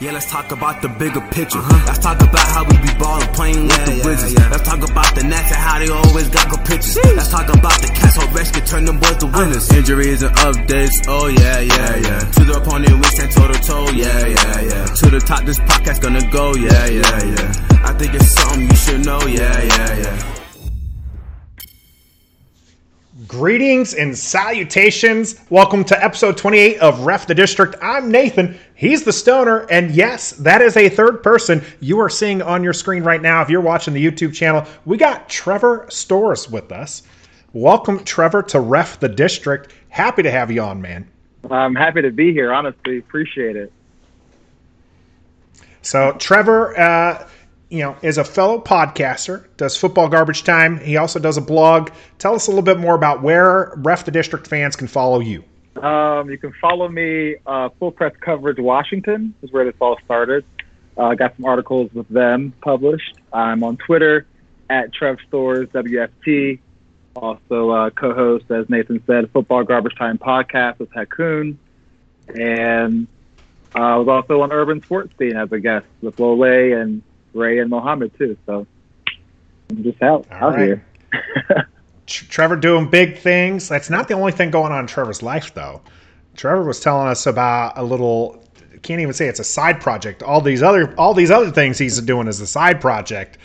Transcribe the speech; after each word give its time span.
Yeah, 0.00 0.12
let's 0.12 0.30
talk 0.30 0.50
about 0.50 0.80
the 0.80 0.88
bigger 0.88 1.20
picture. 1.20 1.58
Uh-huh. 1.58 1.84
Let's 1.84 1.98
talk 1.98 2.16
about 2.22 2.48
how 2.48 2.64
we 2.64 2.72
be 2.80 2.88
ballin', 2.96 3.28
playing 3.36 3.68
yeah, 3.68 3.76
with 3.76 3.84
the 3.84 3.96
yeah, 3.96 4.02
bridges. 4.02 4.32
Yeah. 4.32 4.48
Let's 4.48 4.64
talk 4.64 4.80
about 4.80 5.14
the 5.14 5.24
Nats 5.24 5.52
and 5.52 5.60
how 5.60 5.78
they 5.78 5.90
always 5.92 6.28
got 6.30 6.48
good 6.48 6.64
pitches. 6.64 6.96
Let's 7.04 7.28
talk 7.28 7.52
about 7.52 7.76
the 7.84 7.92
cats 7.92 8.16
on 8.16 8.32
rescue, 8.32 8.64
turn 8.64 8.86
them 8.86 8.98
boys 8.98 9.18
to 9.18 9.26
winners. 9.26 9.70
Uh, 9.70 9.76
injuries 9.76 10.22
and 10.22 10.34
updates, 10.36 11.04
oh 11.06 11.28
yeah, 11.28 11.60
yeah, 11.60 11.96
yeah. 12.00 12.18
To 12.32 12.44
the 12.48 12.56
opponent, 12.56 12.96
we 12.96 13.04
stand 13.12 13.30
toe 13.32 13.46
to 13.46 13.60
toe, 13.60 13.92
yeah, 13.92 14.24
yeah, 14.24 14.60
yeah. 14.72 14.84
To 15.04 15.10
the 15.12 15.20
top, 15.20 15.44
this 15.44 15.60
podcast 15.68 16.00
gonna 16.00 16.24
go, 16.32 16.56
yeah, 16.56 16.88
yeah, 16.88 17.20
yeah. 17.20 17.84
I 17.84 17.92
think 17.92 18.14
it's 18.14 18.32
something 18.32 18.70
you 18.70 18.76
should 18.76 19.04
know, 19.04 19.20
yeah, 19.28 19.52
yeah, 19.60 19.96
yeah. 20.00 20.30
Greetings 23.26 23.94
and 23.94 24.16
salutations. 24.16 25.38
Welcome 25.50 25.84
to 25.84 26.04
episode 26.04 26.36
28 26.36 26.78
of 26.78 27.00
Ref 27.00 27.26
the 27.26 27.34
District. 27.34 27.76
I'm 27.82 28.10
Nathan. 28.10 28.58
He's 28.80 29.04
the 29.04 29.12
stoner. 29.12 29.66
And 29.70 29.90
yes, 29.90 30.30
that 30.30 30.62
is 30.62 30.74
a 30.74 30.88
third 30.88 31.22
person 31.22 31.62
you 31.80 32.00
are 32.00 32.08
seeing 32.08 32.40
on 32.40 32.64
your 32.64 32.72
screen 32.72 33.02
right 33.04 33.20
now. 33.20 33.42
If 33.42 33.50
you're 33.50 33.60
watching 33.60 33.92
the 33.92 34.02
YouTube 34.02 34.32
channel, 34.32 34.64
we 34.86 34.96
got 34.96 35.28
Trevor 35.28 35.84
Stores 35.90 36.48
with 36.48 36.72
us. 36.72 37.02
Welcome, 37.52 38.02
Trevor, 38.04 38.42
to 38.44 38.58
Ref 38.60 38.98
the 38.98 39.10
District. 39.10 39.70
Happy 39.90 40.22
to 40.22 40.30
have 40.30 40.50
you 40.50 40.62
on, 40.62 40.80
man. 40.80 41.06
I'm 41.50 41.74
happy 41.74 42.00
to 42.00 42.10
be 42.10 42.32
here, 42.32 42.54
honestly. 42.54 42.96
Appreciate 42.96 43.54
it. 43.54 43.70
So, 45.82 46.12
Trevor, 46.12 46.80
uh, 46.80 47.28
you 47.68 47.80
know, 47.80 47.98
is 48.00 48.16
a 48.16 48.24
fellow 48.24 48.58
podcaster, 48.58 49.44
does 49.58 49.76
football 49.76 50.08
garbage 50.08 50.42
time. 50.42 50.80
He 50.80 50.96
also 50.96 51.18
does 51.18 51.36
a 51.36 51.42
blog. 51.42 51.90
Tell 52.16 52.34
us 52.34 52.46
a 52.46 52.50
little 52.50 52.62
bit 52.62 52.78
more 52.78 52.94
about 52.94 53.20
where 53.20 53.74
Ref 53.76 54.06
the 54.06 54.10
District 54.10 54.46
fans 54.46 54.74
can 54.74 54.86
follow 54.86 55.20
you. 55.20 55.44
Um, 55.80 56.30
you 56.30 56.36
can 56.36 56.52
follow 56.60 56.88
me, 56.88 57.36
uh, 57.46 57.70
Full 57.78 57.92
Press 57.92 58.12
Coverage 58.20 58.58
Washington 58.58 59.34
is 59.42 59.50
where 59.50 59.64
this 59.64 59.74
all 59.80 59.98
started. 60.04 60.44
Uh, 60.96 61.02
I 61.02 61.12
uh, 61.12 61.14
got 61.14 61.36
some 61.36 61.46
articles 61.46 61.90
with 61.94 62.08
them 62.08 62.52
published. 62.60 63.14
I'm 63.32 63.62
on 63.64 63.78
Twitter 63.78 64.26
at 64.68 64.92
Trev 64.92 65.18
Stores 65.26 65.68
WFT. 65.70 66.58
Also, 67.16 67.70
uh, 67.70 67.90
co-host, 67.90 68.50
as 68.50 68.68
Nathan 68.68 69.02
said, 69.06 69.30
Football 69.30 69.64
Garbage 69.64 69.96
Time 69.96 70.18
podcast 70.18 70.78
with 70.78 70.90
Hakoon. 70.90 71.56
And 72.28 73.06
uh, 73.74 73.78
I 73.78 73.96
was 73.96 74.08
also 74.08 74.42
on 74.42 74.52
Urban 74.52 74.82
Sports 74.82 75.12
Scene 75.18 75.36
as 75.36 75.50
a 75.50 75.58
guest 75.58 75.86
with 76.02 76.20
Lole 76.20 76.44
and 76.44 77.02
Ray 77.32 77.58
and 77.58 77.70
Mohammed 77.70 78.16
too. 78.18 78.36
So 78.46 78.66
I'm 79.70 79.82
just 79.82 80.02
out 80.02 80.26
All 80.30 80.50
out 80.50 80.54
right. 80.54 80.80
here. 81.12 81.68
Trevor 82.10 82.56
doing 82.56 82.88
big 82.88 83.18
things. 83.18 83.68
That's 83.68 83.90
not 83.90 84.08
the 84.08 84.14
only 84.14 84.32
thing 84.32 84.50
going 84.50 84.72
on 84.72 84.80
in 84.80 84.86
Trevor's 84.86 85.22
life, 85.22 85.54
though. 85.54 85.80
Trevor 86.36 86.64
was 86.64 86.80
telling 86.80 87.08
us 87.08 87.26
about 87.26 87.76
a 87.76 87.82
little. 87.82 88.44
Can't 88.82 89.00
even 89.00 89.12
say 89.12 89.26
it's 89.26 89.40
a 89.40 89.44
side 89.44 89.80
project. 89.80 90.22
All 90.22 90.40
these 90.40 90.62
other 90.62 90.94
all 90.98 91.12
these 91.12 91.30
other 91.30 91.50
things 91.50 91.78
he's 91.78 92.00
doing 92.00 92.26
is 92.28 92.40
a 92.40 92.46
side 92.46 92.80
project. 92.80 93.38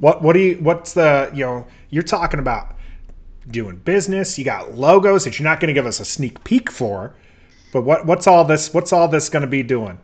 What 0.00 0.22
what 0.22 0.34
do 0.34 0.40
you? 0.40 0.54
What's 0.56 0.92
the 0.92 1.30
you 1.32 1.44
know? 1.44 1.66
You're 1.90 2.02
talking 2.02 2.40
about 2.40 2.76
doing 3.50 3.76
business. 3.76 4.38
You 4.38 4.44
got 4.44 4.74
logos 4.74 5.24
that 5.24 5.38
you're 5.38 5.44
not 5.44 5.60
going 5.60 5.68
to 5.68 5.74
give 5.74 5.86
us 5.86 6.00
a 6.00 6.04
sneak 6.04 6.42
peek 6.44 6.70
for. 6.70 7.14
But 7.72 7.82
what 7.82 8.06
what's 8.06 8.26
all 8.26 8.44
this? 8.44 8.72
What's 8.74 8.92
all 8.92 9.08
this 9.08 9.28
going 9.28 9.42
to 9.42 9.48
be 9.48 9.62
doing? 9.62 9.98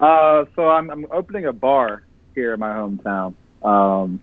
Uh, 0.00 0.44
so 0.54 0.68
I'm 0.68 0.90
I'm 0.90 1.06
opening 1.10 1.46
a 1.46 1.52
bar 1.52 2.04
here 2.34 2.54
in 2.54 2.60
my 2.60 2.70
hometown, 2.70 3.34
um, 3.62 4.20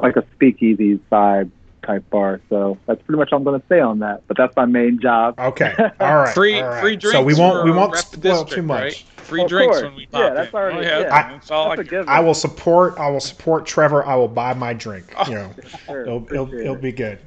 like 0.00 0.16
a 0.16 0.24
speakeasy 0.34 1.00
vibe 1.10 1.50
type 1.88 2.08
bar. 2.10 2.40
So 2.48 2.78
that's 2.86 3.02
pretty 3.02 3.18
much 3.18 3.32
all 3.32 3.38
I'm 3.38 3.44
going 3.44 3.60
to 3.60 3.66
say 3.66 3.80
on 3.80 4.00
that. 4.00 4.22
But 4.28 4.36
that's 4.36 4.54
my 4.54 4.66
main 4.66 5.00
job. 5.00 5.34
Okay, 5.38 5.74
all 6.00 6.16
right, 6.16 6.34
free 6.34 6.60
all 6.60 6.68
right. 6.68 6.80
free 6.80 6.96
drinks. 6.96 7.18
So 7.18 7.22
we 7.22 7.34
won't 7.34 7.64
we 7.64 7.72
won't 7.72 7.96
spoil 7.96 8.44
too 8.44 8.62
much. 8.62 8.82
Right? 8.82 9.04
Free 9.16 9.44
drinks 9.46 9.82
when 9.82 9.94
we 9.94 10.06
pop 10.06 10.20
yeah, 10.20 10.34
that's 10.34 10.54
already. 10.54 10.78
Oh, 10.78 10.80
yeah, 10.80 11.00
yeah. 11.00 11.28
that's 11.32 11.50
all 11.50 11.76
that's 11.76 11.92
I, 11.92 12.18
I 12.18 12.20
will 12.20 12.34
support. 12.34 12.98
I 12.98 13.10
will 13.10 13.20
support 13.20 13.66
Trevor. 13.66 14.04
I 14.06 14.14
will 14.14 14.28
buy 14.28 14.54
my 14.54 14.72
drink. 14.72 15.12
Oh, 15.16 15.26
you 15.26 15.34
know, 15.34 15.54
sure, 15.86 16.02
it'll, 16.02 16.26
it'll, 16.30 16.54
it'll 16.54 16.76
be 16.76 16.92
good. 16.92 17.18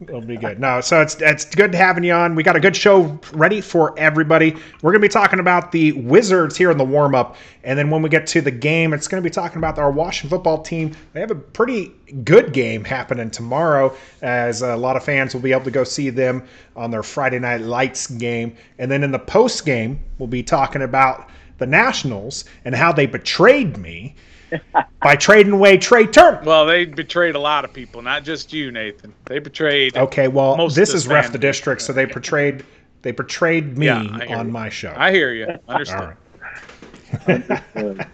It'll 0.00 0.22
be 0.22 0.38
good. 0.38 0.58
No, 0.58 0.80
so 0.80 1.02
it's 1.02 1.20
it's 1.20 1.44
good 1.54 1.74
having 1.74 2.04
you 2.04 2.14
on. 2.14 2.34
We 2.34 2.42
got 2.42 2.56
a 2.56 2.60
good 2.60 2.74
show 2.74 3.18
ready 3.34 3.60
for 3.60 3.98
everybody. 3.98 4.56
We're 4.80 4.92
to 4.94 4.98
be 4.98 5.08
talking 5.08 5.40
about 5.40 5.72
the 5.72 5.92
Wizards 5.92 6.56
here 6.56 6.70
in 6.70 6.78
the 6.78 6.84
warm 6.84 7.14
up, 7.14 7.36
and 7.64 7.78
then 7.78 7.90
when 7.90 8.00
we 8.00 8.08
get 8.08 8.26
to 8.28 8.40
the 8.40 8.50
game, 8.50 8.94
it's 8.94 9.06
to 9.08 9.20
be 9.20 9.28
talking 9.28 9.58
about 9.58 9.78
our 9.78 9.90
Washington 9.90 10.30
football 10.30 10.62
team. 10.62 10.96
They 11.12 11.20
have 11.20 11.30
a 11.30 11.34
pretty 11.34 11.92
good 12.24 12.54
game 12.54 12.82
happening 12.82 13.30
tomorrow, 13.30 13.94
as 14.22 14.62
a 14.62 14.74
lot 14.74 14.96
of 14.96 15.04
fans 15.04 15.34
will 15.34 15.42
be 15.42 15.52
able 15.52 15.64
to 15.64 15.70
go 15.70 15.84
see 15.84 16.08
them 16.08 16.48
on 16.76 16.90
their 16.90 17.02
Friday 17.02 17.38
Night 17.38 17.60
Lights 17.60 18.06
game, 18.06 18.56
and 18.78 18.90
then 18.90 19.04
in 19.04 19.12
the 19.12 19.18
post 19.18 19.66
game, 19.66 20.00
we'll 20.18 20.28
be 20.28 20.42
talking 20.42 20.80
about 20.80 21.28
the 21.58 21.66
Nationals 21.66 22.46
and 22.64 22.74
how 22.74 22.90
they 22.90 23.04
betrayed 23.04 23.76
me 23.76 24.14
by 25.02 25.16
trading 25.16 25.52
away 25.52 25.78
Trea 25.78 26.06
Turner. 26.06 26.42
Well, 26.44 26.66
they 26.66 26.84
betrayed 26.84 27.34
a 27.34 27.38
lot 27.40 27.64
of 27.64 27.72
people, 27.72 28.02
not 28.02 28.24
just 28.24 28.52
you, 28.52 28.70
Nathan. 28.70 29.14
They 29.26 29.38
betrayed. 29.38 29.96
Okay, 29.96 30.28
well, 30.28 30.68
this 30.68 30.94
is 30.94 31.06
ref 31.06 31.32
the 31.32 31.38
district, 31.38 31.82
so 31.82 31.92
they 31.92 32.06
portrayed 32.06 32.64
they 33.02 33.12
portrayed 33.12 33.78
me 33.78 33.86
yeah, 33.86 34.00
on 34.36 34.46
you. 34.46 34.52
my 34.52 34.68
show. 34.68 34.94
I 34.96 35.10
hear 35.10 35.32
you. 35.32 35.46
Understand. 35.68 36.16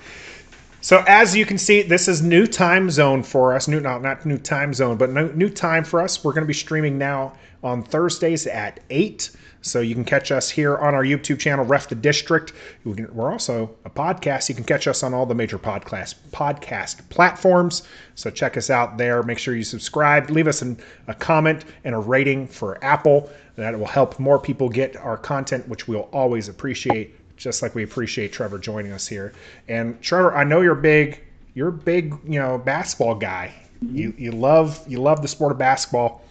so 0.80 1.04
as 1.06 1.34
you 1.34 1.44
can 1.44 1.58
see, 1.58 1.82
this 1.82 2.08
is 2.08 2.22
new 2.22 2.46
time 2.46 2.88
zone 2.90 3.22
for 3.22 3.52
us. 3.52 3.68
New, 3.68 3.80
not 3.80 4.02
not 4.02 4.24
new 4.24 4.38
time 4.38 4.72
zone, 4.72 4.96
but 4.96 5.10
new, 5.10 5.32
new 5.32 5.50
time 5.50 5.84
for 5.84 6.00
us. 6.00 6.22
We're 6.22 6.32
going 6.32 6.44
to 6.44 6.48
be 6.48 6.54
streaming 6.54 6.96
now 6.96 7.32
on 7.64 7.82
Thursdays 7.82 8.46
at 8.46 8.80
eight. 8.90 9.30
So 9.66 9.80
you 9.80 9.94
can 9.94 10.04
catch 10.04 10.30
us 10.30 10.48
here 10.48 10.78
on 10.78 10.94
our 10.94 11.02
YouTube 11.02 11.40
channel, 11.40 11.64
Ref 11.64 11.88
the 11.88 11.96
District. 11.96 12.52
We're 12.84 13.32
also 13.32 13.74
a 13.84 13.90
podcast. 13.90 14.48
You 14.48 14.54
can 14.54 14.62
catch 14.62 14.86
us 14.86 15.02
on 15.02 15.12
all 15.12 15.26
the 15.26 15.34
major 15.34 15.58
podcast 15.58 16.14
podcast 16.30 17.08
platforms. 17.08 17.82
So 18.14 18.30
check 18.30 18.56
us 18.56 18.70
out 18.70 18.96
there. 18.96 19.24
Make 19.24 19.38
sure 19.38 19.56
you 19.56 19.64
subscribe. 19.64 20.30
Leave 20.30 20.46
us 20.46 20.62
an, 20.62 20.78
a 21.08 21.14
comment 21.14 21.64
and 21.82 21.94
a 21.94 21.98
rating 21.98 22.46
for 22.46 22.82
Apple. 22.84 23.28
That 23.56 23.76
will 23.76 23.86
help 23.86 24.20
more 24.20 24.38
people 24.38 24.68
get 24.68 24.96
our 24.96 25.16
content, 25.16 25.66
which 25.66 25.88
we'll 25.88 26.08
always 26.12 26.48
appreciate. 26.48 27.14
Just 27.36 27.60
like 27.60 27.74
we 27.74 27.82
appreciate 27.82 28.32
Trevor 28.32 28.58
joining 28.58 28.92
us 28.92 29.08
here. 29.08 29.32
And 29.68 30.00
Trevor, 30.00 30.34
I 30.36 30.44
know 30.44 30.60
you're 30.60 30.74
big. 30.74 31.22
You're 31.54 31.68
a 31.68 31.72
big, 31.72 32.14
you 32.24 32.38
know, 32.38 32.56
basketball 32.58 33.16
guy. 33.16 33.52
You 33.80 34.14
you 34.16 34.30
love 34.30 34.82
you 34.86 35.00
love 35.00 35.22
the 35.22 35.28
sport 35.28 35.52
of 35.52 35.58
basketball. 35.58 36.22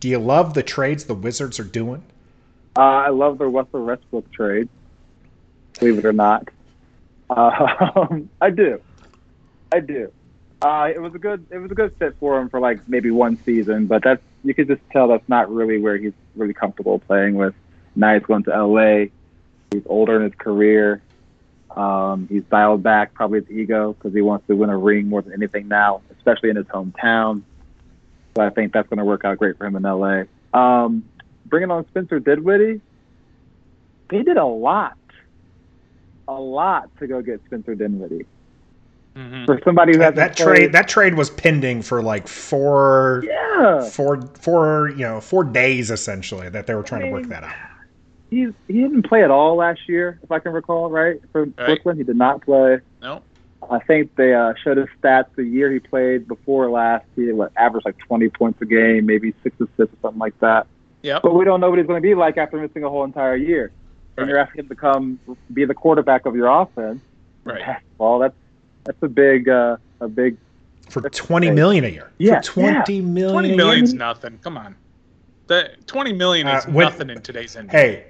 Do 0.00 0.08
you 0.08 0.18
love 0.18 0.54
the 0.54 0.62
trades 0.62 1.04
the 1.04 1.14
Wizards 1.14 1.60
are 1.60 1.64
doing? 1.64 2.02
Uh, 2.80 3.04
I 3.04 3.08
love 3.10 3.36
the 3.36 3.44
Russell 3.44 3.84
Westbrook 3.84 4.32
trade. 4.32 4.66
Believe 5.78 5.98
it 5.98 6.06
or 6.06 6.14
not, 6.14 6.48
um, 7.28 8.30
I 8.40 8.48
do. 8.48 8.80
I 9.70 9.80
do. 9.80 10.10
Uh, 10.62 10.88
it 10.94 10.98
was 10.98 11.14
a 11.14 11.18
good. 11.18 11.44
It 11.50 11.58
was 11.58 11.70
a 11.70 11.74
good 11.74 11.94
fit 11.98 12.16
for 12.18 12.40
him 12.40 12.48
for 12.48 12.58
like 12.58 12.88
maybe 12.88 13.10
one 13.10 13.38
season, 13.44 13.86
but 13.86 14.02
that's 14.02 14.22
you 14.44 14.54
could 14.54 14.66
just 14.66 14.80
tell 14.92 15.08
that's 15.08 15.28
not 15.28 15.52
really 15.52 15.76
where 15.76 15.98
he's 15.98 16.14
really 16.34 16.54
comfortable 16.54 16.98
playing 17.00 17.34
with. 17.34 17.54
Now 17.94 18.14
he's 18.14 18.22
going 18.22 18.44
to 18.44 18.64
LA. 18.64 19.08
He's 19.72 19.82
older 19.84 20.16
in 20.16 20.22
his 20.22 20.34
career. 20.38 21.02
Um, 21.76 22.28
he's 22.30 22.44
dialed 22.44 22.82
back 22.82 23.12
probably 23.12 23.40
his 23.40 23.50
ego 23.50 23.92
because 23.92 24.14
he 24.14 24.22
wants 24.22 24.46
to 24.46 24.56
win 24.56 24.70
a 24.70 24.78
ring 24.78 25.06
more 25.06 25.20
than 25.20 25.34
anything 25.34 25.68
now, 25.68 26.00
especially 26.16 26.48
in 26.48 26.56
his 26.56 26.66
hometown. 26.66 27.42
So 28.34 28.42
I 28.42 28.48
think 28.48 28.72
that's 28.72 28.88
going 28.88 29.00
to 29.00 29.04
work 29.04 29.26
out 29.26 29.36
great 29.36 29.58
for 29.58 29.66
him 29.66 29.76
in 29.76 29.82
LA. 29.82 30.22
Um, 30.54 31.04
bringing 31.50 31.70
on 31.70 31.86
Spencer 31.88 32.20
Dinwiddie, 32.20 32.80
they 34.08 34.22
did 34.22 34.36
a 34.36 34.44
lot, 34.44 34.96
a 36.28 36.34
lot 36.34 36.88
to 36.98 37.06
go 37.06 37.20
get 37.20 37.40
Spencer 37.46 37.74
Dinwiddie. 37.74 38.26
Mm-hmm. 39.16 39.44
For 39.44 39.60
somebody 39.64 39.92
who 39.92 39.98
that, 39.98 40.14
that 40.14 40.36
trade, 40.36 40.72
that 40.72 40.86
trade 40.86 41.14
was 41.14 41.30
pending 41.30 41.82
for 41.82 42.00
like 42.00 42.28
four, 42.28 43.24
yeah, 43.26 43.82
four, 43.82 44.22
four, 44.40 44.90
you 44.90 45.02
know, 45.02 45.20
four 45.20 45.42
days 45.42 45.90
essentially 45.90 46.48
that 46.48 46.68
they 46.68 46.74
were 46.74 46.84
trying 46.84 47.02
I 47.02 47.04
mean, 47.06 47.14
to 47.14 47.20
work 47.20 47.28
that 47.30 47.44
out. 47.44 47.54
He's 48.30 48.50
he 48.68 48.74
didn't 48.74 49.02
play 49.02 49.24
at 49.24 49.30
all 49.32 49.56
last 49.56 49.80
year, 49.88 50.20
if 50.22 50.30
I 50.30 50.38
can 50.38 50.52
recall, 50.52 50.90
right? 50.90 51.20
For 51.32 51.44
right. 51.44 51.56
Brooklyn, 51.56 51.96
he 51.96 52.04
did 52.04 52.16
not 52.16 52.42
play. 52.42 52.78
No. 53.02 53.22
I 53.68 53.80
think 53.80 54.14
they 54.14 54.32
uh, 54.32 54.54
showed 54.62 54.78
his 54.78 54.88
stats 55.02 55.26
the 55.36 55.44
year 55.44 55.70
he 55.70 55.80
played 55.80 56.26
before 56.26 56.70
last. 56.70 57.04
He 57.16 57.30
what, 57.32 57.52
averaged 57.56 57.84
like 57.84 57.98
20 57.98 58.28
points 58.30 58.62
a 58.62 58.64
game, 58.64 59.06
maybe 59.06 59.34
six 59.42 59.54
assists 59.60 59.94
or 59.94 59.98
something 60.02 60.18
like 60.18 60.38
that. 60.40 60.66
Yeah. 61.02 61.20
But 61.22 61.34
we 61.34 61.44
don't 61.44 61.60
know 61.60 61.70
what 61.70 61.78
he's 61.78 61.86
going 61.86 62.02
to 62.02 62.06
be 62.06 62.14
like 62.14 62.36
after 62.36 62.58
missing 62.58 62.84
a 62.84 62.88
whole 62.88 63.04
entire 63.04 63.36
year. 63.36 63.72
And 64.16 64.28
you're 64.28 64.38
asking 64.38 64.64
him 64.64 64.68
to 64.68 64.74
come 64.74 65.18
be 65.54 65.64
the 65.64 65.72
quarterback 65.72 66.26
of 66.26 66.36
your 66.36 66.48
offense. 66.48 67.00
Right. 67.44 67.78
Well, 67.96 68.18
that's 68.18 68.34
that's 68.84 69.02
a 69.02 69.08
big 69.08 69.48
uh, 69.48 69.76
a 70.00 70.08
big 70.08 70.36
for 70.88 71.08
twenty 71.08 71.50
million 71.50 71.84
a 71.84 71.88
year. 71.88 72.10
Yeah, 72.18 72.40
for 72.40 72.52
twenty 72.52 72.96
yeah. 72.96 73.02
million. 73.02 73.32
Twenty 73.32 73.56
million's 73.56 73.94
nothing. 73.94 74.38
Come 74.42 74.56
on, 74.56 74.76
the 75.46 75.70
twenty 75.86 76.12
million 76.12 76.48
is 76.48 76.66
uh, 76.66 76.70
when, 76.70 76.86
nothing 76.86 77.10
in 77.10 77.22
today's 77.22 77.56
NBA. 77.56 77.70
Hey, 77.70 78.04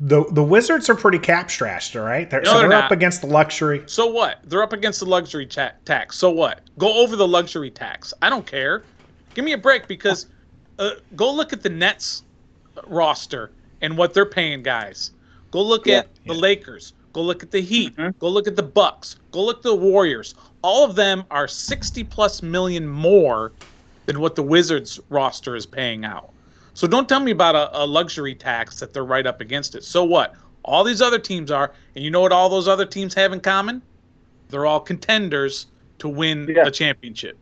the 0.00 0.24
the 0.32 0.42
Wizards 0.42 0.88
are 0.90 0.94
pretty 0.94 1.18
cap 1.18 1.50
stressed. 1.50 1.96
All 1.96 2.02
right, 2.02 2.28
they're, 2.28 2.42
no, 2.42 2.52
so 2.52 2.58
they're, 2.60 2.68
they're 2.68 2.78
up 2.78 2.90
against 2.90 3.20
the 3.20 3.26
luxury. 3.26 3.82
So 3.86 4.06
what? 4.06 4.40
They're 4.44 4.62
up 4.62 4.72
against 4.72 5.00
the 5.00 5.06
luxury 5.06 5.46
ta- 5.46 5.72
tax. 5.84 6.16
So 6.16 6.30
what? 6.30 6.60
Go 6.78 7.02
over 7.02 7.16
the 7.16 7.28
luxury 7.28 7.70
tax. 7.70 8.12
I 8.20 8.30
don't 8.30 8.46
care. 8.46 8.82
Give 9.34 9.44
me 9.44 9.52
a 9.52 9.58
break 9.58 9.86
because 9.86 10.26
uh, 10.80 10.90
go 11.14 11.32
look 11.32 11.52
at 11.52 11.62
the 11.62 11.68
Nets 11.68 12.24
roster 12.86 13.52
and 13.82 13.96
what 13.96 14.14
they're 14.14 14.26
paying 14.26 14.62
guys. 14.62 15.12
Go 15.50 15.62
look 15.62 15.86
yeah, 15.86 15.98
at 15.98 16.08
the 16.26 16.34
Lakers. 16.34 16.94
Go 17.12 17.22
look 17.22 17.42
at 17.42 17.50
the 17.50 17.60
Heat. 17.60 17.96
Mhm. 17.96 18.18
Go 18.18 18.28
look 18.28 18.46
at 18.46 18.56
the 18.56 18.62
Bucks. 18.62 19.16
Go 19.32 19.44
look 19.44 19.58
at 19.58 19.62
the 19.62 19.74
Warriors. 19.74 20.34
All 20.62 20.84
of 20.84 20.94
them 20.96 21.24
are 21.30 21.48
60 21.48 22.04
plus 22.04 22.42
million 22.42 22.86
more 22.86 23.52
than 24.06 24.20
what 24.20 24.34
the 24.36 24.42
Wizards 24.42 25.00
roster 25.08 25.56
is 25.56 25.66
paying 25.66 26.04
out. 26.04 26.30
So 26.74 26.86
don't 26.86 27.08
tell 27.08 27.20
me 27.20 27.32
about 27.32 27.56
a, 27.56 27.82
a 27.82 27.84
luxury 27.84 28.34
tax 28.34 28.78
that 28.80 28.92
they're 28.92 29.04
right 29.04 29.26
up 29.26 29.40
against 29.40 29.74
it. 29.74 29.84
So 29.84 30.04
what? 30.04 30.34
All 30.64 30.84
these 30.84 31.02
other 31.02 31.18
teams 31.18 31.50
are, 31.50 31.72
and 31.94 32.04
you 32.04 32.10
know 32.10 32.20
what 32.20 32.32
all 32.32 32.48
those 32.48 32.68
other 32.68 32.86
teams 32.86 33.12
have 33.14 33.32
in 33.32 33.40
common? 33.40 33.82
They're 34.50 34.66
all 34.66 34.80
contenders 34.80 35.66
to 35.98 36.08
win 36.08 36.46
Yeah. 36.48 36.66
a 36.66 36.70
championship. 36.70 37.36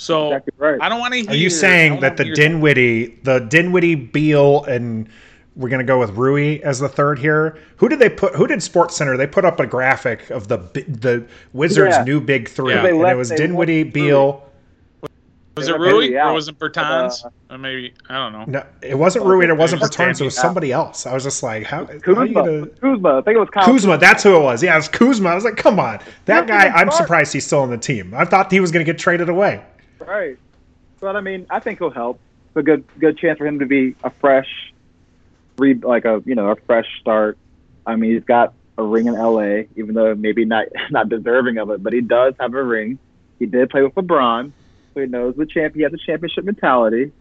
So 0.00 0.28
Exactly 0.28 0.54
right. 0.56 0.78
I 0.80 0.88
don't 0.88 0.98
want 0.98 1.12
to 1.12 1.20
hear. 1.20 1.30
Are 1.30 1.34
you 1.34 1.50
saying 1.50 2.00
that 2.00 2.16
the 2.16 2.22
wanna 2.24 2.34
hear- 2.36 2.48
Dinwiddie, 2.48 3.18
the 3.22 3.38
Dinwiddie, 3.40 3.96
Beal, 3.96 4.64
and 4.64 5.06
we're 5.56 5.68
gonna 5.68 5.84
go 5.84 5.98
with 5.98 6.12
Rui 6.12 6.58
as 6.62 6.78
the 6.78 6.88
third 6.88 7.18
here? 7.18 7.58
Who 7.76 7.88
did 7.90 7.98
they 7.98 8.08
put? 8.08 8.34
Who 8.34 8.46
did 8.46 8.62
Sports 8.62 8.96
Center? 8.96 9.18
They 9.18 9.26
put 9.26 9.44
up 9.44 9.60
a 9.60 9.66
graphic 9.66 10.30
of 10.30 10.48
the 10.48 10.56
the 10.88 11.26
Wizards' 11.52 11.96
Yeah. 11.98 12.04
new 12.04 12.18
big 12.18 12.48
three, 12.48 12.72
Yeah. 12.72 12.82
They 12.82 12.90
and 12.92 13.06
it 13.06 13.14
was 13.16 13.28
Dinwiddie, 13.28 13.82
Beal. 13.82 14.42
was 15.54 15.68
it 15.68 15.78
Rui 15.78 15.92
Rui 16.08 16.18
or 16.18 16.32
was 16.32 16.48
it 16.48 16.58
Bertans? 16.58 17.22
Uh, 17.22 17.28
or 17.50 17.58
maybe 17.58 17.92
I 18.08 18.14
don't 18.14 18.32
know. 18.32 18.44
No, 18.60 18.64
it 18.80 18.96
wasn't 18.96 19.26
Rui. 19.26 19.42
and 19.42 19.50
It 19.52 19.58
wasn't 19.58 19.82
Bertans. 19.82 20.18
It 20.18 20.24
was 20.24 20.34
Danny 20.34 20.46
somebody 20.46 20.72
else. 20.72 21.04
I 21.04 21.12
was 21.12 21.24
just 21.24 21.42
like, 21.42 21.64
how? 21.66 21.84
how 21.84 21.92
Kuzma. 21.98 22.26
gonna- 22.32 22.66
Kuzma. 22.80 23.18
I 23.18 23.20
think 23.20 23.36
it 23.36 23.40
was 23.40 23.50
Kyle 23.50 23.64
Kuzma, 23.66 23.98
that's 23.98 24.22
who 24.22 24.34
it 24.34 24.40
was. 24.42 24.62
Yeah, 24.62 24.72
it 24.72 24.78
was 24.78 24.88
Kuzma. 24.88 25.28
I 25.28 25.34
was 25.34 25.44
like, 25.44 25.56
come 25.58 25.78
on, 25.78 25.98
that 26.24 26.46
guy. 26.46 26.68
I'm 26.68 26.90
surprised 26.90 27.34
he's 27.34 27.44
still 27.44 27.60
on 27.60 27.68
the 27.68 27.76
team. 27.76 28.14
I 28.16 28.24
thought 28.24 28.50
he 28.50 28.60
was 28.60 28.70
going 28.72 28.82
to 28.86 28.90
get 28.90 28.98
traded 28.98 29.28
away. 29.28 29.60
Right. 30.00 30.38
But 31.00 31.16
I 31.16 31.20
mean, 31.20 31.46
I 31.50 31.60
think 31.60 31.78
he'll 31.78 31.90
help. 31.90 32.20
It's 32.48 32.56
a 32.56 32.62
good 32.62 32.84
good 32.98 33.18
chance 33.18 33.38
for 33.38 33.46
him 33.46 33.60
to 33.60 33.66
be 33.66 33.94
a 34.02 34.10
fresh, 34.10 34.48
re 35.58 35.74
like 35.74 36.04
a 36.04 36.22
you 36.24 36.34
know 36.34 36.48
a 36.48 36.56
fresh 36.56 36.86
start. 37.00 37.38
I 37.86 37.96
mean, 37.96 38.12
he's 38.12 38.24
got 38.24 38.52
a 38.76 38.82
ring 38.82 39.06
in 39.06 39.14
L.A. 39.14 39.68
Even 39.76 39.94
though 39.94 40.14
maybe 40.14 40.44
not 40.44 40.66
not 40.90 41.08
deserving 41.08 41.58
of 41.58 41.70
it, 41.70 41.82
but 41.82 41.92
he 41.92 42.00
does 42.00 42.34
have 42.40 42.54
a 42.54 42.62
ring. 42.62 42.98
He 43.38 43.46
did 43.46 43.70
play 43.70 43.82
with 43.82 43.94
LeBron, 43.94 44.52
so 44.92 45.00
he 45.00 45.06
knows 45.06 45.36
the 45.36 45.46
champ. 45.46 45.74
He 45.74 45.82
has 45.82 45.92
a 45.92 45.98
championship 45.98 46.44
mentality. 46.44 47.12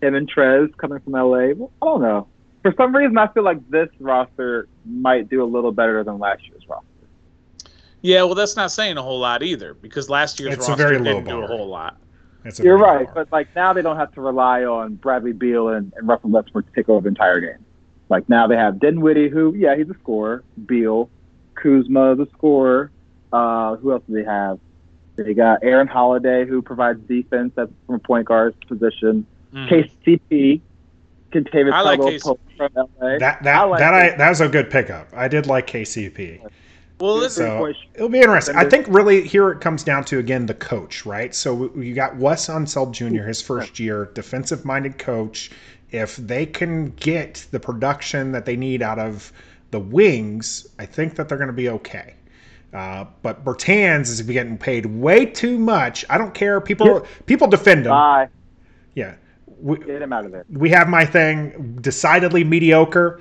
Him 0.00 0.14
and 0.14 0.32
Trez 0.32 0.74
coming 0.76 1.00
from 1.00 1.14
L.A. 1.14 1.54
Well, 1.54 1.70
I 1.82 1.86
don't 1.86 2.02
know. 2.02 2.28
For 2.62 2.74
some 2.76 2.94
reason, 2.94 3.16
I 3.18 3.26
feel 3.28 3.42
like 3.42 3.68
this 3.70 3.88
roster 3.98 4.68
might 4.84 5.28
do 5.28 5.42
a 5.42 5.48
little 5.48 5.72
better 5.72 6.04
than 6.04 6.18
last 6.18 6.46
year's 6.46 6.66
roster. 6.68 6.86
Yeah, 8.02 8.22
well, 8.22 8.34
that's 8.34 8.56
not 8.56 8.72
saying 8.72 8.96
a 8.96 9.02
whole 9.02 9.18
lot 9.20 9.42
either 9.42 9.74
because 9.74 10.08
last 10.08 10.40
year's 10.40 10.54
It's 10.54 10.66
a 10.66 10.70
roster 10.70 10.84
very 10.84 10.98
low 10.98 11.14
didn't 11.14 11.24
do 11.28 11.42
a 11.42 11.46
whole 11.46 11.68
lot. 11.68 11.98
That's 12.44 12.58
a 12.58 12.62
You're 12.62 12.78
right, 12.78 13.04
bar. 13.04 13.14
but 13.14 13.32
like 13.32 13.54
now 13.54 13.72
they 13.74 13.82
don't 13.82 13.96
have 13.96 14.12
to 14.14 14.20
rely 14.22 14.64
on 14.64 14.94
Bradley 14.94 15.32
Beal 15.32 15.68
and, 15.68 15.92
and 15.96 16.08
Russell 16.08 16.30
Westbrook 16.30 16.66
to 16.66 16.72
take 16.72 16.88
over 16.88 17.02
the 17.02 17.08
entire 17.08 17.40
game. 17.40 17.64
Like 18.08 18.28
now 18.28 18.46
they 18.46 18.56
have 18.56 18.80
Dinwiddie, 18.80 19.28
who 19.28 19.54
yeah 19.54 19.76
he's 19.76 19.90
a 19.90 19.94
scorer. 19.94 20.42
Beal, 20.66 21.10
Kuzma, 21.54 22.16
the 22.16 22.26
scorer. 22.32 22.90
Uh, 23.32 23.76
who 23.76 23.92
else 23.92 24.02
do 24.08 24.14
they 24.14 24.24
have? 24.24 24.58
They 25.16 25.34
got 25.34 25.62
Aaron 25.62 25.86
Holiday, 25.86 26.46
who 26.46 26.62
provides 26.62 26.98
defense 27.06 27.52
at 27.58 27.68
from 27.86 27.96
a 27.96 27.98
point 27.98 28.26
guard's 28.26 28.56
position. 28.66 29.26
Mhm. 29.54 29.68
KCP, 29.68 30.60
Kentavious 31.32 31.72
I 31.72 31.82
like 31.82 32.00
Caldwell 32.00 32.20
Pope 32.20 32.40
from 32.56 32.70
LA. 32.74 33.18
that 33.18 33.42
that 33.42 33.56
I 33.60 33.64
like 33.64 33.78
that 33.80 33.94
I 33.94 34.16
that 34.16 34.28
was 34.30 34.40
a 34.40 34.48
good 34.48 34.70
pickup. 34.70 35.08
I 35.14 35.28
did 35.28 35.46
like 35.46 35.66
KCP. 35.66 36.40
Well, 37.00 37.16
listen, 37.16 37.46
So 37.46 37.50
Three-point 37.56 37.76
it'll 37.94 38.08
be 38.08 38.18
interesting. 38.20 38.56
I 38.56 38.64
think 38.64 38.86
really 38.88 39.26
here 39.26 39.50
it 39.50 39.60
comes 39.60 39.82
down 39.82 40.04
to 40.04 40.18
again 40.18 40.46
the 40.46 40.54
coach, 40.54 41.06
right? 41.06 41.34
So 41.34 41.74
you 41.74 41.94
got 41.94 42.16
Wes 42.16 42.48
Unseld 42.48 42.92
Jr. 42.92 43.22
his 43.24 43.40
first 43.40 43.80
year, 43.80 44.10
defensive 44.14 44.64
minded 44.64 44.98
coach. 44.98 45.50
If 45.90 46.16
they 46.16 46.46
can 46.46 46.90
get 46.90 47.46
the 47.50 47.58
production 47.58 48.32
that 48.32 48.44
they 48.44 48.56
need 48.56 48.82
out 48.82 48.98
of 48.98 49.32
the 49.70 49.80
wings, 49.80 50.68
I 50.78 50.86
think 50.86 51.14
that 51.16 51.28
they're 51.28 51.38
going 51.38 51.48
to 51.48 51.52
be 51.54 51.70
okay. 51.70 52.14
Uh, 52.72 53.06
but 53.22 53.44
Bertans 53.44 54.02
is 54.02 54.22
getting 54.22 54.56
paid 54.56 54.86
way 54.86 55.26
too 55.26 55.58
much. 55.58 56.04
I 56.08 56.18
don't 56.18 56.34
care. 56.34 56.60
People 56.60 57.06
people 57.26 57.48
defend 57.48 57.86
him. 57.86 57.90
Bye. 57.90 58.28
yeah, 58.94 59.14
we, 59.60 59.78
Get 59.78 60.02
him 60.02 60.12
out 60.12 60.24
of 60.24 60.32
there. 60.32 60.44
we 60.50 60.70
have 60.70 60.88
my 60.88 61.04
thing 61.04 61.78
decidedly 61.80 62.44
mediocre. 62.44 63.20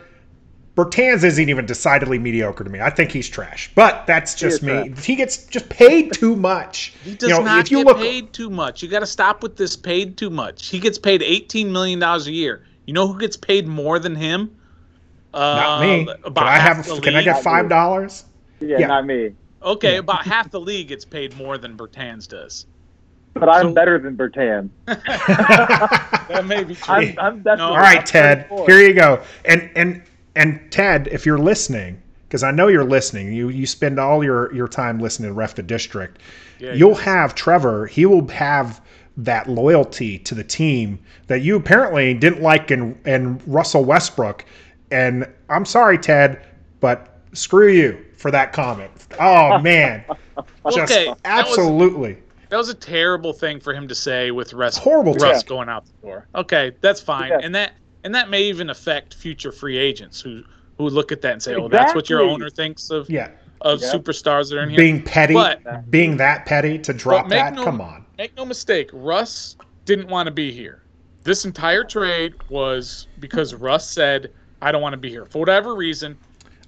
Bertans 0.79 1.23
isn't 1.25 1.49
even 1.49 1.65
decidedly 1.65 2.19
mediocre 2.19 2.63
to 2.63 2.69
me. 2.69 2.79
I 2.79 2.89
think 2.89 3.11
he's 3.11 3.27
trash, 3.27 3.69
but 3.75 4.07
that's 4.07 4.33
just 4.33 4.57
is 4.57 4.63
me. 4.63 4.89
trash. 4.89 5.05
He 5.05 5.15
gets 5.15 5.45
just 5.45 5.67
paid 5.69 6.13
too 6.13 6.35
much. 6.37 6.93
he 7.03 7.15
does 7.15 7.29
you 7.29 7.35
know, 7.35 7.43
not 7.43 7.59
if 7.65 7.71
you 7.71 7.77
get 7.79 7.85
look, 7.87 7.97
paid 7.97 8.31
too 8.31 8.49
much. 8.49 8.81
You 8.81 8.87
got 8.87 8.99
to 8.99 9.05
stop 9.07 9.43
with 9.43 9.57
this 9.57 9.75
paid 9.75 10.17
too 10.17 10.29
much. 10.29 10.67
He 10.67 10.79
gets 10.79 10.97
paid 10.97 11.21
eighteen 11.21 11.71
million 11.71 11.99
dollars 11.99 12.27
a 12.27 12.31
year. 12.31 12.65
You 12.85 12.93
know 12.93 13.07
who 13.07 13.19
gets 13.19 13.35
paid 13.35 13.67
more 13.67 13.99
than 13.99 14.15
him? 14.15 14.55
Uh, 15.33 15.39
not 15.39 15.81
me. 15.81 16.05
Can 16.05 16.37
I 16.37 16.57
have? 16.57 16.85
the 16.85 16.99
Can 17.01 17.15
I 17.15 17.23
get 17.23 17.43
five 17.43 17.67
dollars? 17.67 18.23
Yeah, 18.61 18.77
Yeah. 18.79 18.87
not 18.87 19.05
me. 19.05 19.33
Okay, 19.61 19.97
about 19.97 20.25
half 20.25 20.49
the 20.51 20.59
league 20.61 20.87
gets 20.87 21.03
paid 21.03 21.35
more 21.35 21.57
than 21.57 21.75
Bertans 21.75 22.27
does. 22.27 22.65
But 23.33 23.49
I'm 23.49 23.67
So- 23.67 23.73
better 23.73 23.99
than 23.99 24.15
Bertan. 24.15 24.69
That 26.29 26.45
may 26.45 26.63
be 26.63 26.75
true. 26.75 26.93
I'm, 26.93 27.19
I'm 27.19 27.37
definitely. 27.41 27.75
All 27.75 27.77
right, 27.77 28.05
Ted. 28.05 28.47
34. 28.49 28.65
Here 28.67 28.87
you 28.87 28.93
go. 28.93 29.21
And 29.45 29.69
and 29.75 30.03
and 30.39 30.59
Ted, 30.71 31.07
if 31.11 31.25
you're 31.25 31.37
listening, 31.37 32.01
because 32.27 32.43
I 32.43 32.51
know 32.51 32.67
you're 32.67 32.83
listening, 32.85 33.33
you 33.33 33.49
you 33.49 33.65
spend 33.65 33.99
all 33.99 34.23
your 34.23 34.53
your 34.53 34.67
time 34.67 34.99
listening 34.99 35.29
to 35.29 35.33
Ref 35.33 35.55
the 35.55 35.63
District. 35.63 36.19
Yeah, 36.59 36.73
You'll 36.73 36.91
yeah. 36.97 37.01
have 37.03 37.35
Trevor. 37.35 37.87
He 37.87 38.05
will 38.05 38.27
have 38.29 38.81
that 39.17 39.49
loyalty 39.49 40.17
to 40.19 40.33
the 40.35 40.43
team 40.43 40.99
that 41.27 41.41
you 41.41 41.55
apparently 41.55 42.13
didn't 42.13 42.41
like 42.41 42.71
in 42.71 42.97
in 43.05 43.39
Russell 43.47 43.83
Westbrook. 43.85 44.45
And 44.91 45.27
I'm 45.49 45.65
sorry, 45.65 45.97
Ted, 45.97 46.45
but 46.79 47.19
screw 47.33 47.69
you 47.71 48.03
for 48.17 48.31
that 48.31 48.53
comment. 48.53 48.91
Oh 49.19 49.57
man, 49.61 50.03
just 50.71 50.77
Okay, 50.91 51.05
that 51.05 51.47
was- 51.47 51.57
absolutely. 51.57 52.17
That 52.49 52.57
was 52.57 52.69
a 52.69 52.73
terrible 52.73 53.31
thing 53.31 53.59
for 53.59 53.75
him 53.75 53.87
to 53.87 53.93
say 53.93 54.31
with 54.31 54.53
Russ, 54.53 54.75
Horrible 54.75 55.13
Russ 55.13 55.43
take. 55.43 55.49
going 55.49 55.69
out 55.69 55.85
the 55.85 56.07
door. 56.07 56.27
Okay, 56.33 56.71
that's 56.81 56.99
fine, 56.99 57.29
Yeah. 57.29 57.39
and 57.43 57.53
that 57.53 57.73
and 58.03 58.13
that 58.15 58.29
may 58.29 58.43
even 58.43 58.69
affect 58.69 59.13
future 59.13 59.51
free 59.51 59.77
agents 59.77 60.21
who 60.21 60.43
who 60.77 60.89
look 60.89 61.11
at 61.11 61.21
that 61.21 61.33
and 61.33 61.43
say, 61.43 61.55
"Oh, 61.55 61.67
that's 61.67 61.93
what 61.93 62.09
your 62.09 62.21
owner 62.21 62.49
thinks 62.49 62.89
of 62.89 63.09
Yeah, 63.09 63.29
of 63.61 63.81
Yeah. 63.81 63.91
superstars 63.91 64.49
that 64.49 64.57
are 64.59 64.63
in 64.63 64.69
here." 64.69 64.77
being 64.77 65.01
petty, 65.03 65.33
But- 65.33 65.91
being 65.91 66.17
that 66.17 66.45
petty 66.45 66.77
to 66.79 66.93
drop 66.93 67.27
that. 67.29 67.53
no- 67.53 67.63
Come 67.63 67.81
on. 67.81 68.05
Make 68.17 68.35
no 68.37 68.45
mistake, 68.45 68.89
Russ 68.93 69.55
didn't 69.85 70.07
want 70.07 70.27
to 70.27 70.31
be 70.31 70.51
here. 70.51 70.81
This 71.23 71.43
entire 71.45 71.83
trade 71.83 72.33
was 72.49 73.07
because 73.19 73.53
Russ 73.53 73.89
said, 73.89 74.31
"I 74.61 74.71
don't 74.71 74.81
want 74.81 74.93
to 74.93 74.97
be 74.97 75.09
here 75.09 75.25
for 75.25 75.39
whatever 75.39 75.75
reason." 75.75 76.17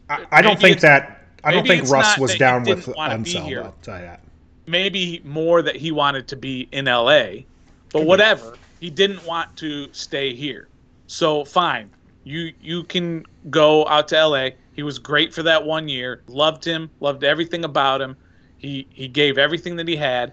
I, 0.09 0.25
I 0.31 0.41
don't 0.41 0.59
think 0.59 0.81
that. 0.81 1.19
I 1.43 1.51
don't 1.53 1.65
think 1.65 1.89
Russ 1.89 2.17
was 2.17 2.35
down 2.35 2.63
with 2.65 2.87
wanna 2.89 3.17
be 3.17 3.33
Unseld. 3.33 3.45
here. 3.45 3.63
I'll 3.63 3.75
tell 3.81 3.95
you 3.97 4.05
that. 4.05 4.19
maybe 4.67 5.21
more 5.25 5.61
that 5.63 5.75
he 5.75 5.91
wanted 5.91 6.27
to 6.27 6.35
be 6.35 6.67
in 6.71 6.85
LA, 6.85 7.45
but 7.91 7.99
mm-hmm. 7.99 8.07
whatever. 8.07 8.55
He 8.79 8.89
didn't 8.89 9.25
want 9.25 9.55
to 9.57 9.87
stay 9.91 10.33
here. 10.35 10.67
So 11.11 11.43
fine. 11.43 11.89
You 12.23 12.53
you 12.61 12.85
can 12.85 13.25
go 13.49 13.85
out 13.87 14.07
to 14.07 14.25
LA. 14.27 14.51
He 14.71 14.81
was 14.81 14.97
great 14.97 15.33
for 15.33 15.43
that 15.43 15.65
one 15.65 15.89
year. 15.89 16.23
Loved 16.27 16.63
him, 16.63 16.89
loved 17.01 17.25
everything 17.25 17.65
about 17.65 17.99
him. 17.99 18.15
He 18.57 18.87
he 18.91 19.09
gave 19.09 19.37
everything 19.37 19.75
that 19.75 19.89
he 19.89 19.97
had, 19.97 20.31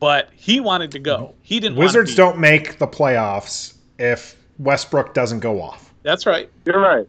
but 0.00 0.30
he 0.34 0.60
wanted 0.60 0.92
to 0.92 0.98
go. 0.98 1.34
He 1.42 1.60
didn't 1.60 1.76
wanna 1.76 1.88
Wizards 1.88 2.14
don't 2.14 2.38
make 2.38 2.78
the 2.78 2.86
playoffs 2.86 3.74
if 3.98 4.34
Westbrook 4.58 5.12
doesn't 5.12 5.40
go 5.40 5.60
off. 5.60 5.92
That's 6.04 6.24
right. 6.24 6.50
You're 6.64 6.80
right. 6.80 7.06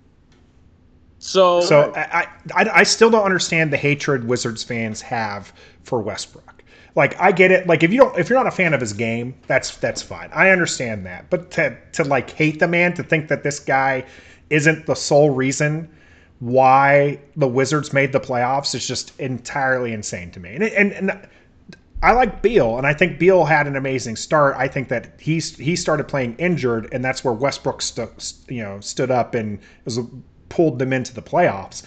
So, 1.20 1.62
So 1.62 1.94
I, 1.96 2.28
I, 2.54 2.70
I 2.74 2.84
still 2.84 3.10
don't 3.10 3.24
understand 3.24 3.72
the 3.72 3.78
hatred 3.78 4.26
Wizards 4.26 4.62
fans 4.62 5.02
have 5.02 5.54
for 5.84 6.02
Westbrook. 6.02 6.59
Like 6.96 7.20
I 7.20 7.32
get 7.32 7.52
it. 7.52 7.68
Like 7.68 7.84
if 7.84 7.92
you 7.92 8.00
don't, 8.00 8.18
if 8.18 8.30
you're 8.30 8.40
not 8.40 8.48
a 8.48 8.56
fan 8.56 8.74
of 8.74 8.82
his 8.82 8.94
game, 8.94 9.36
that's 9.48 9.76
that's 9.78 10.02
fine. 10.02 10.30
I 10.34 10.50
understand 10.50 11.06
that. 11.06 11.30
But 11.30 11.52
to 11.52 11.78
to 11.94 12.04
like 12.04 12.32
hate 12.32 12.60
the 12.60 12.68
man, 12.68 12.94
to 12.96 13.04
think 13.04 13.28
that 13.30 13.44
this 13.44 13.60
guy 13.60 14.06
isn't 14.50 14.86
the 14.86 14.96
sole 14.96 15.30
reason 15.30 15.90
why 16.40 17.20
the 17.36 17.48
Wizards 17.48 17.92
made 17.94 18.12
the 18.12 18.20
playoffs 18.20 18.74
is 18.74 18.88
just 18.88 19.18
entirely 19.20 19.94
insane 19.94 20.32
to 20.32 20.40
me. 20.40 20.56
And 20.56 20.64
and, 20.64 20.92
and 20.94 21.28
I 22.02 22.14
like 22.14 22.42
Beal, 22.42 22.78
and 22.78 22.88
I 22.88 22.94
think 22.94 23.20
Beal 23.20 23.44
had 23.46 23.68
an 23.68 23.76
amazing 23.76 24.16
start. 24.16 24.56
I 24.58 24.68
think 24.68 24.88
that 24.88 25.20
he's 25.20 25.58
he 25.58 25.76
started 25.76 26.08
playing 26.08 26.36
injured, 26.38 26.88
and 26.94 27.04
that's 27.04 27.24
where 27.24 27.34
Westbrook 27.34 27.82
stu- 27.82 28.10
you 28.48 28.64
know 28.64 28.80
stood 28.80 29.12
up 29.12 29.36
and 29.36 29.60
was 29.86 30.00
pulled 30.48 30.80
them 30.80 30.94
into 30.94 31.14
the 31.14 31.22
playoffs. 31.22 31.84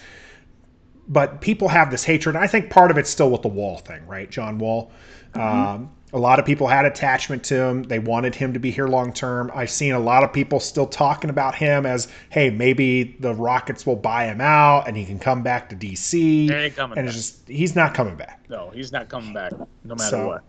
But 1.07 1.41
people 1.41 1.67
have 1.67 1.91
this 1.91 2.03
hatred. 2.03 2.35
and 2.35 2.43
I 2.43 2.47
think 2.47 2.69
part 2.69 2.91
of 2.91 2.97
it's 2.97 3.09
still 3.09 3.29
with 3.29 3.41
the 3.41 3.49
Wall 3.49 3.77
thing, 3.79 4.05
right? 4.07 4.29
John 4.29 4.57
Wall. 4.57 4.91
Um, 5.35 5.89
a 6.13 6.19
lot 6.19 6.37
of 6.37 6.45
people 6.45 6.67
had 6.67 6.85
attachment 6.85 7.43
to 7.45 7.55
him. 7.59 7.83
They 7.83 7.97
wanted 7.97 8.35
him 8.35 8.53
to 8.53 8.59
be 8.59 8.69
here 8.69 8.87
long 8.87 9.11
term. 9.11 9.51
I've 9.55 9.71
seen 9.71 9.93
a 9.93 9.99
lot 9.99 10.23
of 10.23 10.31
people 10.31 10.59
still 10.59 10.85
talking 10.85 11.31
about 11.31 11.55
him 11.55 11.87
as, 11.87 12.07
hey, 12.29 12.51
maybe 12.51 13.15
the 13.19 13.33
Rockets 13.33 13.85
will 13.85 13.95
buy 13.95 14.25
him 14.25 14.39
out 14.39 14.87
and 14.87 14.95
he 14.95 15.05
can 15.05 15.17
come 15.17 15.41
back 15.41 15.69
to 15.69 15.75
DC. 15.75 16.13
He 16.13 16.53
ain't 16.53 16.75
coming 16.75 16.99
and 16.99 17.07
back. 17.07 17.15
it's 17.15 17.31
just 17.31 17.47
he's 17.47 17.75
not 17.75 17.93
coming 17.95 18.15
back. 18.15 18.45
no, 18.47 18.69
he's 18.75 18.91
not 18.91 19.09
coming 19.09 19.33
back 19.33 19.53
no 19.83 19.95
matter 19.95 20.03
So- 20.03 20.27
what. 20.27 20.43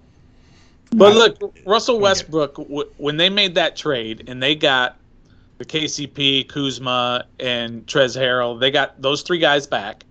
But 0.97 1.15
look, 1.15 1.57
Russell 1.67 1.99
Westbrook, 1.99 2.57
when 2.99 3.17
they 3.17 3.29
made 3.29 3.57
that 3.57 3.75
trade 3.75 4.29
and 4.29 4.41
they 4.41 4.55
got 4.55 4.97
the 5.59 5.65
KCP, 5.65 6.47
Kuzma, 6.49 7.25
and 7.41 7.85
Trez 7.87 8.17
Harrell, 8.17 8.61
they 8.61 8.71
got 8.71 9.01
those 9.03 9.23
three 9.23 9.39
guys 9.39 9.67
back. 9.67 10.05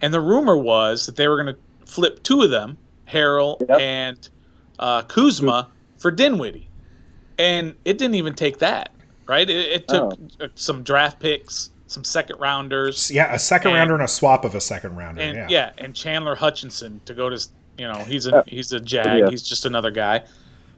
And 0.00 0.12
the 0.14 0.20
rumor 0.20 0.56
was 0.56 1.06
that 1.06 1.16
they 1.16 1.28
were 1.28 1.42
going 1.42 1.54
to 1.54 1.60
flip 1.90 2.22
two 2.22 2.42
of 2.42 2.50
them, 2.50 2.76
Harrell 3.08 3.58
Yep. 3.68 3.80
and 3.80 4.28
uh, 4.78 5.02
Kuzma, 5.02 5.68
for 5.98 6.10
Dinwiddie. 6.10 6.68
And 7.38 7.74
it 7.84 7.98
didn't 7.98 8.14
even 8.14 8.34
take 8.34 8.58
that, 8.58 8.90
right? 9.26 9.48
It, 9.48 9.66
it 9.72 9.88
took 9.88 10.12
Oh. 10.40 10.44
uh, 10.44 10.48
some 10.54 10.82
draft 10.82 11.18
picks, 11.18 11.70
some 11.86 12.04
second 12.04 12.38
rounders, 12.38 13.10
Yeah, 13.10 13.32
a 13.34 13.38
second 13.38 13.70
And- 13.72 13.78
rounder 13.78 13.94
and 13.94 14.02
a 14.04 14.08
swap 14.08 14.44
of 14.44 14.54
a 14.54 14.60
second 14.60 14.96
rounder. 14.96 15.20
and 15.22 15.36
yeah. 15.36 15.46
yeah. 15.48 15.70
and 15.78 15.94
Chandler 15.94 16.34
Hutchinson 16.36 17.00
to 17.06 17.14
go 17.14 17.28
to, 17.30 17.36
you 17.78 17.88
know, 17.88 17.98
he's 18.04 18.26
a 18.26 18.36
Uh, 18.36 18.42
he's 18.46 18.72
a 18.72 18.80
jag, 18.80 19.18
yeah. 19.20 19.30
he's 19.30 19.42
just 19.42 19.66
another 19.66 19.90
guy. 19.90 20.22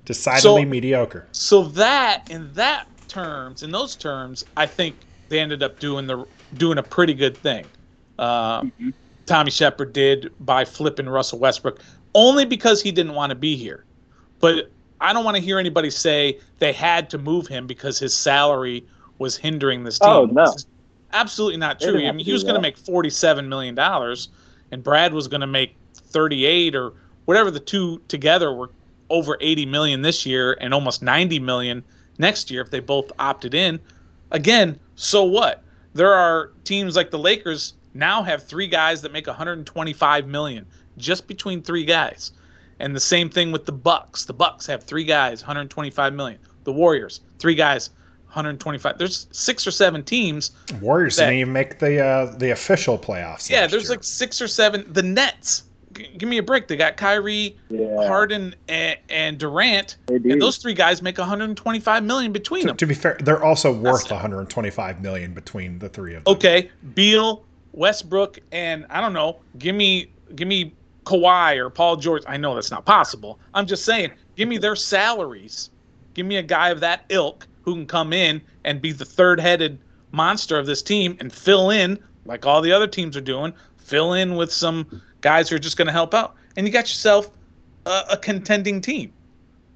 Decidedly 0.06 0.62
So- 0.62 0.64
mediocre. 0.68 1.26
So 1.32 1.64
that 1.64 2.30
in 2.30 2.52
that 2.54 2.86
terms, 3.08 3.62
in 3.62 3.70
those 3.70 3.96
terms, 3.96 4.44
I 4.56 4.66
think 4.66 4.96
they 5.28 5.40
ended 5.40 5.62
up 5.62 5.78
doing 5.78 6.06
the 6.06 6.24
doing 6.56 6.78
a 6.78 6.82
pretty 6.82 7.14
good 7.14 7.36
thing. 7.36 7.64
Uh, 8.18 8.62
Mhm. 8.62 8.92
Tommy 9.26 9.50
Sheppard 9.50 9.92
did 9.92 10.32
by 10.40 10.64
flipping 10.64 11.08
Russell 11.08 11.38
Westbrook 11.38 11.80
only 12.14 12.44
because 12.44 12.82
he 12.82 12.90
didn't 12.90 13.14
want 13.14 13.30
to 13.30 13.36
be 13.36 13.56
here. 13.56 13.84
But 14.40 14.70
I 15.00 15.12
don't 15.12 15.24
want 15.24 15.36
to 15.36 15.42
hear 15.42 15.58
anybody 15.58 15.90
say 15.90 16.38
they 16.58 16.72
had 16.72 17.08
to 17.10 17.18
move 17.18 17.46
him 17.46 17.66
because 17.66 17.98
his 17.98 18.14
salary 18.14 18.84
was 19.18 19.36
hindering 19.36 19.84
this 19.84 19.98
team. 19.98 20.08
Oh, 20.08 20.24
no. 20.26 20.54
Absolutely 21.12 21.58
not 21.58 21.80
true. 21.80 22.06
I 22.06 22.12
mean, 22.12 22.24
he 22.24 22.32
was 22.32 22.42
going 22.42 22.54
to 22.54 22.60
make 22.60 22.76
forty-seven 22.76 23.48
million 23.48 23.74
dollars, 23.74 24.28
and 24.70 24.82
Brad 24.82 25.12
was 25.12 25.26
going 25.26 25.40
to 25.40 25.46
make 25.46 25.74
thirty-eight 25.94 26.74
or 26.74 26.92
whatever. 27.24 27.50
The 27.50 27.60
two 27.60 28.00
together 28.08 28.52
were 28.54 28.70
over 29.08 29.36
eighty 29.40 29.66
million 29.66 30.02
this 30.02 30.24
year 30.24 30.56
and 30.60 30.72
almost 30.72 31.02
ninety 31.02 31.40
million 31.40 31.82
next 32.18 32.50
year 32.50 32.62
if 32.62 32.70
they 32.70 32.78
both 32.78 33.10
opted 33.18 33.54
in. 33.54 33.80
Again, 34.30 34.78
so 34.94 35.24
what? 35.24 35.64
There 35.94 36.14
are 36.14 36.52
teams 36.62 36.94
like 36.94 37.10
the 37.10 37.18
Lakers 37.18 37.74
now 37.94 38.22
have 38.22 38.44
three 38.46 38.66
guys 38.66 39.02
that 39.02 39.12
make 39.12 39.26
125 39.26 40.26
million 40.26 40.66
just 40.96 41.26
between 41.26 41.62
three 41.62 41.84
guys. 41.84 42.32
And 42.78 42.94
the 42.96 43.00
same 43.00 43.28
thing 43.28 43.52
with 43.52 43.66
the 43.66 43.72
Bucks. 43.72 44.24
The 44.24 44.32
Bucks 44.32 44.66
have 44.66 44.84
three 44.84 45.04
guys, 45.04 45.42
125 45.42 46.14
million. 46.14 46.38
The 46.64 46.72
Warriors, 46.72 47.20
three 47.38 47.54
guys, 47.54 47.90
125. 48.26 48.96
There's 48.96 49.26
six 49.32 49.66
or 49.66 49.70
seven 49.70 50.02
teams. 50.02 50.52
Warriors 50.80 51.16
that- 51.16 51.24
didn't 51.26 51.40
even 51.40 51.52
make 51.52 51.78
the 51.78 52.00
uh, 52.04 52.26
the 52.36 52.52
official 52.52 52.96
playoffs. 52.98 53.50
Yeah, 53.50 53.66
there's 53.66 53.84
year. 53.84 53.90
like 53.90 54.04
six 54.04 54.40
or 54.40 54.48
seven. 54.48 54.86
The 54.92 55.02
Nets, 55.02 55.64
g- 55.94 56.08
give 56.16 56.28
me 56.28 56.38
a 56.38 56.42
break. 56.42 56.68
They 56.68 56.76
got 56.76 56.96
Kyrie, 56.96 57.56
Yeah. 57.68 58.06
Harden, 58.06 58.54
and, 58.68 58.96
and 59.10 59.36
Durant, 59.38 59.96
and 60.08 60.40
those 60.40 60.56
three 60.58 60.74
guys 60.74 61.02
make 61.02 61.18
125 61.18 62.04
million 62.04 62.30
between 62.32 62.62
To, 62.62 62.66
them. 62.68 62.76
to 62.78 62.86
be 62.86 62.94
fair, 62.94 63.18
they're 63.20 63.42
also 63.44 63.72
worth 63.72 64.04
That's- 64.04 64.10
125 64.12 65.02
million 65.02 65.34
between 65.34 65.78
the 65.80 65.88
three 65.88 66.14
of 66.14 66.24
them. 66.24 66.32
Okay, 66.34 66.70
Beal, 66.94 67.44
Westbrook, 67.72 68.38
and 68.52 68.86
I 68.90 69.00
don't 69.00 69.12
know. 69.12 69.40
Give 69.58 69.74
me, 69.74 70.10
give 70.34 70.48
me 70.48 70.74
Kawhi 71.04 71.56
or 71.56 71.70
Paul 71.70 71.96
George. 71.96 72.22
I 72.26 72.36
know 72.36 72.54
that's 72.54 72.70
not 72.70 72.84
possible. 72.84 73.38
I'm 73.54 73.66
just 73.66 73.84
saying, 73.84 74.10
give 74.36 74.48
me 74.48 74.58
their 74.58 74.76
salaries. 74.76 75.70
Give 76.14 76.26
me 76.26 76.36
a 76.36 76.42
guy 76.42 76.70
of 76.70 76.80
that 76.80 77.04
ilk 77.08 77.46
who 77.62 77.74
can 77.74 77.86
come 77.86 78.12
in 78.12 78.42
and 78.64 78.80
be 78.80 78.92
the 78.92 79.04
third-headed 79.04 79.78
monster 80.12 80.58
of 80.58 80.66
this 80.66 80.82
team 80.82 81.16
and 81.20 81.32
fill 81.32 81.70
in 81.70 81.98
like 82.24 82.46
all 82.46 82.60
the 82.60 82.72
other 82.72 82.86
teams 82.86 83.16
are 83.16 83.22
doing. 83.22 83.52
Fill 83.78 84.14
in 84.14 84.36
with 84.36 84.52
some 84.52 85.02
guys 85.20 85.48
who 85.48 85.56
are 85.56 85.60
just 85.60 85.76
going 85.76 85.86
to 85.86 85.92
help 85.92 86.14
out, 86.14 86.34
and 86.56 86.66
you 86.66 86.72
got 86.72 86.88
yourself 86.88 87.30
a, 87.86 88.02
a 88.10 88.16
contending 88.16 88.80
team. 88.80 89.12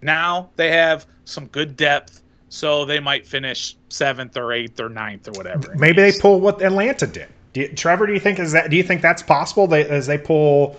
Now 0.03 0.51
they 0.57 0.71
have 0.71 1.07
some 1.25 1.47
good 1.47 1.77
depth, 1.77 2.23
so 2.49 2.85
they 2.85 3.01
might 3.01 3.27
finish 3.27 3.77
seventh 3.89 4.37
or 4.37 4.53
eighth 4.53 4.79
or 4.79 4.89
ninth 4.89 5.29
or 5.29 5.33
whatever. 5.33 5.75
Maybe 5.77 6.03
they 6.03 6.19
pull 6.19 6.41
what 6.41 6.63
Atlanta 6.63 7.07
did. 7.07 7.29
Do 7.55 7.61
you, 7.61 7.69
Trevor, 7.69 8.07
do 8.07 8.13
you 8.13 8.21
think 8.21 8.39
is 8.41 8.53
that? 8.53 8.69
Do 8.69 8.77
you 8.77 8.83
think 8.83 9.01
that's 9.01 9.23
possible? 9.23 9.69
They 9.69 9.89
as 9.89 10.07
they 10.07 10.19
pull, 10.19 10.77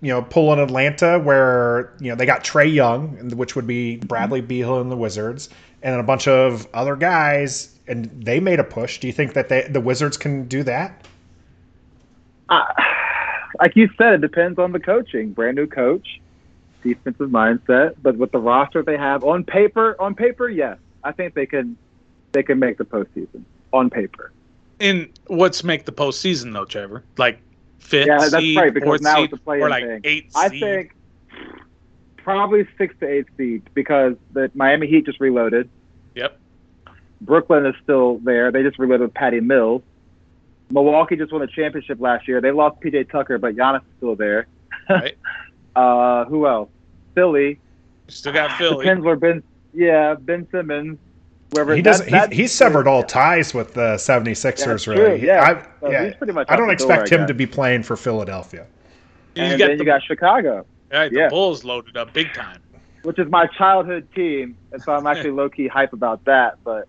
you 0.00 0.12
know, 0.12 0.22
pull 0.22 0.52
in 0.52 0.60
Atlanta 0.60 1.18
where 1.18 1.92
you 2.00 2.08
know 2.08 2.14
they 2.14 2.24
got 2.24 2.44
Trae 2.44 2.72
Young, 2.72 3.30
which 3.36 3.56
would 3.56 3.66
be 3.66 3.96
Bradley 3.96 4.40
Beal 4.40 4.80
and 4.80 4.90
the 4.90 4.96
Wizards, 4.96 5.50
and 5.82 5.92
then 5.92 6.00
a 6.00 6.04
bunch 6.04 6.28
of 6.28 6.68
other 6.72 6.94
guys, 6.94 7.74
and 7.88 8.08
they 8.24 8.38
made 8.38 8.60
a 8.60 8.64
push. 8.64 8.98
Do 8.98 9.08
you 9.08 9.12
think 9.12 9.34
that 9.34 9.48
they 9.48 9.62
the 9.62 9.80
Wizards 9.80 10.16
can 10.16 10.46
do 10.46 10.62
that? 10.62 11.04
Uh, 12.48 12.62
like 13.58 13.74
you 13.74 13.90
said, 13.98 14.14
it 14.14 14.20
depends 14.20 14.60
on 14.60 14.70
the 14.70 14.80
coaching. 14.80 15.32
Brand 15.32 15.56
new 15.56 15.66
coach, 15.66 16.20
defensive 16.84 17.30
mindset, 17.30 17.96
but 18.00 18.16
with 18.16 18.30
the 18.30 18.38
roster 18.38 18.84
they 18.84 18.96
have 18.96 19.24
on 19.24 19.42
paper, 19.42 19.96
on 20.00 20.14
paper, 20.14 20.48
yes, 20.48 20.78
I 21.02 21.10
think 21.10 21.34
they 21.34 21.46
can 21.46 21.76
they 22.30 22.44
can 22.44 22.60
make 22.60 22.78
the 22.78 22.84
postseason 22.84 23.42
on 23.72 23.90
paper. 23.90 24.30
In 24.78 25.10
what's 25.26 25.64
make 25.64 25.84
the 25.84 25.92
postseason 25.92 26.52
though, 26.52 26.64
Trevor? 26.64 27.02
Like 27.16 27.40
fifth 27.78 28.06
Yeah, 28.06 28.18
that's 28.18 28.34
seed, 28.36 28.56
right, 28.56 28.72
because 28.74 29.00
now 29.00 29.16
seed, 29.16 29.24
it's 29.24 29.32
a 29.34 29.36
play-in 29.38 29.62
or 29.64 29.70
like 29.70 29.84
thing. 29.84 30.00
eighth 30.04 30.32
I 30.36 30.48
seed. 30.48 30.60
think 30.60 30.92
probably 32.16 32.66
six 32.76 32.94
to 33.00 33.08
eight 33.08 33.26
seed 33.36 33.62
because 33.74 34.14
the 34.32 34.50
Miami 34.54 34.86
Heat 34.86 35.06
just 35.06 35.20
reloaded. 35.20 35.68
Yep. 36.14 36.38
Brooklyn 37.20 37.64
is 37.66 37.74
still 37.82 38.18
there. 38.18 38.50
They 38.52 38.62
just 38.62 38.78
reloaded 38.78 39.02
with 39.02 39.14
Patty 39.14 39.40
Mills. 39.40 39.82
Milwaukee 40.70 41.16
just 41.16 41.32
won 41.32 41.42
a 41.42 41.46
championship 41.46 42.00
last 42.00 42.26
year. 42.26 42.40
They 42.40 42.50
lost 42.50 42.80
PJ 42.80 43.10
Tucker, 43.10 43.38
but 43.38 43.54
Giannis 43.54 43.78
is 43.78 43.84
still 43.98 44.16
there. 44.16 44.46
Right. 44.88 45.16
Uh, 45.74 46.26
who 46.26 46.46
else? 46.46 46.70
Philly. 47.16 47.58
Still 48.06 48.32
got 48.32 48.56
Philly. 48.56 48.84
Depends 48.84 49.04
where 49.04 49.16
Ben. 49.16 49.42
Yeah, 49.74 50.14
Ben 50.14 50.46
Simmons. 50.52 50.98
Wherever 51.50 51.74
He 51.76 51.82
doesn't. 51.82 52.10
that- 52.10 52.32
He, 52.32 52.42
he's 52.42 52.52
severed 52.52 52.86
all 52.88 53.02
ties 53.02 53.54
with 53.54 53.74
the 53.74 53.94
76ers. 53.96 54.64
That's 54.64 54.86
really. 54.86 55.18
true, 55.18 55.26
yeah. 55.26 55.42
I, 55.42 55.62
So 55.80 55.90
yeah. 55.90 56.04
he's 56.06 56.14
pretty 56.16 56.32
much 56.32 56.46
I 56.50 56.56
don't 56.56 56.68
the 56.68 56.74
door, 56.76 56.92
expect 56.92 57.08
him 57.12 57.26
to 57.26 57.34
be 57.34 57.46
playing 57.46 57.82
for 57.84 57.96
Philadelphia. 57.96 58.66
And 59.36 59.44
And 59.44 59.52
you 59.52 59.58
got 59.58 59.68
then 59.68 59.78
the, 59.78 59.84
you 59.84 59.90
got 59.90 60.02
Chicago, 60.02 60.66
right, 60.92 61.10
the 61.10 61.18
yeah. 61.18 61.28
Bulls 61.28 61.62
loaded 61.64 61.96
up 61.96 62.12
big 62.12 62.32
time. 62.34 62.60
which 63.02 63.18
is 63.18 63.28
my 63.30 63.46
childhood 63.46 64.08
team, 64.14 64.56
and 64.72 64.82
so 64.82 64.92
I'm 64.94 65.06
actually 65.06 65.30
low 65.40 65.48
key 65.48 65.68
hype 65.68 65.92
about 65.92 66.24
that. 66.24 66.56
But 66.64 66.88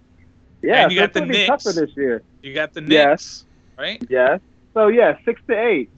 yeah, 0.64 0.84
And 0.84 0.92
you 0.92 0.98
so 0.98 1.02
got 1.02 1.06
it's 1.06 1.14
the 1.14 1.20
gonna 1.22 1.32
be 1.34 1.38
Knicks. 1.48 1.64
tougher 1.64 1.80
this 1.86 1.96
year. 1.96 2.24
You 2.42 2.54
got 2.54 2.74
the 2.74 2.82
Knicks, 2.82 2.92
Yes. 2.92 3.46
right? 3.78 4.04
Yes. 4.10 4.40
So 4.74 4.88
yeah, 4.88 5.18
six 5.26 5.42
to 5.50 5.54
eight. 5.60 5.90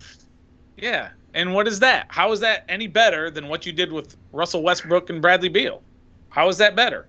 Yeah. 0.78 1.10
And 1.36 1.54
what 1.54 1.68
is 1.68 1.80
that? 1.82 2.08
How 2.10 2.32
is 2.32 2.40
that 2.40 2.66
any 2.68 2.88
better 2.88 3.30
than 3.30 3.48
what 3.48 3.66
you 3.66 3.72
did 3.72 3.92
with 3.92 4.18
Russell 4.34 4.64
Westbrook 4.64 5.10
and 5.12 5.22
Bradley 5.22 5.50
Beal? 5.50 5.82
How 6.30 6.50
is 6.50 6.58
that 6.58 6.76
better? 6.76 7.06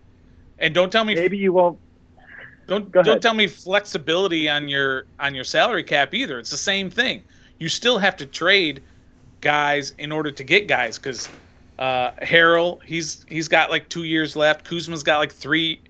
And 0.60 0.74
don't 0.74 0.92
tell 0.92 1.04
me 1.04 1.14
Maybe 1.14 1.38
you 1.38 1.52
won't. 1.52 1.78
Don't 2.66 2.90
Go 2.92 3.02
don't 3.02 3.20
tell 3.20 3.34
me 3.34 3.48
flexibility 3.48 4.48
on 4.48 4.68
your 4.68 5.06
on 5.18 5.34
your 5.34 5.44
salary 5.44 5.82
cap 5.82 6.14
either. 6.14 6.38
It's 6.38 6.50
the 6.50 6.56
same 6.56 6.88
thing. 6.88 7.24
You 7.58 7.68
still 7.68 7.98
have 7.98 8.16
to 8.18 8.26
trade 8.26 8.82
guys 9.40 9.92
in 9.98 10.12
order 10.12 10.30
to 10.30 10.44
get 10.44 10.68
guys 10.68 10.98
because 10.98 11.28
uh, 11.78 12.12
Harrell 12.22 12.80
he's 12.84 13.24
he's 13.28 13.48
got 13.48 13.70
like 13.70 13.88
two 13.88 14.04
years 14.04 14.36
left. 14.36 14.64
Kuzma's 14.64 15.02
got 15.02 15.18
like 15.18 15.32
three 15.32 15.80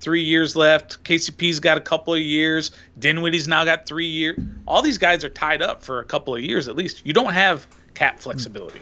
three 0.00 0.22
years 0.22 0.56
left. 0.56 1.02
KCP's 1.04 1.60
got 1.60 1.78
a 1.78 1.80
couple 1.80 2.12
of 2.14 2.20
years. 2.20 2.72
Dinwiddie's 2.98 3.46
now 3.46 3.64
got 3.64 3.86
three 3.86 4.06
years. 4.06 4.38
All 4.66 4.82
these 4.82 4.98
guys 4.98 5.24
are 5.24 5.30
tied 5.30 5.62
up 5.62 5.82
for 5.82 6.00
a 6.00 6.04
couple 6.04 6.34
of 6.34 6.42
years 6.42 6.66
at 6.66 6.76
least. 6.76 7.06
You 7.06 7.12
don't 7.12 7.32
have 7.32 7.66
cap 7.94 8.18
flexibility. 8.18 8.80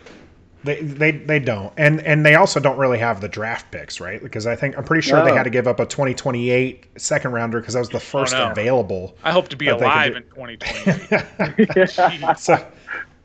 They, 0.65 0.81
they 0.81 1.11
they 1.11 1.39
don't, 1.41 1.73
and 1.77 2.01
and 2.03 2.25
they 2.25 2.37
also 2.37 2.61
don't 2.61 2.79
really 2.79 2.99
have 2.99 3.21
the 3.21 3.29
draft 3.29 3.71
picks, 3.73 4.01
right? 4.01 4.23
Because 4.23 4.47
I 4.47 4.55
think 4.55 4.79
I'm 4.79 4.85
pretty 4.85 5.03
sure 5.03 5.25
they 5.25 5.35
had 5.35 5.43
to 5.43 5.51
give 5.51 5.67
up 5.67 5.81
a 5.81 5.87
2028 5.87 6.87
second 6.97 7.33
rounder 7.33 7.61
because 7.61 7.75
that 7.75 7.81
was 7.81 7.89
the 7.89 7.99
first 7.99 8.33
no. 8.33 8.51
available. 8.51 9.17
I 9.25 9.33
hope 9.33 9.49
to 9.49 9.57
be 9.57 9.67
But 9.67 9.79
they 9.79 9.85
could 9.85 9.93
alive 9.93 10.17
in 10.17 10.23
2028. 10.35 11.69
yeah. 11.77 12.35
so 12.35 12.65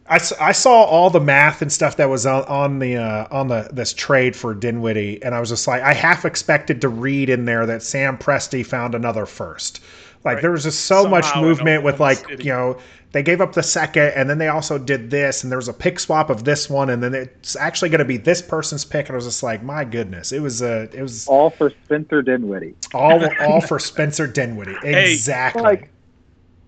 I, 0.10 0.20
I 0.40 0.52
saw 0.54 0.84
all 0.84 1.10
the 1.10 1.20
math 1.20 1.62
and 1.62 1.72
stuff 1.72 1.98
that 1.98 2.10
was 2.10 2.26
on, 2.26 2.44
on 2.46 2.80
the 2.80 2.96
uh, 2.96 3.28
on 3.30 3.50
the 3.50 3.70
this 3.72 3.94
trade 3.94 4.36
for 4.36 4.54
Dinwiddie, 4.54 5.22
and 5.22 5.36
I 5.36 5.40
was 5.40 5.50
just 5.50 5.68
like, 5.68 5.82
I 5.82 5.94
half 5.94 6.24
expected 6.24 6.82
to 6.82 6.90
read 6.90 7.30
in 7.30 7.46
there 7.46 7.66
that 7.66 7.84
Sam 7.84 8.18
Presti 8.18 8.66
found 8.66 8.96
another 8.96 9.26
first. 9.26 9.82
Like 10.28 10.36
Right. 10.36 10.42
there 10.42 10.52
was 10.52 10.64
just 10.64 10.86
so 10.86 11.08
much 11.08 11.24
Somehow 11.24 11.40
in 11.42 11.46
movement 11.48 11.84
with 11.84 12.00
like 12.00 12.18
City. 12.18 12.44
you 12.44 12.52
know 12.52 12.78
they 13.14 13.24
gave 13.24 13.40
up 13.40 13.54
the 13.54 13.64
second, 13.64 14.10
and 14.16 14.30
then 14.30 14.38
they 14.38 14.50
also 14.50 14.78
did 14.78 15.10
this, 15.10 15.42
and 15.42 15.50
there 15.50 15.58
was 15.58 15.70
a 15.70 15.74
pick 15.74 15.98
swap 16.00 16.30
of 16.30 16.44
this 16.44 16.70
one, 16.70 16.90
and 16.90 17.02
then 17.02 17.16
it's 17.16 17.56
actually 17.56 17.88
going 17.90 18.00
to 18.00 18.06
be 18.06 18.18
this 18.18 18.42
person's 18.42 18.84
pick, 18.84 19.08
and 19.08 19.14
I 19.14 19.16
was 19.16 19.24
just 19.26 19.42
like, 19.42 19.64
my 19.64 19.86
goodness, 19.86 20.34
it 20.34 20.42
was 20.42 20.62
a 20.62 20.84
it 20.94 21.02
was 21.02 21.26
All 21.28 21.50
for 21.50 21.70
Spencer 21.86 22.22
Dinwiddie. 22.22 22.76
all 22.94 23.26
all 23.42 23.62
for 23.62 23.80
Spencer 23.80 24.28
Dinwiddie, 24.28 24.76
Hey, 24.82 25.14
exactly. 25.14 25.62
like- 25.64 25.90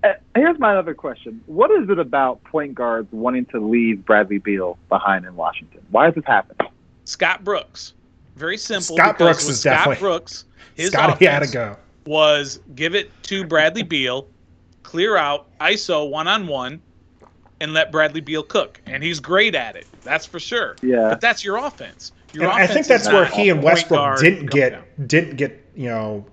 Uh, 0.01 0.13
here's 0.34 0.58
my 0.60 0.78
other 0.78 0.94
question: 0.94 1.42
What 1.48 1.70
is 1.72 1.89
it 1.89 2.00
about 2.00 2.42
point 2.46 2.74
guards 2.74 3.10
wanting 3.12 3.44
to 3.48 3.60
leave 3.60 4.06
Bradley 4.06 4.38
Beal 4.38 4.78
behind 4.88 5.25
in 5.25 5.36
Washington? 5.36 5.82
Why 5.92 6.08
is 6.08 6.16
this 6.16 6.24
happening? 6.25 6.70
Scott 7.04 7.44
Brooks. 7.44 7.94
Very 8.38 8.56
simple. 8.58 8.96
Scott 8.96 9.18
Brooks 9.18 9.50
is 9.50 9.60
Scott 9.60 9.72
definitely- 9.80 10.00
Brooks. 10.00 10.46
His 10.75 10.92
Scotty 10.92 11.25
had 11.25 11.44
to 11.44 11.51
go. 11.51 11.75
Was 12.06 12.60
give 12.75 12.96
it 12.96 13.12
to 13.24 13.44
Bradley 13.46 13.84
Beal, 13.84 14.27
clear 14.84 15.15
out 15.18 15.48
ISO 15.60 16.10
one 16.10 16.27
on 16.27 16.48
one, 16.48 16.82
and 17.62 17.74
let 17.74 17.91
Bradley 17.91 18.22
Beal 18.22 18.44
cook. 18.44 18.82
And 18.86 19.03
he's 19.03 19.20
great 19.20 19.56
at 19.56 19.75
it. 19.75 19.86
That's 20.03 20.25
for 20.25 20.39
sure. 20.39 20.75
Yeah. 20.82 21.10
But 21.10 21.22
that's 21.22 21.44
your 21.44 21.58
offense. 21.58 22.12
Your 22.34 22.44
And 22.44 22.51
I 22.53 22.68
think 22.68 22.86
that's 22.88 23.08
where 23.08 23.25
he 23.25 23.50
and 23.50 23.62
Westbrook 23.63 24.20
didn't 24.20 24.51
get 24.51 24.72
down. 24.72 24.84
didn't 25.08 25.36
get 25.38 25.65
you 25.75 25.89
know 25.89 26.25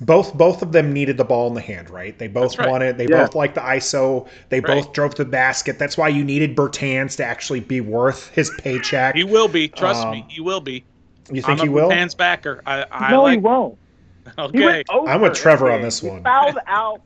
both 0.00 0.34
both 0.34 0.62
of 0.62 0.72
them 0.72 0.92
needed 0.92 1.16
the 1.16 1.24
ball 1.24 1.46
in 1.48 1.54
the 1.54 1.60
hand, 1.60 1.88
right? 1.88 2.18
They 2.18 2.26
both 2.26 2.58
right. 2.58 2.68
wanted. 2.68 2.98
They 2.98 3.06
Yeah. 3.08 3.22
both 3.22 3.34
liked 3.34 3.54
the 3.54 3.60
ISO. 3.60 4.26
They 4.48 4.60
Right. 4.60 4.82
both 4.82 4.92
drove 4.92 5.14
to 5.14 5.24
the 5.24 5.30
basket. 5.30 5.78
That's 5.78 5.96
why 5.96 6.08
you 6.08 6.24
needed 6.24 6.56
Bertans 6.56 7.16
to 7.18 7.24
actually 7.24 7.60
be 7.60 7.80
worth 7.80 8.30
his 8.34 8.50
paycheck. 8.58 9.14
He 9.14 9.24
will 9.24 9.48
be. 9.48 9.68
Trust 9.68 10.04
Um, 10.04 10.10
me, 10.12 10.24
he 10.28 10.40
will 10.40 10.60
be. 10.60 10.84
you 11.30 11.40
think 11.40 11.60
I'm 11.60 11.66
he 11.66 11.72
a 11.72 11.72
will? 11.72 11.88
Pans 11.90 12.14
backer. 12.14 12.62
I, 12.66 12.84
I 12.90 13.10
no, 13.12 13.22
like. 13.22 13.32
he 13.32 13.38
won't. 13.38 13.78
He 14.52 14.64
Okay. 14.64 14.84
I'm 15.06 15.20
with 15.20 15.34
Trevor 15.34 15.70
on 15.70 15.78
game. 15.78 15.82
this 15.82 16.00
He 16.00 16.08
one. 16.08 16.22
fouled 16.22 16.58
out 16.66 17.02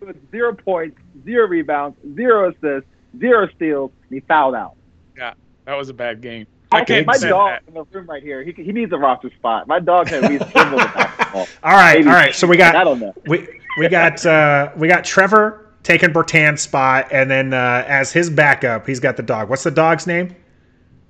with 0.00 0.16
zero 0.30 0.54
points, 0.54 0.96
zero 1.24 1.46
rebounds, 1.48 1.96
zero 2.14 2.50
assists, 2.50 2.88
zero 3.18 3.48
steals. 3.56 3.90
And 4.08 4.14
he 4.16 4.20
fouled 4.26 4.54
out. 4.54 4.74
Yeah, 5.16 5.34
that 5.64 5.74
was 5.76 5.88
a 5.88 5.94
bad 5.94 6.20
game. 6.20 6.46
I 6.70 6.82
Okay, 6.82 7.04
can't 7.04 7.06
my 7.06 7.18
dog 7.18 7.50
that. 7.50 7.62
in 7.68 7.74
the 7.74 7.84
room 7.92 8.06
right 8.08 8.22
here. 8.22 8.42
He, 8.42 8.52
he 8.52 8.72
needs 8.72 8.92
a 8.92 8.96
roster 8.98 9.30
spot. 9.30 9.66
My 9.68 9.78
dog 9.78 10.06
can 10.08 10.24
at 10.24 10.30
least 10.30 10.48
dribble 10.52 10.78
the 10.78 10.90
basketball. 10.94 11.46
All 11.62 11.72
right, 11.72 11.98
Maybe. 11.98 12.08
all 12.08 12.14
right. 12.14 12.34
So 12.34 12.46
we 12.46 12.56
got 12.56 12.74
I 12.74 12.78
got 12.78 12.84
don't 12.84 13.00
know. 13.00 13.14
we 13.26 13.46
we 13.78 13.88
got 13.88 14.24
uh, 14.24 14.70
we 14.76 14.88
got 14.88 15.04
Trevor 15.04 15.66
taking 15.82 16.12
Bertan's 16.12 16.62
spot, 16.62 17.08
and 17.10 17.30
then 17.30 17.52
uh, 17.52 17.84
as 17.86 18.12
his 18.12 18.30
backup, 18.30 18.86
he's 18.86 19.00
got 19.00 19.16
the 19.16 19.22
dog. 19.22 19.50
What's 19.50 19.64
the 19.64 19.70
dog's 19.70 20.06
name? 20.06 20.34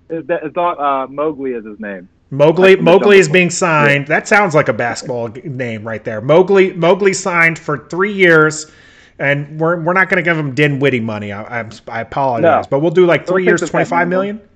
His, 0.08 0.24
his 0.42 0.52
dog 0.52 0.78
uh, 0.80 1.06
Mowgli 1.12 1.52
is 1.52 1.64
his 1.64 1.78
name. 1.80 2.08
Mowgli. 2.32 2.76
Mowgli 2.76 3.18
is 3.18 3.28
being 3.28 3.50
signed. 3.50 4.06
That 4.06 4.26
sounds 4.26 4.54
like 4.54 4.68
a 4.68 4.72
basketball 4.72 5.28
name 5.44 5.86
right 5.86 6.02
there. 6.02 6.22
Mowgli. 6.22 6.72
Mowgli 6.72 7.12
signed 7.12 7.58
for 7.58 7.86
three 7.88 8.12
years, 8.12 8.70
and 9.18 9.60
we're 9.60 9.82
we're 9.82 9.92
not 9.92 10.08
going 10.08 10.16
to 10.16 10.28
give 10.28 10.38
him 10.38 10.54
Dinwiddie 10.54 11.00
money. 11.00 11.30
I, 11.30 11.60
I, 11.60 11.70
I 11.88 12.00
apologize, 12.00 12.64
No. 12.64 12.68
but 12.70 12.80
we'll 12.80 12.90
do 12.90 13.04
like 13.04 13.26
three 13.26 13.44
years, 13.44 13.60
twenty 13.68 13.84
five 13.84 14.08
million. 14.08 14.38
five 14.38 14.46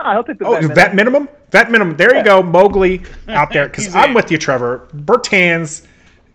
minimum. 0.00 0.38
million. 0.38 0.38
Ah, 0.42 0.56
oh, 0.64 0.66
vet 0.66 0.74
vet 0.74 0.94
minimum. 0.94 1.28
Vet 1.50 1.70
minimum. 1.70 1.96
There 1.98 2.16
you 2.16 2.24
go, 2.24 2.42
Mowgli 2.42 3.02
out 3.28 3.52
there. 3.52 3.68
Because 3.74 3.94
I'm 3.94 4.08
in. 4.08 4.14
with 4.14 4.30
you, 4.30 4.38
Trevor. 4.38 4.88
Bertans. 4.96 5.86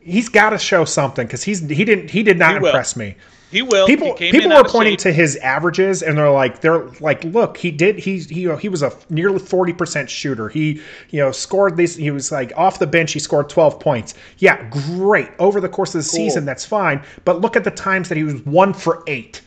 He's 0.01 0.29
got 0.29 0.51
to 0.51 0.57
show 0.59 0.85
something 0.85 1.25
because 1.25 1.43
he's 1.43 1.67
he 1.67 1.83
didn't 1.83 2.09
he 2.11 2.21
did 2.21 2.37
not 2.37 2.53
He 2.53 2.59
will. 2.59 2.67
impress 2.67 2.95
me. 2.95 3.15
He 3.51 3.63
will. 3.63 3.87
people 3.87 4.15
he 4.15 4.31
people 4.31 4.53
are 4.53 4.63
pointing 4.63 4.97
to 4.97 5.11
his 5.11 5.35
averages 5.37 6.03
and 6.03 6.17
they're 6.17 6.29
like 6.29 6.61
they're 6.61 6.85
like 6.99 7.23
look 7.23 7.57
he 7.57 7.71
did 7.71 7.97
he 7.97 8.19
he 8.19 8.53
he 8.57 8.69
was 8.69 8.83
a 8.83 8.91
nearly 9.09 9.39
40% 9.39 10.07
shooter. 10.07 10.49
He 10.49 10.81
you 11.09 11.19
know 11.19 11.31
scored 11.31 11.75
these 11.75 11.95
he 11.95 12.11
was 12.11 12.31
like 12.31 12.53
off 12.55 12.77
the 12.77 12.85
bench 12.87 13.11
he 13.11 13.19
scored 13.19 13.49
12 13.49 13.79
points. 13.79 14.13
Yeah 14.37 14.69
great. 14.69 15.29
Over 15.39 15.59
the 15.59 15.69
course 15.69 15.95
of 15.95 15.99
the 15.99 16.03
season 16.03 16.45
that's 16.45 16.65
fine 16.65 17.01
but 17.25 17.41
look 17.41 17.55
at 17.55 17.63
the 17.63 17.71
times 17.71 18.09
that 18.09 18.17
he 18.17 18.23
was 18.23 18.35
1 18.45 18.73
for 18.73 19.03
8 19.07 19.41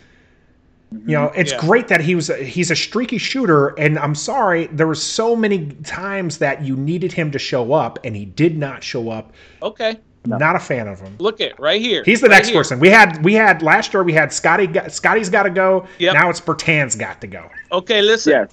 mm-hmm. 0.93 1.09
you 1.09 1.17
know 1.17 1.31
it's 1.37 1.53
Yeah. 1.53 1.61
great 1.61 1.89
that 1.89 2.01
he 2.01 2.15
was 2.15 2.29
he's 2.39 2.71
a 2.71 2.77
streaky 2.77 3.19
shooter 3.19 3.69
and 3.79 3.99
i'm 3.99 4.15
sorry 4.15 4.67
there 4.73 4.87
were 4.87 4.95
so 4.95 5.37
many 5.37 5.67
times 5.85 6.39
that 6.39 6.65
you 6.65 6.77
needed 6.77 7.13
him 7.13 7.31
to 7.31 7.39
show 7.39 7.73
up 7.73 7.99
and 8.05 8.17
he 8.17 8.25
did 8.25 8.57
not 8.59 8.83
show 8.83 9.11
up. 9.11 9.33
Okay. 9.63 9.99
Not 10.25 10.55
a 10.57 10.59
fan 10.61 10.87
of 10.89 11.01
him 11.01 11.17
Look 11.19 11.41
at 11.41 11.59
right 11.59 11.81
here. 11.81 12.03
He's 12.05 12.21
the 12.21 12.29
Right 12.29 12.37
next 12.37 12.49
here. 12.49 12.59
person. 12.59 12.79
We 12.79 12.89
had 12.89 13.25
we 13.25 13.35
had 13.35 13.63
last 13.63 13.93
year. 13.93 14.03
We 14.03 14.13
had 14.13 14.33
Scotty. 14.33 14.69
Scotty's 14.89 15.29
got 15.29 15.43
to 15.45 15.51
go. 15.51 15.87
Yep. 15.99 16.15
Now 16.15 16.31
it's 16.31 16.41
Bertan's 16.41 16.95
got 16.97 17.21
to 17.21 17.27
go. 17.27 17.49
Okay, 17.73 18.03
listen. 18.03 18.33
Yes. 18.33 18.51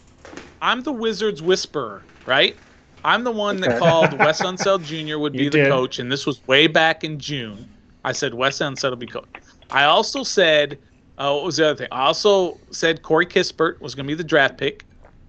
I'm 0.61 0.81
the 0.81 0.91
Wizards 0.91 1.41
whisperer, 1.41 2.01
right? 2.25 2.55
I'm 3.05 3.23
the 3.23 3.31
one 3.31 3.57
that 3.61 3.79
called 3.79 4.11
Wes 4.19 4.41
Unseld 4.41 4.83
Jr. 4.83 5.17
would 5.19 5.33
be 5.33 5.43
You 5.43 5.49
the 5.49 5.57
did. 5.59 5.67
coach, 5.69 5.99
and 5.99 6.11
this 6.11 6.25
was 6.25 6.45
way 6.47 6.67
back 6.67 7.03
in 7.03 7.17
June. 7.19 7.69
I 8.03 8.11
said 8.11 8.33
Wes 8.33 8.57
Unseld 8.59 8.89
will 8.89 8.97
be 8.97 9.07
coach. 9.07 9.27
I 9.69 9.85
also 9.85 10.23
said, 10.23 10.77
uh, 11.17 11.31
what 11.33 11.45
was 11.45 11.57
the 11.57 11.67
other 11.69 11.75
thing? 11.77 11.87
I 11.91 12.01
also 12.07 12.57
said 12.71 13.01
Corey 13.03 13.25
Kispert 13.25 13.79
was 13.79 13.95
going 13.95 14.05
to 14.05 14.07
be 14.11 14.15
the 14.15 14.23
draft 14.23 14.57
pick. 14.57 14.83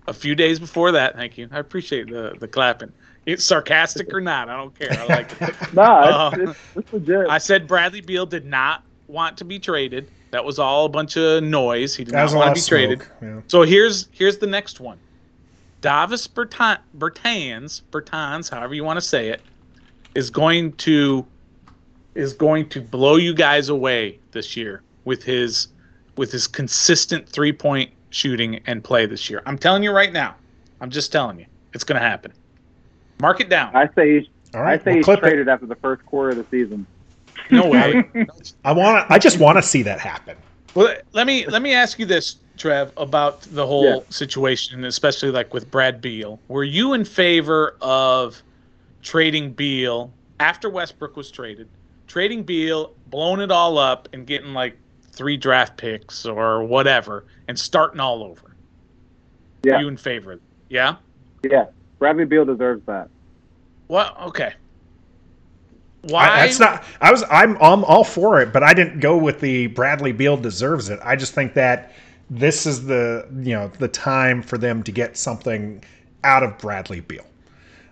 A 0.08 0.12
few 0.14 0.34
days 0.34 0.58
before 0.58 0.90
that, 0.92 1.14
thank 1.14 1.38
you. 1.38 1.48
I 1.52 1.58
appreciate 1.60 2.08
the 2.08 2.34
the 2.40 2.48
clapping. 2.48 2.90
It's 3.26 3.44
sarcastic 3.44 4.12
or 4.12 4.20
not, 4.20 4.48
I 4.48 4.56
don't 4.56 4.76
care. 4.78 4.92
I 4.92 5.06
like 5.06 5.42
it. 5.42 5.54
Nah, 5.74 6.28
it's, 6.28 6.38
Uh, 6.38 6.50
it's, 6.50 6.60
it's 6.76 6.92
legit. 6.92 7.28
I 7.28 7.38
said 7.38 7.66
Bradley 7.66 8.00
Beal 8.00 8.26
did 8.26 8.46
not 8.46 8.82
want 9.08 9.36
to 9.38 9.44
be 9.44 9.58
traded. 9.58 10.08
That 10.30 10.44
was 10.44 10.58
all 10.58 10.86
a 10.86 10.88
bunch 10.88 11.16
of 11.16 11.42
noise. 11.42 11.94
He 11.94 12.04
did 12.04 12.14
that 12.14 12.30
not 12.30 12.36
want 12.36 12.46
to 12.46 12.60
of 12.60 12.64
be 12.64 12.68
traded. 12.68 13.02
Yeah. 13.20 13.40
So 13.48 13.62
here's 13.62 14.08
here's 14.12 14.38
the 14.38 14.46
next 14.46 14.80
one. 14.80 14.98
Davis 15.80 16.26
Bertan, 16.28 16.78
Bertans, 16.98 17.82
Bertans, 17.90 18.50
however 18.50 18.74
you 18.74 18.84
want 18.84 18.98
to 18.98 19.00
say 19.06 19.28
it, 19.28 19.40
is 20.14 20.30
going 20.30 20.72
to 20.72 21.26
is 22.14 22.32
going 22.32 22.68
to 22.68 22.80
blow 22.80 23.16
you 23.16 23.34
guys 23.34 23.68
away 23.68 24.18
this 24.32 24.56
year 24.56 24.82
with 25.04 25.22
his 25.22 25.68
with 26.16 26.30
his 26.30 26.46
consistent 26.46 27.28
three 27.28 27.52
point 27.52 27.90
shooting 28.10 28.60
and 28.66 28.84
play 28.84 29.06
this 29.06 29.30
year. 29.30 29.42
I'm 29.46 29.58
telling 29.58 29.82
you 29.82 29.92
right 29.92 30.12
now. 30.12 30.34
I'm 30.80 30.90
just 30.90 31.12
telling 31.12 31.38
you. 31.38 31.46
It's 31.72 31.84
going 31.84 32.00
to 32.00 32.06
happen. 32.06 32.32
Mark 33.20 33.40
it 33.40 33.48
down. 33.48 33.74
I 33.74 33.88
say 33.94 34.18
he's, 34.20 34.28
All 34.54 34.62
right, 34.62 34.80
I 34.80 34.84
say 34.84 34.90
we'll 34.90 34.94
he's 34.96 35.04
clip 35.04 35.18
it. 35.18 35.22
traded 35.22 35.48
after 35.48 35.66
the 35.66 35.76
first 35.76 36.04
quarter 36.06 36.30
of 36.30 36.36
the 36.38 36.46
season. 36.50 36.86
No 37.50 37.68
way. 37.68 38.04
I 38.64 38.72
want. 38.72 39.10
I 39.10 39.18
just 39.18 39.38
want 39.38 39.58
to 39.58 39.62
see 39.62 39.82
that 39.82 39.98
happen. 40.00 40.36
Well, 40.74 40.94
let 41.12 41.26
me 41.26 41.46
let 41.46 41.62
me 41.62 41.74
ask 41.74 41.98
you 41.98 42.06
this, 42.06 42.36
Trev, 42.56 42.92
about 42.96 43.42
the 43.42 43.66
whole 43.66 43.84
Yeah. 43.84 43.98
situation, 44.10 44.84
especially 44.84 45.30
like 45.30 45.52
with 45.52 45.70
Brad 45.70 46.00
Beal. 46.00 46.38
Were 46.48 46.64
you 46.64 46.92
in 46.92 47.04
favor 47.04 47.76
of 47.80 48.40
trading 49.02 49.52
Beal 49.52 50.12
after 50.38 50.70
Westbrook 50.70 51.16
was 51.16 51.30
traded, 51.30 51.68
trading 52.06 52.42
Beal, 52.44 52.94
blowing 53.08 53.40
it 53.40 53.50
all 53.50 53.78
up, 53.78 54.08
and 54.12 54.26
getting 54.26 54.52
like 54.54 54.76
three 55.12 55.36
draft 55.36 55.76
picks 55.76 56.24
or 56.24 56.62
whatever, 56.62 57.24
and 57.48 57.58
starting 57.58 57.98
all 58.00 58.22
over? 58.22 58.54
Yeah. 59.64 59.74
Are 59.76 59.80
you 59.82 59.88
in 59.88 59.96
favor? 59.96 60.38
Yeah. 60.68 60.96
Yeah, 61.42 61.66
Bradley 62.00 62.24
Beal 62.24 62.44
deserves 62.44 62.84
that. 62.86 63.08
Well, 63.86 64.16
okay. 64.22 64.54
Why? 66.02 66.28
I, 66.28 66.46
that's 66.46 66.58
not. 66.58 66.82
I 67.00 67.12
was. 67.12 67.22
I'm. 67.30 67.56
I'm 67.58 67.84
all 67.84 68.02
for 68.02 68.40
it, 68.40 68.52
but 68.52 68.64
I 68.64 68.74
didn't 68.74 68.98
go 68.98 69.16
with 69.16 69.38
the 69.40 69.68
Bradley 69.68 70.10
Beal 70.12 70.36
deserves 70.36 70.88
it. 70.88 70.98
I 71.04 71.14
just 71.14 71.34
think 71.34 71.54
that 71.54 71.92
this 72.28 72.66
is 72.66 72.86
the 72.86 73.28
you 73.42 73.52
know 73.54 73.68
the 73.78 73.88
time 73.88 74.42
for 74.42 74.58
them 74.58 74.82
to 74.82 74.90
get 74.90 75.16
something 75.16 75.84
out 76.24 76.42
of 76.42 76.58
Bradley 76.58 77.00
Beal. 77.00 77.26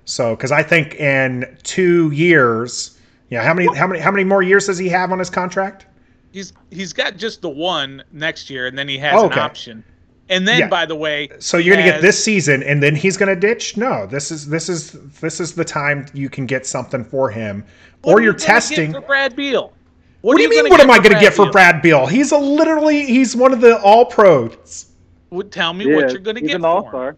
So, 0.07 0.35
because 0.35 0.51
I 0.53 0.63
think 0.63 0.95
in 0.95 1.59
two 1.63 2.11
years, 2.13 2.99
you 3.29 3.37
know, 3.37 3.45
how 3.45 3.53
many 3.53 3.73
how 3.77 3.87
many 3.87 4.01
how 4.01 4.11
many 4.11 4.25
more 4.25 4.43
years 4.43 4.67
does 4.67 4.79
he 4.79 4.89
have 4.89 5.13
on 5.13 5.19
his 5.19 5.31
contract? 5.31 5.85
he's 6.33 6.53
he's 6.71 6.93
got 6.93 7.17
just 7.17 7.43
the 7.43 7.49
one 7.49 8.03
next 8.13 8.49
year, 8.51 8.67
and 8.67 8.79
then 8.79 8.89
he 8.89 8.99
has 8.99 9.15
Oh, 9.15 9.27
an 9.27 9.39
option. 9.39 9.85
And 10.31 10.47
then, 10.47 10.59
Yeah. 10.61 10.69
by 10.69 10.85
the 10.87 10.95
way, 10.97 11.31
So 11.39 11.57
you're 11.57 11.75
gonna 11.77 11.89
get 11.89 12.03
this 12.03 12.23
season, 12.23 12.63
and 12.63 12.83
then 12.83 12.95
he's 12.95 13.17
gonna 13.17 13.35
ditch? 13.37 13.77
No, 13.77 14.07
this 14.07 14.31
is 14.31 14.49
this 14.49 14.69
is 14.69 14.93
this 15.21 15.41
is 15.41 15.55
the 15.55 15.65
time 15.65 16.07
you 16.13 16.29
can 16.29 16.45
get 16.47 16.67
something 16.67 17.03
for 17.05 17.31
him, 17.31 17.65
What 18.03 18.13
or 18.13 18.17
are 18.17 18.21
you 18.21 18.25
you're 18.27 18.33
gonna 18.35 18.43
get 18.47 18.47
testing. 18.47 18.93
for 18.93 19.01
Brad 19.01 19.35
Beal. 19.35 19.73
What, 20.21 20.37
do 20.37 20.43
you 20.43 20.51
mean? 20.51 20.69
What 20.69 20.81
am 20.81 20.91
I 20.91 20.97
going 20.97 21.05
to 21.05 21.11
Brad 21.11 21.23
get 21.23 21.35
for 21.35 21.45
Beal? 21.45 21.53
Brad 21.53 21.81
Beal? 21.81 22.07
He's 22.07 22.33
a 22.33 22.39
literally 22.39 23.07
he's 23.07 23.37
one 23.37 23.53
of 23.53 23.61
the 23.61 23.81
All 23.81 24.05
Pros. 24.05 24.87
Would 25.31 25.53
tell 25.53 25.73
me 25.73 25.89
Yeah, 25.89 25.95
what 25.95 26.11
you're 26.11 26.19
going 26.21 26.35
to 26.35 26.41
he's 26.41 26.49
get 26.49 26.57
an 26.57 26.63
for 26.63 26.67
all 26.67 26.83
him. 26.85 26.91
star. 26.91 27.17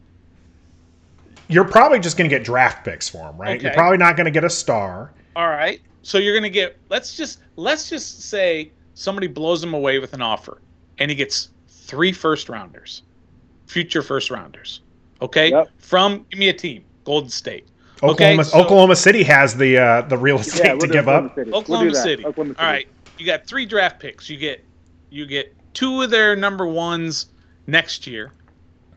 You're 1.48 1.64
probably 1.64 1.98
just 1.98 2.16
going 2.16 2.28
to 2.28 2.36
get 2.36 2.44
draft 2.44 2.84
picks 2.84 3.08
for 3.08 3.28
him, 3.30 3.36
right? 3.38 3.60
You're 3.60 3.72
probably 3.72 3.98
not 3.98 4.16
going 4.16 4.26
to 4.26 4.30
get 4.30 4.44
a 4.44 4.50
star. 4.50 5.12
All 5.34 5.48
right. 5.48 5.80
So 6.02 6.18
you're 6.18 6.34
going 6.34 6.44
to 6.44 6.50
get. 6.50 6.76
Let's 6.90 7.16
just 7.16 7.40
let's 7.56 7.88
just 7.88 8.22
say 8.22 8.70
somebody 8.94 9.26
blows 9.26 9.62
him 9.64 9.74
away 9.74 9.98
with 9.98 10.12
an 10.12 10.22
offer, 10.22 10.60
and 10.98 11.10
he 11.10 11.14
gets 11.14 11.49
three 11.90 12.12
first 12.12 12.48
rounders, 12.48 13.02
future 13.66 14.00
first 14.00 14.30
rounders. 14.30 14.80
Okay. 15.20 15.50
Yep. 15.50 15.70
From 15.78 16.24
give 16.30 16.38
me 16.38 16.48
a 16.48 16.52
team, 16.52 16.84
Golden 17.04 17.28
State. 17.28 17.66
Okay, 18.02 18.32
Oklahoma, 18.32 18.44
so- 18.44 18.58
Oklahoma 18.60 18.96
City 18.96 19.22
has 19.24 19.56
the 19.56 19.76
uh, 19.76 20.02
the 20.02 20.16
real 20.16 20.38
estate 20.38 20.64
Yeah, 20.64 20.72
we'll 20.72 20.80
to 20.82 20.88
give 20.88 21.08
Oklahoma 21.08 21.26
up. 21.26 21.34
City. 21.34 21.50
We'll 21.50 21.60
Oklahoma. 21.60 21.94
City. 21.94 22.24
Oklahoma 22.24 22.54
All 22.58 22.66
right. 22.66 22.88
You 23.18 23.26
got 23.26 23.46
three 23.46 23.66
draft 23.66 24.00
picks. 24.00 24.30
You 24.30 24.38
get 24.38 24.64
you 25.10 25.26
get 25.26 25.54
two 25.74 26.00
of 26.00 26.10
their 26.10 26.36
number 26.36 26.66
ones 26.66 27.26
next 27.66 28.06
year, 28.06 28.32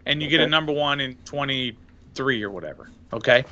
and 0.06 0.22
you 0.22 0.30
get 0.30 0.40
a 0.40 0.48
number 0.48 0.72
one 0.72 1.02
in 1.02 1.16
twenty 1.26 1.76
three 2.14 2.42
or 2.44 2.52
whatever. 2.52 2.90
Okay. 3.12 3.44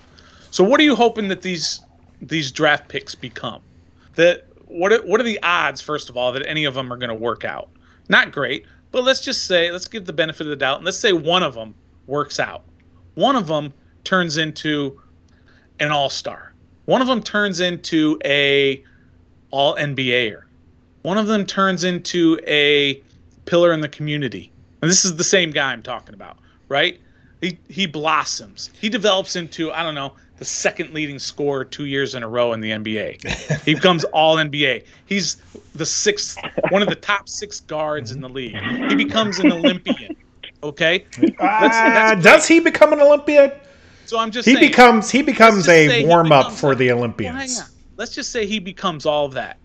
So 0.51 0.63
what 0.63 0.79
are 0.79 0.83
you 0.83 0.95
hoping 0.95 1.27
that 1.29 1.41
these 1.41 1.81
these 2.21 2.51
draft 2.51 2.87
picks 2.87 3.15
become? 3.15 3.61
That 4.15 4.45
what 4.67 4.93
are, 4.93 5.01
what 5.05 5.19
are 5.19 5.23
the 5.23 5.39
odds 5.43 5.81
first 5.81 6.09
of 6.09 6.15
all 6.15 6.31
that 6.31 6.45
any 6.47 6.63
of 6.63 6.75
them 6.75 6.93
are 6.93 6.97
going 6.97 7.09
to 7.09 7.15
work 7.15 7.43
out? 7.43 7.67
Not 8.07 8.31
great, 8.31 8.65
but 8.91 9.03
let's 9.03 9.21
just 9.21 9.45
say 9.45 9.71
let's 9.71 9.87
give 9.87 10.05
the 10.05 10.13
benefit 10.13 10.41
of 10.41 10.49
the 10.49 10.55
doubt 10.55 10.77
and 10.77 10.85
let's 10.85 10.97
say 10.97 11.13
one 11.13 11.43
of 11.43 11.53
them 11.53 11.73
works 12.07 12.39
out. 12.39 12.63
One 13.15 13.35
of 13.35 13.47
them 13.47 13.73
turns 14.03 14.37
into 14.37 14.99
an 15.79 15.91
all-star. 15.91 16.53
One 16.85 17.01
of 17.01 17.07
them 17.07 17.21
turns 17.21 17.59
into 17.59 18.19
a 18.25 18.83
all 19.51 19.75
NBAer. 19.75 20.43
One 21.03 21.17
of 21.17 21.27
them 21.27 21.45
turns 21.45 21.83
into 21.83 22.39
a 22.47 23.01
pillar 23.45 23.73
in 23.73 23.81
the 23.81 23.89
community. 23.89 24.51
And 24.81 24.89
this 24.89 25.05
is 25.05 25.15
the 25.15 25.23
same 25.23 25.51
guy 25.51 25.71
I'm 25.71 25.83
talking 25.83 26.13
about, 26.13 26.37
right? 26.69 26.99
He 27.41 27.57
he 27.69 27.85
blossoms. 27.85 28.69
He 28.79 28.89
develops 28.89 29.35
into, 29.35 29.71
I 29.71 29.83
don't 29.83 29.95
know, 29.95 30.13
the 30.41 30.45
second 30.45 30.91
leading 30.91 31.19
scorer 31.19 31.63
two 31.63 31.85
years 31.85 32.15
in 32.15 32.23
a 32.23 32.27
row 32.27 32.53
in 32.53 32.61
the 32.61 32.71
NBA. 32.71 33.61
he 33.63 33.75
becomes 33.75 34.03
all 34.05 34.37
NBA. 34.37 34.83
He's 35.05 35.37
the 35.75 35.85
sixth 35.85 36.35
one 36.69 36.81
of 36.81 36.89
the 36.89 36.95
top 36.95 37.29
six 37.29 37.59
guards 37.59 38.11
in 38.11 38.21
the 38.21 38.27
league. 38.27 38.57
He 38.89 38.95
becomes 38.95 39.37
an 39.37 39.51
Olympian. 39.51 40.15
Okay? 40.63 41.05
Ah, 41.39 42.15
that's 42.15 42.23
does 42.23 42.47
he 42.47 42.59
become 42.59 42.91
an 42.91 43.01
Olympian? 43.01 43.51
So 44.07 44.17
I'm 44.17 44.31
just 44.31 44.47
He 44.47 44.55
saying 44.55 44.67
becomes 44.67 45.11
he 45.11 45.21
becomes 45.21 45.69
a 45.69 46.05
warm 46.07 46.31
up 46.31 46.51
for 46.51 46.73
the 46.73 46.91
Olympians. 46.91 47.59
on. 47.59 47.67
let's 47.97 48.15
just 48.15 48.31
say 48.31 48.47
he 48.47 48.57
becomes 48.57 49.05
all 49.05 49.25
of 49.25 49.33
that. 49.33 49.57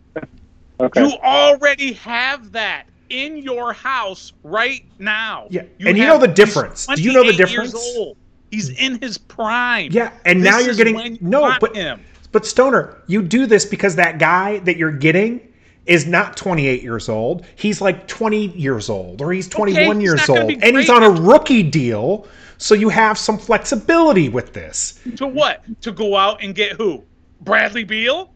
Okay. 0.79 1.01
You 1.01 1.17
already 1.25 1.95
have 1.95 2.53
that 2.53 2.85
in 3.09 3.39
your 3.39 3.73
house 3.73 4.35
right 4.43 4.85
now. 4.99 5.47
Yeah, 5.49 5.63
and 5.81 5.97
you 5.97 6.05
know 6.05 6.19
the 6.19 6.29
difference. 6.29 6.87
Do 6.87 7.01
you 7.01 7.15
know 7.15 7.25
the 7.25 7.33
28 7.33 7.51
years 7.51 7.73
difference? 7.73 8.17
He's 8.57 8.71
in 8.71 8.99
his 9.03 9.19
prime. 9.19 9.93
Yeah, 9.93 10.13
and 10.25 10.41
This 10.41 10.51
now 10.51 10.59
you're 10.61 10.75
getting 10.75 10.99
you 10.99 11.19
no, 11.21 11.55
but 11.61 11.77
him. 11.77 12.03
but 12.33 12.47
Stoner, 12.47 13.03
you 13.07 13.21
do 13.21 13.45
this 13.45 13.67
because 13.67 13.97
that 13.97 14.19
guy 14.19 14.61
that 14.61 14.79
you're 14.79 14.93
getting 14.93 15.47
is 15.85 16.07
not 16.07 16.39
28 16.39 16.83
years 16.83 17.11
old. 17.11 17.45
He's 17.57 17.83
like 17.83 18.09
20 18.09 18.47
years 18.57 18.89
old, 18.89 19.21
or 19.21 19.31
he's 19.31 19.47
21 19.47 20.01
he's 20.01 20.05
years 20.05 20.25
gonna 20.27 20.41
old, 20.41 20.53
and 20.63 20.75
he's 20.75 20.89
on 20.89 21.03
a 21.03 21.11
rookie 21.11 21.63
deal. 21.63 22.27
So 22.57 22.75
you 22.75 22.89
have 22.89 23.19
some 23.19 23.37
flexibility 23.37 24.31
with 24.31 24.55
this. 24.55 25.01
To 25.17 25.27
what? 25.27 25.63
To 25.83 25.93
go 25.93 26.17
out 26.17 26.43
and 26.43 26.55
get 26.55 26.73
who? 26.73 27.05
Bradley 27.43 27.85
Beal? 27.85 28.33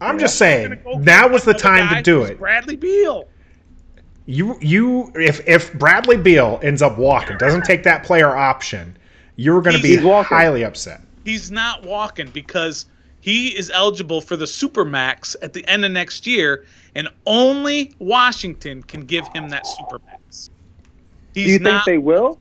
I'm 0.00 0.16
just 0.16 0.38
saying 0.38 0.78
go 0.84 0.92
now 0.98 1.26
was 1.26 1.42
the 1.42 1.54
time 1.54 1.92
to 1.92 2.00
do 2.02 2.22
it. 2.22 2.38
Bradley 2.38 2.76
Beal. 2.76 3.26
You 4.26 4.56
you 4.60 5.10
if 5.16 5.40
if 5.48 5.72
Bradley 5.72 6.18
Beal 6.18 6.60
ends 6.62 6.82
up 6.82 6.98
walking, 6.98 7.36
doesn't 7.36 7.64
take 7.64 7.82
that 7.82 8.04
player 8.04 8.36
option, 8.36 8.96
you're 9.38 9.62
going 9.62 9.76
to 9.76 9.82
be 9.82 9.96
highly 9.96 10.64
upset. 10.64 11.00
He's 11.24 11.50
not 11.50 11.84
walking 11.84 12.28
because 12.30 12.86
he 13.20 13.56
is 13.56 13.70
eligible 13.72 14.20
for 14.20 14.36
the 14.36 14.44
Supermax 14.44 15.36
at 15.42 15.52
the 15.52 15.66
end 15.68 15.84
of 15.84 15.92
next 15.92 16.26
year, 16.26 16.64
and 16.96 17.08
only 17.24 17.94
Washington 18.00 18.82
can 18.82 19.02
give 19.02 19.28
him 19.28 19.48
that 19.50 19.64
Supermax. 19.64 20.50
Do 21.34 21.40
He's 21.40 21.52
you 21.52 21.58
think 21.60 21.84
they 21.86 21.98
will? 21.98 22.40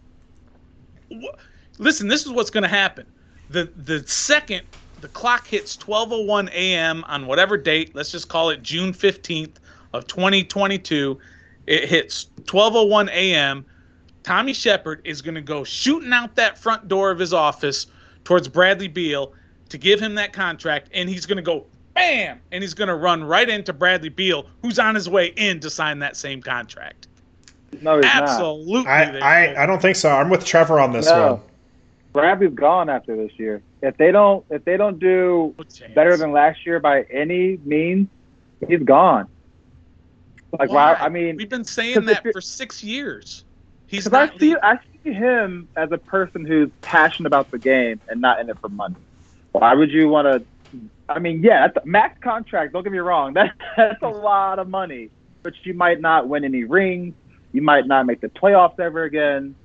Listen, 1.77 2.07
this 2.07 2.25
is 2.25 2.31
what's 2.31 2.49
going 2.49 2.63
to 2.63 2.67
happen. 2.67 3.05
The 3.49 3.71
the 3.75 4.05
second 4.07 4.63
the 4.99 5.07
clock 5.09 5.45
hits 5.45 5.77
12:01 5.77 6.49
a.m. 6.49 7.05
on 7.07 7.27
whatever 7.27 7.57
date, 7.57 7.95
let's 7.95 8.11
just 8.11 8.27
call 8.27 8.49
it 8.49 8.63
June 8.63 8.91
15th 8.91 9.57
of 9.93 10.07
2022, 10.07 11.19
it 11.67 11.87
hits 11.87 12.27
12:01 12.45 13.09
a.m. 13.09 13.65
Tommy 14.27 14.51
Sheppard 14.51 14.99
is 15.05 15.21
going 15.21 15.35
to 15.35 15.41
go 15.41 15.63
shooting 15.63 16.11
out 16.11 16.35
that 16.35 16.57
front 16.57 16.89
door 16.89 17.11
of 17.11 17.17
his 17.17 17.33
office 17.33 17.87
towards 18.25 18.49
Bradley 18.49 18.89
Beal 18.89 19.31
to 19.69 19.77
give 19.77 20.01
him 20.01 20.15
that 20.15 20.33
contract, 20.33 20.89
and 20.93 21.07
he's 21.07 21.25
going 21.25 21.37
to 21.37 21.41
go 21.41 21.65
bam, 21.93 22.41
and 22.51 22.61
he's 22.61 22.73
going 22.73 22.89
to 22.89 22.95
run 22.95 23.23
right 23.23 23.47
into 23.47 23.71
Bradley 23.71 24.09
Beal, 24.09 24.45
who's 24.61 24.79
on 24.79 24.95
his 24.95 25.07
way 25.07 25.27
in 25.37 25.61
to 25.61 25.69
sign 25.69 25.99
that 25.99 26.17
same 26.17 26.41
contract. 26.41 27.07
No, 27.81 27.95
he's 27.95 28.03
not. 28.03 28.23
Absolutely, 28.23 28.83
they 28.83 29.21
I. 29.21 29.53
I 29.53 29.63
I 29.63 29.65
don't 29.65 29.81
think 29.81 29.95
so. 29.95 30.09
I'm 30.09 30.29
with 30.29 30.43
Trevor 30.43 30.81
on 30.81 30.91
this 30.91 31.05
No. 31.05 31.35
one. 31.35 31.41
Bradley's 32.11 32.53
gone 32.53 32.89
after 32.89 33.15
this 33.15 33.31
year. 33.37 33.61
If 33.81 33.95
they 33.95 34.11
don't, 34.11 34.43
if 34.49 34.65
they 34.65 34.75
don't 34.75 34.99
do 34.99 35.55
No 35.57 35.65
better 35.95 36.17
than 36.17 36.33
last 36.33 36.65
year 36.65 36.81
by 36.81 37.03
any 37.03 37.59
means, 37.63 38.09
he's 38.67 38.83
gone. 38.83 39.29
Like, 40.59 40.69
why? 40.69 40.95
Why? 40.95 40.97
I 40.99 41.07
mean, 41.07 41.37
we've 41.37 41.47
been 41.47 41.63
saying 41.63 42.03
that 42.07 42.23
for 42.33 42.41
six 42.41 42.83
years. 42.83 43.45
He's 43.87 44.03
because 44.05 44.29
I 44.29 44.37
see. 44.37 44.55
I 44.61 44.79
see 45.03 45.13
him 45.13 45.67
as 45.75 45.91
a 45.91 45.97
person 45.97 46.45
who's 46.45 46.69
passionate 46.81 47.27
about 47.27 47.51
the 47.51 47.57
game 47.57 47.99
and 48.09 48.21
not 48.21 48.39
in 48.39 48.49
it 48.49 48.59
for 48.59 48.69
money. 48.69 48.95
Why 49.53 49.73
would 49.73 49.91
you 49.91 50.09
want 50.09 50.25
to? 50.27 50.79
I 51.09 51.19
mean, 51.19 51.41
yeah, 51.41 51.67
that's 51.67 51.83
a 51.83 51.87
max 51.87 52.19
contract. 52.21 52.73
Don't 52.73 52.83
get 52.83 52.91
me 52.91 52.99
wrong. 52.99 53.33
That, 53.37 53.53
that's 53.77 54.03
a 54.03 54.09
lot 54.09 54.59
of 54.59 54.67
money, 54.67 55.09
but 55.41 55.53
you 55.63 55.73
might 55.73 56.01
not 56.01 56.27
win 56.27 56.43
any 56.43 56.65
rings. 56.65 57.15
You 57.53 57.61
might 57.61 57.87
not 57.87 58.05
make 58.05 58.19
the 58.21 58.27
playoffs 58.27 58.79
ever 58.79 59.03
again. 59.03 59.55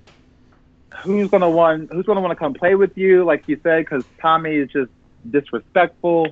Who's 1.02 1.28
gonna 1.28 1.50
want? 1.50 1.92
Who's 1.92 2.06
gonna 2.06 2.20
want 2.20 2.30
to 2.30 2.36
come 2.36 2.54
play 2.54 2.74
with 2.74 2.96
you? 2.96 3.24
Like 3.24 3.48
you 3.48 3.58
said, 3.62 3.80
because 3.84 4.04
Tommy 4.20 4.54
is 4.54 4.70
just 4.70 4.90
disrespectful. 5.30 6.28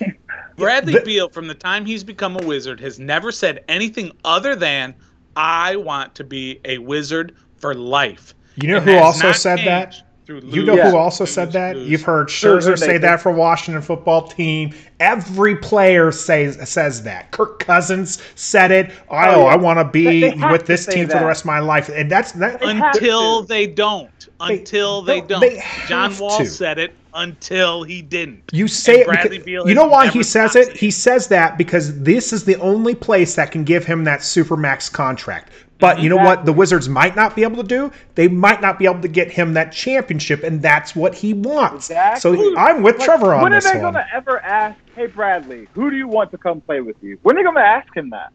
Bradley 0.56 0.94
The- 0.94 1.00
Beal, 1.02 1.28
from 1.28 1.46
the 1.46 1.54
time 1.54 1.86
he's 1.86 2.04
become 2.04 2.36
a 2.36 2.44
wizard, 2.44 2.80
has 2.80 2.98
never 2.98 3.32
said 3.32 3.64
anything 3.68 4.12
other 4.24 4.54
than 4.54 4.94
"I 5.36 5.76
want 5.76 6.14
to 6.16 6.24
be 6.24 6.60
a 6.64 6.78
wizard 6.78 7.34
for 7.56 7.74
life." 7.74 8.34
You 8.56 8.68
know 8.68 8.76
And 8.78 8.90
who 8.90 8.96
also 8.96 9.32
said 9.32 9.58
that? 9.66 9.92
changed 9.92 10.02
through 10.26 10.40
You 10.44 10.64
know 10.64 10.74
Yeah. 10.74 10.90
who 10.90 10.96
also 10.96 11.24
lose, 11.24 11.32
said 11.32 11.52
that? 11.52 11.76
lose. 11.76 11.88
You've 11.88 12.02
heard 12.02 12.28
Who- 12.30 12.48
who 12.48 12.56
Scherzer 12.58 12.78
say 12.78 12.98
that 12.98 13.20
for 13.20 13.30
Washington 13.30 13.80
football 13.82 14.22
team. 14.26 14.74
Every 14.98 15.56
player 15.56 16.10
says 16.10 16.58
says 16.68 17.02
that. 17.04 17.30
Kirk 17.30 17.58
Cousins 17.60 18.18
said 18.34 18.72
it. 18.72 18.90
Oh, 19.08 19.16
oh 19.16 19.40
yeah. 19.40 19.44
I 19.52 19.56
want 19.56 19.78
to 19.78 19.84
be 19.84 20.32
with 20.50 20.66
this 20.66 20.84
say 20.84 20.94
team 20.94 21.08
for 21.08 21.18
the 21.18 21.26
rest 21.26 21.42
of 21.42 21.46
my 21.46 21.60
life, 21.60 21.88
and 21.94 22.10
that's 22.10 22.32
that. 22.32 22.60
They 22.60 22.70
until 22.70 23.42
they 23.42 23.66
don't. 23.66 24.10
Until 24.40 25.02
they 25.02 25.20
no, 25.20 25.26
don't. 25.28 25.40
they 25.40 25.62
John 25.86 26.16
Wall 26.18 26.38
to. 26.38 26.46
said 26.46 26.78
it 26.78 26.92
until 27.16 27.82
he 27.82 28.02
didn't. 28.02 28.42
You 28.52 28.68
say 28.68 29.00
it 29.00 29.08
because, 29.08 29.38
Beal 29.44 29.68
you 29.68 29.74
know 29.74 29.86
why 29.86 30.08
he 30.08 30.22
says 30.22 30.54
it? 30.54 30.68
it. 30.68 30.76
He 30.76 30.90
says 30.90 31.28
that 31.28 31.58
because 31.58 32.00
this 32.02 32.32
is 32.32 32.44
the 32.44 32.56
only 32.56 32.94
place 32.94 33.34
that 33.34 33.50
can 33.50 33.64
give 33.64 33.84
him 33.84 34.04
that 34.04 34.20
supermax 34.20 34.92
contract. 34.92 35.50
But 35.78 36.00
you 36.00 36.08
know 36.08 36.16
what? 36.16 36.46
The 36.46 36.52
Wizards 36.54 36.88
might 36.88 37.16
not 37.16 37.36
be 37.36 37.42
able 37.42 37.62
to 37.62 37.68
do. 37.68 37.92
They 38.14 38.28
might 38.28 38.62
not 38.62 38.78
be 38.78 38.86
able 38.86 39.02
to 39.02 39.08
get 39.08 39.30
him 39.30 39.52
that 39.54 39.72
championship, 39.72 40.42
and 40.42 40.62
that's 40.62 40.96
what 40.96 41.14
he 41.14 41.34
wants. 41.34 41.90
Exactly. 41.90 42.20
So 42.20 42.56
I'm 42.56 42.82
with 42.82 42.98
Like, 42.98 43.04
Trevor 43.04 43.34
on 43.34 43.42
when 43.42 43.52
this 43.52 43.64
When 43.64 43.74
are 43.74 43.78
they 43.78 43.82
gonna 43.82 44.06
ever 44.14 44.40
ask, 44.40 44.78
"Hey 44.94 45.06
Bradley, 45.06 45.68
who 45.74 45.90
do 45.90 45.96
you 45.96 46.08
want 46.08 46.30
to 46.30 46.38
come 46.38 46.62
play 46.62 46.80
with 46.80 46.96
you?" 47.02 47.18
When 47.22 47.36
are 47.36 47.40
they 47.40 47.44
gonna 47.44 47.60
ask 47.60 47.94
him 47.94 48.08
that? 48.10 48.32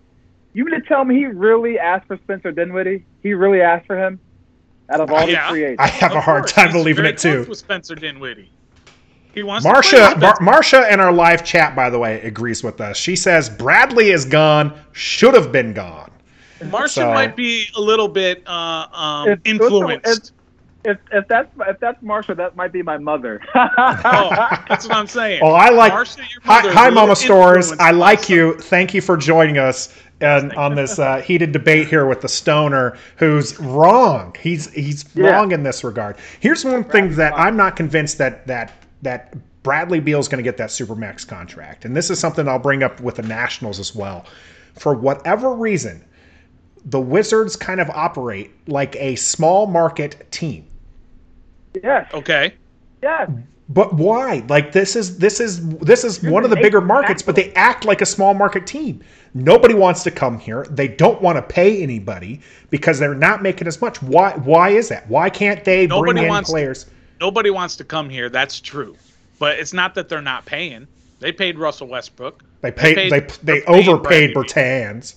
You 0.54 0.66
mean 0.66 0.80
to 0.80 0.86
tell 0.88 1.04
me 1.04 1.16
he 1.16 1.26
really 1.26 1.80
asked 1.80 2.08
for 2.08 2.18
Spencer 2.18 2.52
Dinwiddie? 2.52 3.06
He 3.24 3.34
really 3.34 3.62
asked 3.62 3.88
for 3.88 3.98
him? 3.98 4.20
Out 4.90 5.00
of 5.00 5.10
all 5.12 5.20
uh, 5.20 5.26
Yeah. 5.26 5.48
the 5.48 5.54
free 5.54 5.64
agents, 5.64 5.82
I 5.82 5.88
have 5.88 6.12
a 6.12 6.22
hard 6.22 6.42
course, 6.44 6.52
time 6.52 6.68
he's 6.68 6.74
believing 6.76 7.04
very 7.04 7.14
it 7.14 7.18
too. 7.18 7.34
close 7.38 7.48
With 7.48 7.58
Spencer 7.58 7.96
Dinwiddie, 7.96 8.52
he 9.34 9.44
wants 9.44 9.66
to 9.66 9.72
play 9.72 9.82
Marsha, 9.82 10.20
Mar- 10.20 10.38
Marsha 10.40 10.92
in 10.92 11.00
our 11.00 11.12
live 11.12 11.44
chat, 11.44 11.76
by 11.76 11.90
the 11.90 11.98
way, 12.00 12.22
agrees 12.22 12.64
with 12.64 12.82
us. 12.82 12.98
She 12.98 13.16
says 13.16 13.50
Bradley 13.50 14.12
is 14.12 14.26
gone, 14.26 14.74
should 14.92 15.34
have 15.34 15.52
been 15.52 15.74
gone. 15.74 16.12
Martian 16.66 16.90
So- 17.04 17.14
might 17.14 17.36
be 17.36 17.68
a 17.76 17.82
little 17.82 18.08
bit 18.08 18.44
uh, 18.48 18.88
um, 18.94 19.30
If- 19.30 19.40
influenced. 19.46 20.34
if 20.84 20.98
if 21.12 21.28
that's 21.28 21.50
if 21.68 21.80
that's 21.80 22.02
Marsha, 22.04 22.36
that 22.36 22.56
might 22.56 22.72
be 22.72 22.82
my 22.82 22.98
mother. 22.98 23.40
oh, 23.56 24.30
that's 24.68 24.88
what 24.88 24.96
I'm 24.96 25.08
saying. 25.08 25.42
Oh, 25.44 25.54
I 25.54 25.70
like. 25.70 25.94
Marcia, 25.94 26.20
your 26.22 26.42
hi, 26.44 26.62
mother 26.62 26.74
hi 26.74 26.90
Mama 26.90 27.16
Stores. 27.16 27.72
I 27.74 27.92
like 27.92 28.30
you. 28.30 28.58
Thank 28.58 28.94
you 28.94 29.02
for 29.02 29.16
joining 29.18 29.58
us 29.58 29.96
and 30.22 30.54
on 30.54 30.76
this 30.76 31.00
uh, 31.00 31.20
heated 31.22 31.52
debate 31.52 31.88
here 31.88 32.06
with 32.06 32.22
the 32.22 32.30
stoner, 32.30 32.98
who's 33.18 33.60
wrong. 33.60 34.36
He's 34.40 34.72
he's 34.72 35.06
Yeah. 35.16 35.32
wrong 35.32 35.52
in 35.52 35.64
this 35.64 35.84
regard. 35.84 36.18
Here's 36.40 36.64
one 36.64 36.84
thing 36.84 37.16
that 37.16 37.34
I'm 37.38 37.58
not 37.58 37.76
convinced 37.76 38.18
that 38.20 38.46
that 38.48 38.74
that 39.02 39.36
Bradley 39.64 40.00
Beal 40.00 40.20
is 40.20 40.28
going 40.28 40.44
to 40.44 40.48
get 40.48 40.58
that 40.58 40.70
supermax 40.70 41.28
contract, 41.28 41.86
and 41.86 41.96
this 41.96 42.10
is 42.10 42.20
something 42.20 42.48
I'll 42.48 42.60
bring 42.60 42.84
up 42.84 43.00
with 43.02 43.16
the 43.16 43.24
Nationals 43.24 43.80
as 43.80 43.96
well. 43.96 44.26
For 44.80 44.94
whatever 44.94 45.54
reason, 45.54 46.04
the 46.86 47.00
Wizards 47.00 47.56
kind 47.56 47.80
of 47.80 47.90
operate 47.92 48.52
like 48.68 48.96
a 48.96 49.16
small 49.16 49.68
market 49.68 50.32
team. 50.32 50.66
yes, 51.84 52.08
Okay. 52.14 52.54
Yeah. 53.04 53.28
But 53.70 53.94
why? 53.94 54.44
Like 54.50 54.74
this 54.74 54.98
is 54.98 55.18
this 55.18 55.40
is 55.40 55.66
this 55.80 56.04
is 56.04 56.22
one 56.22 56.44
of 56.44 56.50
the 56.50 56.58
bigger 56.58 56.82
markets, 56.82 57.22
but 57.22 57.38
they 57.38 57.54
act 57.54 57.86
like 57.86 58.02
a 58.02 58.06
small 58.06 58.34
market 58.34 58.68
team. 58.68 59.02
Nobody 59.34 59.74
wants 59.74 60.04
to 60.04 60.12
come 60.12 60.38
here. 60.40 60.66
They 60.70 60.90
don't 60.90 61.22
want 61.22 61.38
to 61.38 61.42
pay 61.42 61.82
anybody 61.82 62.42
because 62.70 63.00
they're 63.00 63.16
not 63.16 63.42
making 63.42 63.68
as 63.70 63.80
much. 63.80 64.02
Why 64.04 64.34
why 64.34 64.72
is 64.72 64.90
that? 64.90 65.08
Why 65.08 65.30
can't 65.30 65.64
they 65.64 65.88
Nobody 65.88 66.12
bring 66.14 66.24
in 66.26 66.30
wants 66.30 66.50
to- 66.50 66.54
players? 66.54 66.86
Nobody 67.22 67.52
wants 67.52 67.76
to 67.78 67.84
come 67.86 68.10
here. 68.10 68.30
That's 68.30 68.60
true. 68.60 68.98
But 69.40 69.60
it's 69.60 69.74
not 69.74 69.94
that 69.96 70.10
they're 70.10 70.22
not 70.24 70.44
paying. 70.46 70.88
They 71.20 71.32
paid 71.32 71.58
Russell 71.60 71.88
Westbrook. 71.88 72.44
They 72.62 72.72
paid 72.72 72.98
they 72.98 73.10
paid- 73.22 73.30
they, 73.44 73.60
they're 73.60 73.62
paying 73.62 73.88
overpaid 73.90 74.34
Bradley 74.34 74.50
Bertans. 74.54 75.16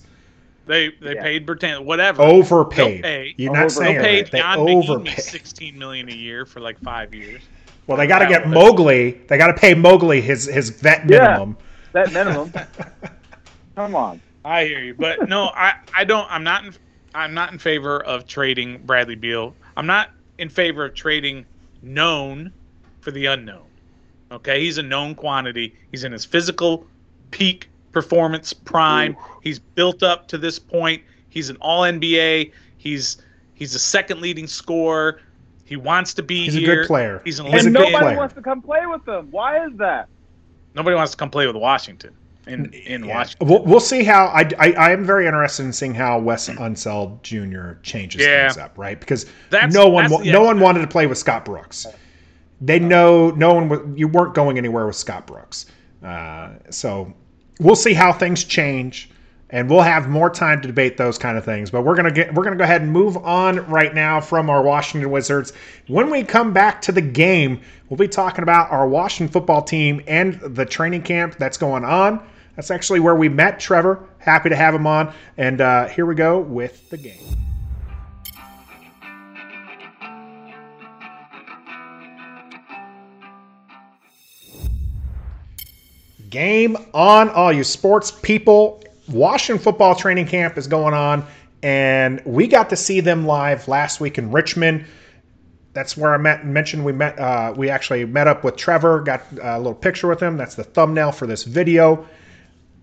They 0.67 0.89
they 1.01 1.15
Yeah. 1.15 1.21
paid 1.23 1.45
Bertan 1.47 1.83
whatever. 1.83 2.21
Overpaid. 2.21 2.95
They'll 2.95 3.01
pay. 3.01 3.33
You're 3.37 3.53
not 3.53 3.61
Over- 3.65 3.69
saying 3.69 3.97
They 4.01 4.19
it 4.19 4.31
paid 4.31 4.39
right. 4.39 4.55
They 4.55 4.69
Ian 4.71 4.81
Mahinmi 4.83 4.89
overpaid. 4.89 5.19
sixteen 5.23 5.77
million 5.79 6.09
a 6.09 6.13
year 6.15 6.45
for 6.45 6.59
like 6.59 6.79
five 6.79 7.13
years. 7.13 7.41
Well, 7.87 7.97
they 7.97 8.07
got 8.07 8.19
to 8.19 8.25
Yeah, 8.25 8.29
get 8.39 8.43
but- 8.45 8.49
Mowgli. 8.53 9.11
They 9.27 9.37
got 9.37 9.47
to 9.47 9.53
pay 9.53 9.73
Mowgli 9.73 10.21
his 10.21 10.45
his 10.45 10.69
vet 10.69 11.03
Yeah. 11.09 11.19
minimum. 11.27 11.57
That 11.93 12.13
minimum. 12.13 12.51
Come 13.75 13.95
on. 13.95 14.21
I 14.43 14.65
hear 14.65 14.79
you, 14.79 14.93
but 14.93 15.27
no, 15.27 15.45
I 15.55 15.73
I 15.95 16.03
don't. 16.03 16.27
I'm 16.31 16.43
not 16.43 16.65
in. 16.65 16.73
I'm 17.15 17.33
not 17.33 17.51
in 17.51 17.57
favor 17.59 18.03
of 18.03 18.27
trading 18.27 18.79
Bradley 18.85 19.15
Beal. 19.15 19.55
I'm 19.77 19.87
not 19.87 20.09
in 20.37 20.49
favor 20.49 20.85
of 20.85 20.93
trading 20.93 21.45
known 21.85 22.51
for 23.01 23.11
the 23.11 23.27
unknown. 23.27 23.65
Okay, 24.31 24.59
he's 24.61 24.77
a 24.77 24.83
known 24.83 25.15
quantity. 25.15 25.75
He's 25.91 26.03
in 26.03 26.11
his 26.11 26.25
physical 26.25 26.85
peak 27.31 27.69
performance 27.91 28.51
prime. 28.53 29.15
He's 29.41 29.59
built 29.59 30.03
up 30.03 30.27
to 30.29 30.37
this 30.37 30.59
point. 30.59 31.01
He's 31.29 31.49
an 31.49 31.57
All 31.61 31.83
NBA. 31.83 32.51
He's 32.77 33.17
he's 33.53 33.75
a 33.75 33.79
second 33.79 34.21
leading 34.21 34.47
scorer. 34.47 35.21
He 35.63 35.75
wants 35.75 36.13
to 36.15 36.23
be 36.23 36.45
He's 36.45 36.57
a 36.57 36.61
good 36.61 36.87
player. 36.87 37.21
He's 37.23 37.39
an 37.39 37.45
He's 37.47 37.63
a 37.63 37.67
and 37.67 37.75
good 37.75 37.81
Olympian. 37.81 37.91
nobody 37.93 38.05
player. 38.05 38.17
wants 38.17 38.35
to 38.35 38.41
come 38.41 38.61
play 38.61 38.85
with 38.85 39.07
him. 39.07 39.31
Why 39.31 39.65
is 39.65 39.71
that? 39.77 40.07
Nobody 40.75 40.95
wants 40.95 41.11
to 41.11 41.17
come 41.17 41.29
play 41.29 41.47
with 41.47 41.55
Washington 41.55 42.15
in 42.47 42.71
in 42.73 43.03
Yeah. 43.05 43.15
Washington. 43.17 43.47
We'll, 43.47 43.63
we'll 43.63 43.79
see 43.79 44.03
how 44.03 44.25
I, 44.27 44.49
I 44.59 44.71
I 44.73 44.91
am 44.91 45.03
very 45.05 45.25
interested 45.25 45.63
in 45.63 45.73
seeing 45.73 45.93
how 45.93 46.19
Wes 46.19 46.47
Unseld 46.49 47.21
Jr. 47.23 47.79
changes 47.81 48.21
Yeah. 48.21 48.47
things 48.47 48.57
up, 48.57 48.77
right? 48.77 48.99
Because 48.99 49.25
That's- 49.49 49.73
no 49.73 49.89
one 49.89 50.09
that's 50.09 50.25
no 50.25 50.43
one 50.43 50.59
wanted 50.59 50.81
to 50.81 50.87
play 50.87 51.07
with 51.07 51.17
Scott 51.17 51.45
Brooks. 51.45 51.85
They 52.61 52.79
know 52.79 53.31
no 53.31 53.53
one 53.55 53.97
you 53.97 54.07
weren't 54.07 54.33
going 54.33 54.57
anywhere 54.57 54.85
with 54.87 54.95
Scott 54.95 55.27
Brooks. 55.27 55.65
Uh, 56.03 56.49
so 56.69 57.13
we'll 57.59 57.75
see 57.75 57.93
how 57.93 58.13
things 58.13 58.43
change, 58.45 59.09
and 59.49 59.69
we'll 59.69 59.81
have 59.81 60.07
more 60.07 60.29
time 60.29 60.61
to 60.61 60.67
debate 60.67 60.95
those 60.97 61.17
kind 61.17 61.37
of 61.37 61.43
things. 61.43 61.69
But 61.69 61.81
we're 61.81 61.95
gonna 61.95 62.11
get 62.11 62.33
we're 62.33 62.43
gonna 62.43 62.55
go 62.55 62.63
ahead 62.63 62.81
and 62.81 62.91
move 62.91 63.17
on 63.17 63.57
right 63.69 63.93
now 63.93 64.21
from 64.21 64.49
our 64.49 64.61
Washington 64.61 65.09
Wizards. 65.11 65.51
When 65.87 66.09
we 66.09 66.23
come 66.23 66.53
back 66.53 66.81
to 66.83 66.91
the 66.93 67.01
game, 67.01 67.59
we'll 67.89 67.97
be 67.97 68.07
talking 68.07 68.43
about 68.43 68.71
our 68.71 68.87
Washington 68.87 69.31
football 69.33 69.61
team 69.61 70.01
and 70.07 70.39
the 70.39 70.65
training 70.65 71.01
camp 71.01 71.35
that's 71.37 71.57
going 71.57 71.83
on. 71.83 72.25
That's 72.55 72.71
actually 72.71 73.01
where 73.01 73.15
we 73.15 73.29
met 73.29 73.59
Trevor. 73.59 74.07
Happy 74.17 74.49
to 74.49 74.55
have 74.55 74.73
him 74.73 74.87
on. 74.87 75.13
And 75.37 75.61
uh, 75.61 75.87
here 75.87 76.05
we 76.05 76.15
go 76.15 76.39
with 76.39 76.89
the 76.89 76.97
game. 76.97 77.45
Game 86.29 86.75
on, 86.93 87.29
all 87.29 87.53
you 87.53 87.63
sports 87.63 88.11
people. 88.11 88.83
Washington 89.07 89.63
football 89.63 89.95
training 89.95 90.27
camp 90.27 90.57
is 90.57 90.67
going 90.67 90.93
on, 90.93 91.25
and 91.63 92.21
we 92.25 92.47
got 92.47 92.69
to 92.71 92.75
see 92.75 92.99
them 92.99 93.25
live 93.25 93.67
last 93.67 94.01
week 94.01 94.17
in 94.17 94.31
Richmond. 94.31 94.85
That's 95.73 95.95
where 95.95 96.13
I 96.13 96.17
met. 96.17 96.45
Mentioned 96.45 96.83
we 96.83 96.91
met. 96.91 97.17
Uh, 97.19 97.53
we 97.55 97.69
actually 97.69 98.03
met 98.05 98.27
up 98.27 98.43
with 98.43 98.57
Trevor. 98.57 99.01
Got 99.01 99.23
a 99.41 99.57
little 99.57 99.75
picture 99.75 100.07
with 100.07 100.21
him. 100.21 100.35
That's 100.35 100.55
the 100.55 100.63
thumbnail 100.63 101.11
for 101.11 101.27
this 101.27 101.43
video. 101.43 102.05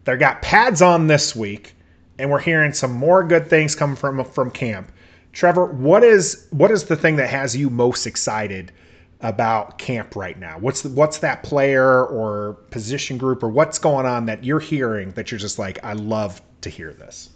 They 0.04 0.16
got 0.16 0.42
pads 0.42 0.82
on 0.82 1.06
this 1.06 1.36
week, 1.36 1.74
and 2.18 2.30
we're 2.30 2.40
hearing 2.40 2.72
some 2.72 2.92
more 2.92 3.22
good 3.22 3.48
things 3.48 3.74
coming 3.74 3.96
from 3.96 4.24
from 4.24 4.50
camp. 4.50 4.90
Trevor, 5.32 5.66
what 5.66 6.02
is 6.04 6.46
what 6.50 6.70
is 6.70 6.84
the 6.84 6.96
thing 6.96 7.16
that 7.16 7.30
has 7.30 7.56
you 7.56 7.70
most 7.70 8.06
excited 8.06 8.72
about 9.20 9.78
camp 9.78 10.16
right 10.16 10.38
now? 10.38 10.58
What's 10.58 10.82
the, 10.82 10.88
what's 10.88 11.18
that 11.18 11.42
player 11.42 12.04
or 12.04 12.54
position 12.70 13.16
group 13.16 13.42
or 13.42 13.48
what's 13.48 13.78
going 13.78 14.04
on 14.04 14.26
that 14.26 14.44
you're 14.44 14.60
hearing 14.60 15.12
that 15.12 15.30
you're 15.30 15.38
just 15.38 15.58
like, 15.58 15.82
I 15.84 15.92
love 15.92 16.42
to 16.62 16.70
hear 16.70 16.92
this? 16.92 17.30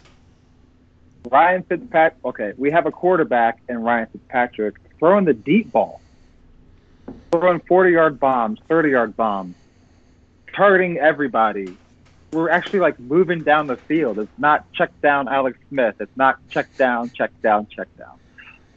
Ryan 1.31 1.63
Fitzpatrick. 1.63 2.25
Okay, 2.25 2.53
we 2.57 2.71
have 2.71 2.85
a 2.85 2.91
quarterback 2.91 3.59
and 3.69 3.83
Ryan 3.83 4.07
Fitzpatrick 4.07 4.75
throwing 4.99 5.25
the 5.25 5.33
deep 5.33 5.71
ball, 5.71 6.01
throwing 7.31 7.59
40 7.61 7.91
yard 7.91 8.19
bombs, 8.19 8.59
30 8.67 8.89
yard 8.89 9.17
bombs, 9.17 9.55
targeting 10.53 10.97
everybody. 10.97 11.75
We're 12.31 12.49
actually 12.49 12.79
like 12.79 12.99
moving 12.99 13.43
down 13.43 13.67
the 13.67 13.77
field. 13.77 14.19
It's 14.19 14.31
not 14.37 14.71
check 14.73 14.91
down 15.01 15.27
Alex 15.27 15.57
Smith. 15.69 15.95
It's 15.99 16.15
not 16.17 16.39
check 16.49 16.75
down, 16.77 17.09
check 17.11 17.31
down, 17.41 17.67
check 17.67 17.87
down. 17.97 18.19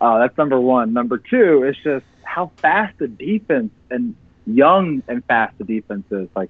Uh, 0.01 0.19
that's 0.19 0.37
number 0.39 0.61
one. 0.61 0.93
Number 0.93 1.19
two, 1.19 1.65
it's 1.65 1.79
just 1.83 2.05
how 2.23 2.53
fast 2.59 2.97
the 2.99 3.09
defense 3.09 3.73
and 3.91 4.15
young 4.47 5.03
and 5.09 5.25
fast 5.25 5.59
the 5.59 5.65
defense 5.65 6.05
is. 6.11 6.29
Like 6.37 6.49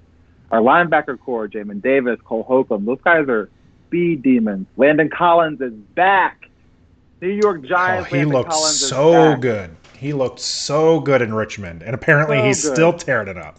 our 0.51 0.61
linebacker 0.61 1.19
core, 1.19 1.49
Jamin 1.49 1.81
Davis, 1.83 2.21
Cole 2.25 2.43
Holcomb, 2.43 2.85
those 2.85 3.01
guys 3.03 3.29
are 3.29 3.49
speed 3.89 4.23
demons. 4.23 4.67
Landon 4.77 5.09
Collins 5.09 5.61
is 5.61 5.73
back. 5.73 6.49
New 7.23 7.29
York 7.29 7.63
Giants. 7.67 8.07
Oh, 8.07 8.11
he 8.11 8.17
Landon 8.19 8.35
looked 8.35 8.51
Collins 8.51 8.83
is 8.83 8.89
so 8.89 9.37
good. 9.37 9.77
He 9.99 10.13
looked 10.13 10.41
so 10.41 11.01
good 11.01 11.21
in 11.23 11.35
Richmond, 11.35 11.83
and 11.83 11.95
apparently 11.95 12.39
So 12.39 12.45
he's 12.45 12.63
good. 12.65 12.75
still 12.75 12.93
tearing 12.93 13.29
it 13.29 13.37
up. 13.37 13.59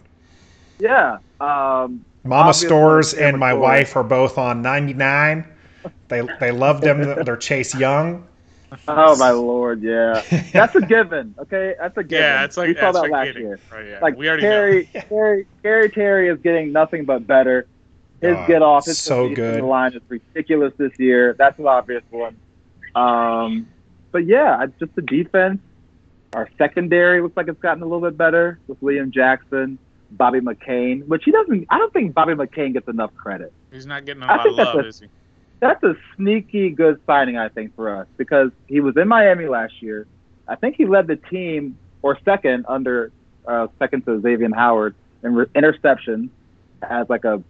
Yeah. 0.78 1.18
Um, 1.40 2.04
Mama 2.24 2.48
Obviously, 2.48 2.68
Stores 2.68 3.14
and 3.14 3.38
my 3.38 3.50
Torres. 3.50 3.62
wife 3.62 3.96
are 3.96 4.04
both 4.04 4.38
on 4.38 4.62
99. 4.62 5.44
They 6.08 6.22
they 6.40 6.50
love 6.52 6.80
them. 6.80 7.24
They're 7.24 7.36
Chase 7.36 7.74
Young. 7.74 8.26
oh 8.88 9.16
my 9.16 9.30
lord, 9.30 9.82
yeah. 9.82 10.22
That's 10.52 10.74
a 10.76 10.80
given. 10.80 11.34
Okay, 11.38 11.74
that's 11.78 11.96
a 11.98 12.02
given. 12.04 12.22
Yeah, 12.24 12.44
it's 12.44 12.56
like 12.56 12.68
we 12.68 12.74
saw 12.74 12.92
that 12.92 13.10
last 13.10 13.26
forgetting. 13.28 13.42
year. 13.42 13.60
Right, 13.70 13.86
yeah. 13.86 13.98
Like 14.00 14.16
we 14.16 14.28
already 14.28 14.42
Terry, 14.42 14.90
Terry, 15.08 15.46
Terry 15.62 15.90
Terry 15.90 16.28
is 16.28 16.38
getting 16.40 16.72
nothing 16.72 17.04
but 17.04 17.26
better. 17.26 17.66
His 18.22 18.36
Oh, 18.38 18.46
get 18.46 18.62
off, 18.62 18.84
his 18.86 18.98
so 18.98 19.24
position 19.28 19.44
in 19.44 19.50
good. 19.54 19.62
the 19.62 19.66
line 19.66 19.92
is 19.94 20.02
ridiculous 20.08 20.72
this 20.78 20.92
year. 20.98 21.34
That's 21.36 21.58
an 21.58 21.66
obvious 21.66 22.04
one. 22.10 22.36
Um, 22.94 23.66
but 24.12 24.26
yeah, 24.26 24.62
it's 24.62 24.78
just 24.78 24.94
the 24.94 25.02
defense. 25.02 25.58
Our 26.32 26.48
secondary 26.56 27.20
looks 27.20 27.36
like 27.36 27.48
it's 27.48 27.60
gotten 27.60 27.82
a 27.82 27.86
little 27.86 28.00
bit 28.00 28.16
better 28.16 28.58
with 28.68 28.80
Liam 28.80 29.10
Jackson, 29.10 29.76
Bobby 30.16 30.40
McCain, 30.40 31.06
which 31.06 31.24
he 31.24 31.30
doesn't. 31.32 31.66
I 31.70 31.78
don't 31.78 31.92
think 31.92 32.14
Bobby 32.14 32.34
McCain 32.34 32.72
gets 32.72 32.88
enough 32.88 33.14
credit. 33.14 33.52
He's 33.72 33.86
not 33.86 34.04
getting 34.04 34.22
a 34.22 34.26
lot 34.28 34.46
of 34.46 34.54
love, 34.54 34.74
a- 34.76 34.88
is 34.88 35.00
he? 35.00 35.08
That's 35.60 35.82
a 35.84 35.94
sneaky 36.16 36.70
good 36.70 37.00
signing, 37.06 37.38
I 37.38 37.48
think, 37.48 37.74
for 37.76 37.94
us 37.96 38.06
because 38.16 38.50
he 38.66 38.80
was 38.80 38.96
in 38.96 39.06
Miami 39.06 39.46
last 39.46 39.80
year. 39.80 40.06
I 40.48 40.56
think 40.56 40.74
he 40.76 40.86
led 40.86 41.06
the 41.06 41.14
team 41.16 41.78
or 42.02 42.18
second 42.24 42.66
under 42.68 43.12
uh, 43.46 43.68
second 43.78 44.04
to 44.06 44.20
Xavier 44.20 44.48
Howard 44.54 44.94
in 45.22 45.34
re- 45.36 45.46
interceptions 45.54 46.30
as 46.82 47.08
like 47.08 47.24
a 47.24 47.42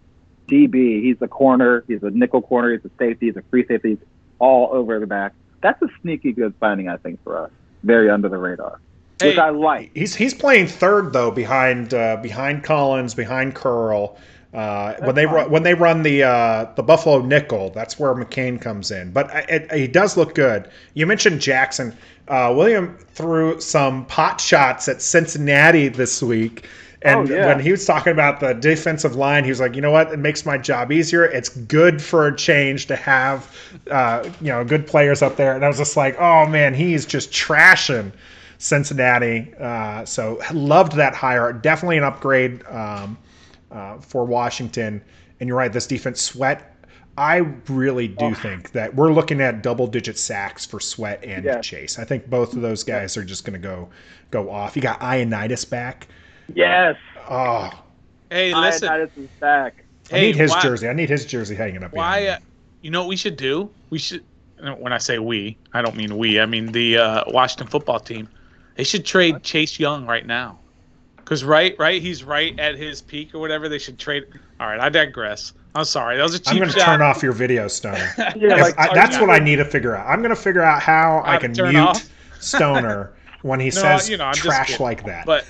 DB. 0.47 1.01
He's 1.03 1.17
a 1.21 1.27
corner. 1.27 1.83
He's 1.87 2.03
a 2.03 2.11
nickel 2.11 2.41
corner. 2.43 2.71
He's 2.73 2.85
a 2.85 2.91
safety. 2.99 3.27
He's 3.27 3.37
a 3.37 3.41
free 3.49 3.65
safety. 3.65 3.89
He's 3.89 3.97
all 4.39 4.69
over 4.71 4.99
the 4.99 5.07
back. 5.07 5.33
That's 5.61 5.81
a 5.81 5.87
sneaky 6.01 6.33
good 6.33 6.53
signing, 6.59 6.89
I 6.89 6.97
think, 6.97 7.23
for 7.23 7.37
us. 7.37 7.51
Very 7.83 8.09
under 8.11 8.29
the 8.29 8.37
radar, 8.37 8.79
which 9.21 9.37
I 9.37 9.49
like. 9.49 9.91
He's 9.93 10.15
he's 10.15 10.33
playing 10.33 10.67
third 10.67 11.13
though 11.13 11.31
behind 11.31 11.93
uh, 11.93 12.17
behind 12.17 12.63
Collins, 12.63 13.13
behind 13.13 13.55
Curl. 13.55 14.17
Uh, 14.53 14.93
when 14.99 15.15
they 15.15 15.25
run, 15.25 15.49
when 15.49 15.63
they 15.63 15.73
run 15.73 16.03
the 16.03 16.23
uh, 16.23 16.65
the 16.75 16.83
Buffalo 16.83 17.21
nickel, 17.21 17.71
that's 17.71 17.97
where 17.97 18.13
McCain 18.13 18.61
comes 18.61 18.91
in. 18.91 19.11
But 19.11 19.49
he 19.73 19.87
does 19.87 20.15
look 20.15 20.35
good. 20.35 20.69
You 20.93 21.07
mentioned 21.07 21.41
Jackson. 21.41 21.95
Uh, 22.27 22.53
William 22.55 22.95
threw 23.13 23.59
some 23.59 24.05
pot 24.05 24.39
shots 24.39 24.87
at 24.87 25.01
Cincinnati 25.01 25.87
this 25.87 26.21
week. 26.21 26.67
And 27.01 27.29
Oh, 27.29 27.35
yeah. 27.35 27.47
when 27.47 27.59
he 27.59 27.69
was 27.71 27.85
talking 27.85 28.13
about 28.13 28.39
the 28.39 28.53
defensive 28.53 29.15
line, 29.15 29.43
he 29.43 29.49
was 29.49 29.59
like, 29.59 29.75
"You 29.75 29.81
know 29.81 29.91
what? 29.91 30.13
It 30.13 30.19
makes 30.19 30.45
my 30.45 30.57
job 30.57 30.89
easier. 30.91 31.25
It's 31.25 31.49
good 31.49 32.01
for 32.01 32.27
a 32.27 32.35
change 32.35 32.85
to 32.85 32.95
have, 32.95 33.53
uh, 33.91 34.23
you 34.39 34.47
know, 34.47 34.63
good 34.63 34.87
players 34.87 35.21
up 35.21 35.35
there." 35.35 35.53
And 35.53 35.65
I 35.65 35.67
was 35.67 35.79
just 35.79 35.97
like, 35.97 36.15
"Oh 36.19 36.45
man, 36.45 36.73
he's 36.73 37.05
just 37.05 37.31
trashing 37.31 38.11
Cincinnati." 38.57 39.53
Uh, 39.59 40.05
so 40.05 40.41
loved 40.53 40.93
that 40.93 41.13
hire. 41.15 41.53
Definitely 41.53 41.97
an 41.97 42.03
upgrade 42.03 42.65
um, 42.67 43.17
uh, 43.71 43.97
for 43.99 44.25
Washington. 44.25 45.01
And 45.39 45.47
you're 45.47 45.57
right, 45.57 45.71
this 45.73 45.87
defense, 45.87 46.21
Sweat. 46.21 46.69
I 47.17 47.37
really 47.67 48.07
do 48.07 48.25
Oh. 48.25 48.33
think 48.33 48.71
that 48.71 48.95
we're 48.95 49.11
looking 49.13 49.39
at 49.39 49.61
double-digit 49.61 50.17
sacks 50.17 50.65
for 50.65 50.79
Sweat 50.79 51.23
and 51.23 51.45
Yeah. 51.45 51.61
Chase. 51.61 51.99
I 51.99 52.05
think 52.05 52.27
both 52.29 52.55
of 52.55 52.61
those 52.61 52.83
guys 52.83 53.17
are 53.17 53.23
just 53.23 53.45
going 53.45 53.53
to 53.53 53.59
go 53.67 53.89
go 54.31 54.49
off. 54.49 54.75
You 54.75 54.81
got 54.81 54.99
Ioannidis 54.99 55.69
back. 55.69 56.07
Yes, 56.55 56.95
Oh, 57.29 57.69
Hey, 58.31 58.53
listen. 58.55 58.89
Ioannidis 58.89 59.09
is 59.17 59.29
back. 59.39 59.83
I 60.11 60.15
hey, 60.17 60.21
need 60.27 60.35
his 60.35 60.51
why, 60.51 60.61
jersey. 60.61 60.87
I 60.89 60.93
need 60.93 61.09
his 61.09 61.25
jersey 61.25 61.55
hanging 61.55 61.83
up. 61.83 61.91
Here 61.91 61.97
why? 61.97 62.27
Uh, 62.27 62.37
you 62.81 62.89
know 62.89 63.01
what 63.01 63.09
we 63.09 63.15
should 63.15 63.37
do? 63.37 63.69
We 63.91 63.99
should. 63.99 64.23
When 64.79 64.91
I 64.91 64.97
say 64.97 65.19
we, 65.19 65.57
I 65.73 65.81
don't 65.81 65.95
mean 65.95 66.17
we. 66.17 66.39
I 66.39 66.45
mean 66.47 66.71
the 66.71 66.97
uh, 66.97 67.23
Washington 67.27 67.67
football 67.67 67.99
team. 67.99 68.27
They 68.75 68.83
should 68.83 69.05
trade 69.05 69.43
Chase 69.43 69.79
Young 69.79 70.05
right 70.05 70.25
now. 70.25 70.59
Cause 71.25 71.43
right, 71.43 71.73
right, 71.79 72.01
he's 72.01 72.23
right 72.23 72.57
at 72.59 72.75
his 72.75 73.01
peak 73.01 73.33
or 73.33 73.39
whatever. 73.39 73.69
They 73.69 73.79
should 73.79 73.97
trade. 73.97 74.23
All 74.59 74.67
right, 74.67 74.79
I 74.79 74.89
digress. 74.89 75.53
I'm 75.73 75.85
sorry. 75.85 76.17
That 76.17 76.23
was 76.23 76.35
a 76.35 76.41
I'm 76.47 76.57
going 76.57 76.69
to 76.69 76.77
shot. 76.77 76.85
turn 76.85 77.01
off 77.01 77.23
your 77.23 77.31
video, 77.31 77.67
Stoner. 77.67 78.09
Yeah, 78.35 78.55
like 78.57 78.77
I- 78.77 78.93
that's 78.93 79.19
what 79.19 79.29
I 79.29 79.39
need 79.39 79.55
to 79.55 79.65
figure 79.65 79.95
out. 79.95 80.05
I'm 80.07 80.19
going 80.21 80.35
to 80.35 80.41
figure 80.41 80.61
out 80.61 80.81
how 80.81 81.21
I 81.25 81.33
How 81.33 81.39
can 81.39 81.51
mute 81.53 81.75
off? 81.77 82.09
Stoner 82.39 83.13
when 83.41 83.59
he 83.59 83.67
No, 83.67 83.71
says 83.71 84.09
you 84.09 84.17
know, 84.17 84.25
I'm 84.25 84.33
trash 84.33 84.67
kidding. 84.71 84.83
like 84.83 85.05
that. 85.05 85.25
But, 85.25 85.45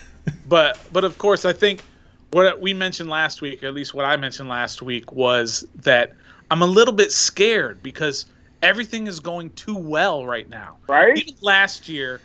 but, 0.48 0.78
but 0.94 1.04
of 1.04 1.18
course, 1.18 1.44
I 1.44 1.52
think 1.54 1.82
what 2.32 2.62
we 2.62 2.74
mentioned 2.74 3.10
last 3.10 3.42
week, 3.42 3.64
or 3.64 3.68
at 3.68 3.74
least 3.74 3.94
what 3.94 4.06
I 4.06 4.16
mentioned 4.16 4.48
last 4.50 4.82
week, 4.82 5.12
was 5.12 5.66
that 5.76 6.14
I'm 6.52 6.62
a 6.62 6.68
little 6.68 6.94
bit 6.94 7.12
scared 7.12 7.82
because 7.84 8.28
everything 8.62 9.08
is 9.08 9.20
going 9.20 9.50
too 9.52 9.76
well 9.76 10.26
right 10.26 10.48
now. 10.50 10.78
right? 10.88 11.18
Even 11.18 11.34
last 11.42 11.90
year, 11.90 12.22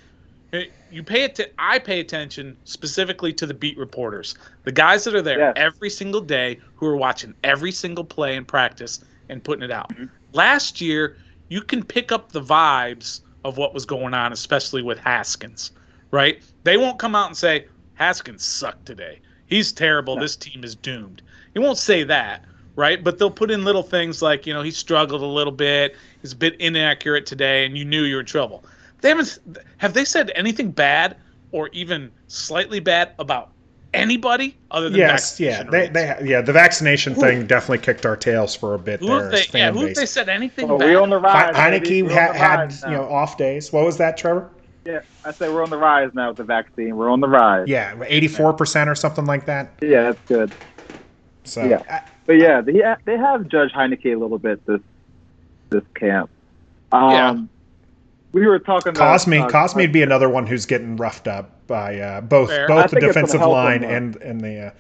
you 0.90 1.02
pay 1.02 1.24
it 1.24 1.34
to 1.36 1.48
I 1.58 1.78
pay 1.78 2.00
attention 2.00 2.56
specifically 2.64 3.32
to 3.34 3.46
the 3.46 3.54
beat 3.54 3.76
reporters, 3.76 4.34
the 4.64 4.72
guys 4.72 5.04
that 5.04 5.14
are 5.14 5.22
there 5.22 5.38
Yes. 5.38 5.52
every 5.56 5.90
single 5.90 6.20
day 6.20 6.58
who 6.74 6.86
are 6.86 6.96
watching 6.96 7.34
every 7.44 7.72
single 7.72 8.04
play 8.04 8.36
and 8.36 8.48
practice 8.48 9.04
and 9.28 9.44
putting 9.44 9.62
it 9.62 9.70
out. 9.70 9.90
Mm-hmm. 9.90 10.06
Last 10.32 10.80
year, 10.80 11.16
you 11.48 11.60
can 11.60 11.82
pick 11.82 12.12
up 12.12 12.32
the 12.32 12.40
vibes 12.40 13.20
of 13.44 13.56
what 13.56 13.74
was 13.74 13.84
going 13.84 14.14
on, 14.14 14.32
especially 14.32 14.82
with 14.82 14.98
Haskins, 14.98 15.72
right? 16.10 16.42
They 16.64 16.76
won't 16.76 16.98
come 16.98 17.14
out 17.14 17.26
and 17.28 17.36
say 17.36 17.66
Haskins 17.94 18.42
sucked 18.44 18.86
today. 18.86 19.20
He's 19.46 19.72
terrible. 19.72 20.16
This 20.18 20.36
team 20.36 20.64
is 20.64 20.74
doomed. 20.74 21.22
He 21.54 21.58
won't 21.58 21.78
say 21.78 22.04
that, 22.04 22.44
right? 22.76 23.02
But 23.02 23.18
they'll 23.18 23.30
put 23.30 23.50
in 23.50 23.64
little 23.64 23.82
things 23.82 24.20
like, 24.22 24.46
you 24.46 24.52
know, 24.52 24.62
he 24.62 24.70
struggled 24.70 25.22
a 25.22 25.26
little 25.26 25.52
bit. 25.52 25.96
He's 26.20 26.32
a 26.32 26.36
bit 26.36 26.54
inaccurate 26.60 27.24
today, 27.26 27.64
and 27.64 27.76
you 27.76 27.84
knew 27.84 28.02
you 28.02 28.16
were 28.16 28.20
in 28.20 28.26
trouble. 28.26 28.64
They 29.00 29.08
haven't. 29.10 29.38
Have 29.78 29.94
they 29.94 30.04
said 30.04 30.32
anything 30.34 30.70
bad 30.70 31.16
or 31.52 31.68
even 31.72 32.10
slightly 32.26 32.80
bad 32.80 33.12
about 33.18 33.50
anybody 33.94 34.54
other 34.70 34.90
than 34.90 34.98
yes, 34.98 35.40
yeah, 35.40 35.62
vaccination 35.62 35.70
they, 35.70 35.88
they, 35.88 36.28
yeah, 36.30 36.40
the 36.42 36.52
vaccination 36.52 37.14
thing 37.14 37.46
definitely 37.46 37.78
kicked 37.78 38.04
our 38.04 38.16
tails 38.16 38.54
for 38.54 38.74
a 38.74 38.78
bit 38.78 39.00
Who 39.00 39.06
there. 39.06 39.30
they? 39.30 39.44
Yeah, 39.54 39.72
who 39.72 39.94
they 39.94 40.04
said 40.04 40.28
anything 40.28 40.66
bad? 40.68 40.78
we're 40.78 41.00
on 41.00 41.08
the 41.10 41.18
rise. 41.18 41.54
Heinicke 41.54 42.02
We're 42.02 42.10
had, 42.10 42.34
the 42.34 42.38
had 42.38 42.72
you 42.72 42.78
now. 42.96 43.02
know 43.04 43.12
off 43.12 43.38
days. 43.38 43.72
What 43.72 43.84
was 43.86 43.96
that, 43.96 44.16
Trevor? 44.18 44.50
Yeah, 44.84 45.00
I 45.24 45.32
say 45.32 45.48
we're 45.48 45.62
on 45.62 45.70
the 45.70 45.78
rise 45.78 46.10
now 46.14 46.28
with 46.28 46.36
the 46.38 46.44
vaccine. 46.44 46.96
We're 46.96 47.10
on 47.10 47.20
the 47.20 47.28
rise. 47.28 47.66
Yeah, 47.68 47.94
eighty 48.06 48.28
four 48.28 48.52
percent 48.52 48.90
or 48.90 48.94
something 48.94 49.24
like 49.26 49.46
that. 49.46 49.72
Yeah, 49.80 50.02
that's 50.04 50.20
good. 50.26 50.52
So 51.44 51.64
Yeah. 51.64 51.80
I- 51.88 52.02
But 52.26 52.34
yeah, 52.34 52.60
they 52.60 52.82
they 53.06 53.16
have 53.16 53.48
Judge 53.48 53.72
Heinicke 53.72 54.14
a 54.14 54.18
little 54.18 54.38
bit 54.38 54.64
this 54.66 54.80
this 55.70 55.84
camp. 55.94 56.30
Um, 56.92 57.10
Yeah. 57.10 57.36
We 58.38 58.46
were 58.46 58.58
talking. 58.58 58.94
to, 58.94 59.00
Cosmi, 59.00 59.42
uh, 59.42 59.48
Cosmi 59.48 59.82
would 59.82 59.92
be 59.92 60.02
another 60.02 60.28
one 60.28 60.46
who's 60.46 60.66
getting 60.66 60.96
roughed 60.96 61.28
up 61.28 61.66
by 61.66 61.98
uh, 61.98 62.20
both 62.20 62.48
Fair. 62.48 62.64
I 62.64 62.66
both 62.68 62.90
the 62.90 63.00
think 63.00 63.04
it's 63.04 63.14
gonna 63.14 63.26
defensive 63.26 63.40
line 63.48 63.82
him, 63.82 63.90
and 63.90 64.16
and 64.16 64.40
the. 64.40 64.66
Uh, 64.66 64.70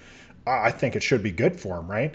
I 0.46 0.70
think 0.70 0.96
it 0.96 1.02
should 1.02 1.22
be 1.22 1.30
good 1.30 1.58
for 1.60 1.78
him, 1.78 1.90
right? 1.90 2.14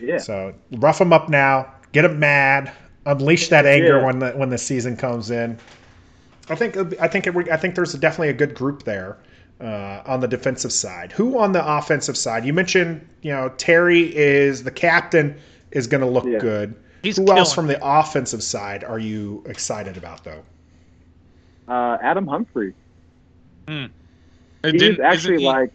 Yeah. 0.00 0.18
So 0.18 0.54
rough 0.72 1.00
him 1.00 1.12
up 1.12 1.28
now, 1.28 1.72
get 1.92 2.04
him 2.04 2.18
mad, 2.18 2.72
unleash 3.04 3.48
that 3.48 3.66
anger 3.66 3.98
Yeah. 3.98 4.04
when 4.06 4.18
the 4.18 4.30
when 4.32 4.48
the 4.50 4.58
season 4.58 4.96
comes 4.96 5.30
in. 5.30 5.58
I 6.48 6.54
think 6.54 6.76
I 7.00 7.08
think 7.08 7.26
it, 7.26 7.50
I 7.50 7.56
think 7.56 7.74
there's 7.74 7.92
definitely 7.94 8.28
a 8.28 8.34
good 8.34 8.54
group 8.54 8.84
there 8.84 9.18
uh, 9.60 10.00
on 10.06 10.20
the 10.20 10.28
defensive 10.28 10.72
side. 10.72 11.12
Who 11.12 11.38
on 11.38 11.52
the 11.52 11.66
offensive 11.66 12.16
side? 12.16 12.44
You 12.44 12.52
mentioned 12.52 13.06
you 13.22 13.32
know 13.32 13.48
Terry 13.56 14.14
is 14.16 14.62
the 14.62 14.70
captain 14.70 15.36
is 15.72 15.86
going 15.86 16.02
to 16.02 16.06
look 16.06 16.24
Yeah. 16.24 16.38
good. 16.38 16.74
He's 17.02 17.16
Who 17.18 17.24
killing 17.24 17.38
else 17.38 17.52
from 17.52 17.66
the 17.66 17.78
offensive 17.82 18.42
side 18.42 18.84
are 18.84 18.98
you 18.98 19.42
excited 19.46 19.96
about 19.96 20.24
though? 20.24 20.42
Uh, 21.68 21.98
Adam 22.02 22.26
Humphrey. 22.26 22.74
It 23.68 23.90
He's 24.62 24.80
didn't- 24.80 25.00
actually 25.04 25.38
he- 25.38 25.46
like. 25.46 25.72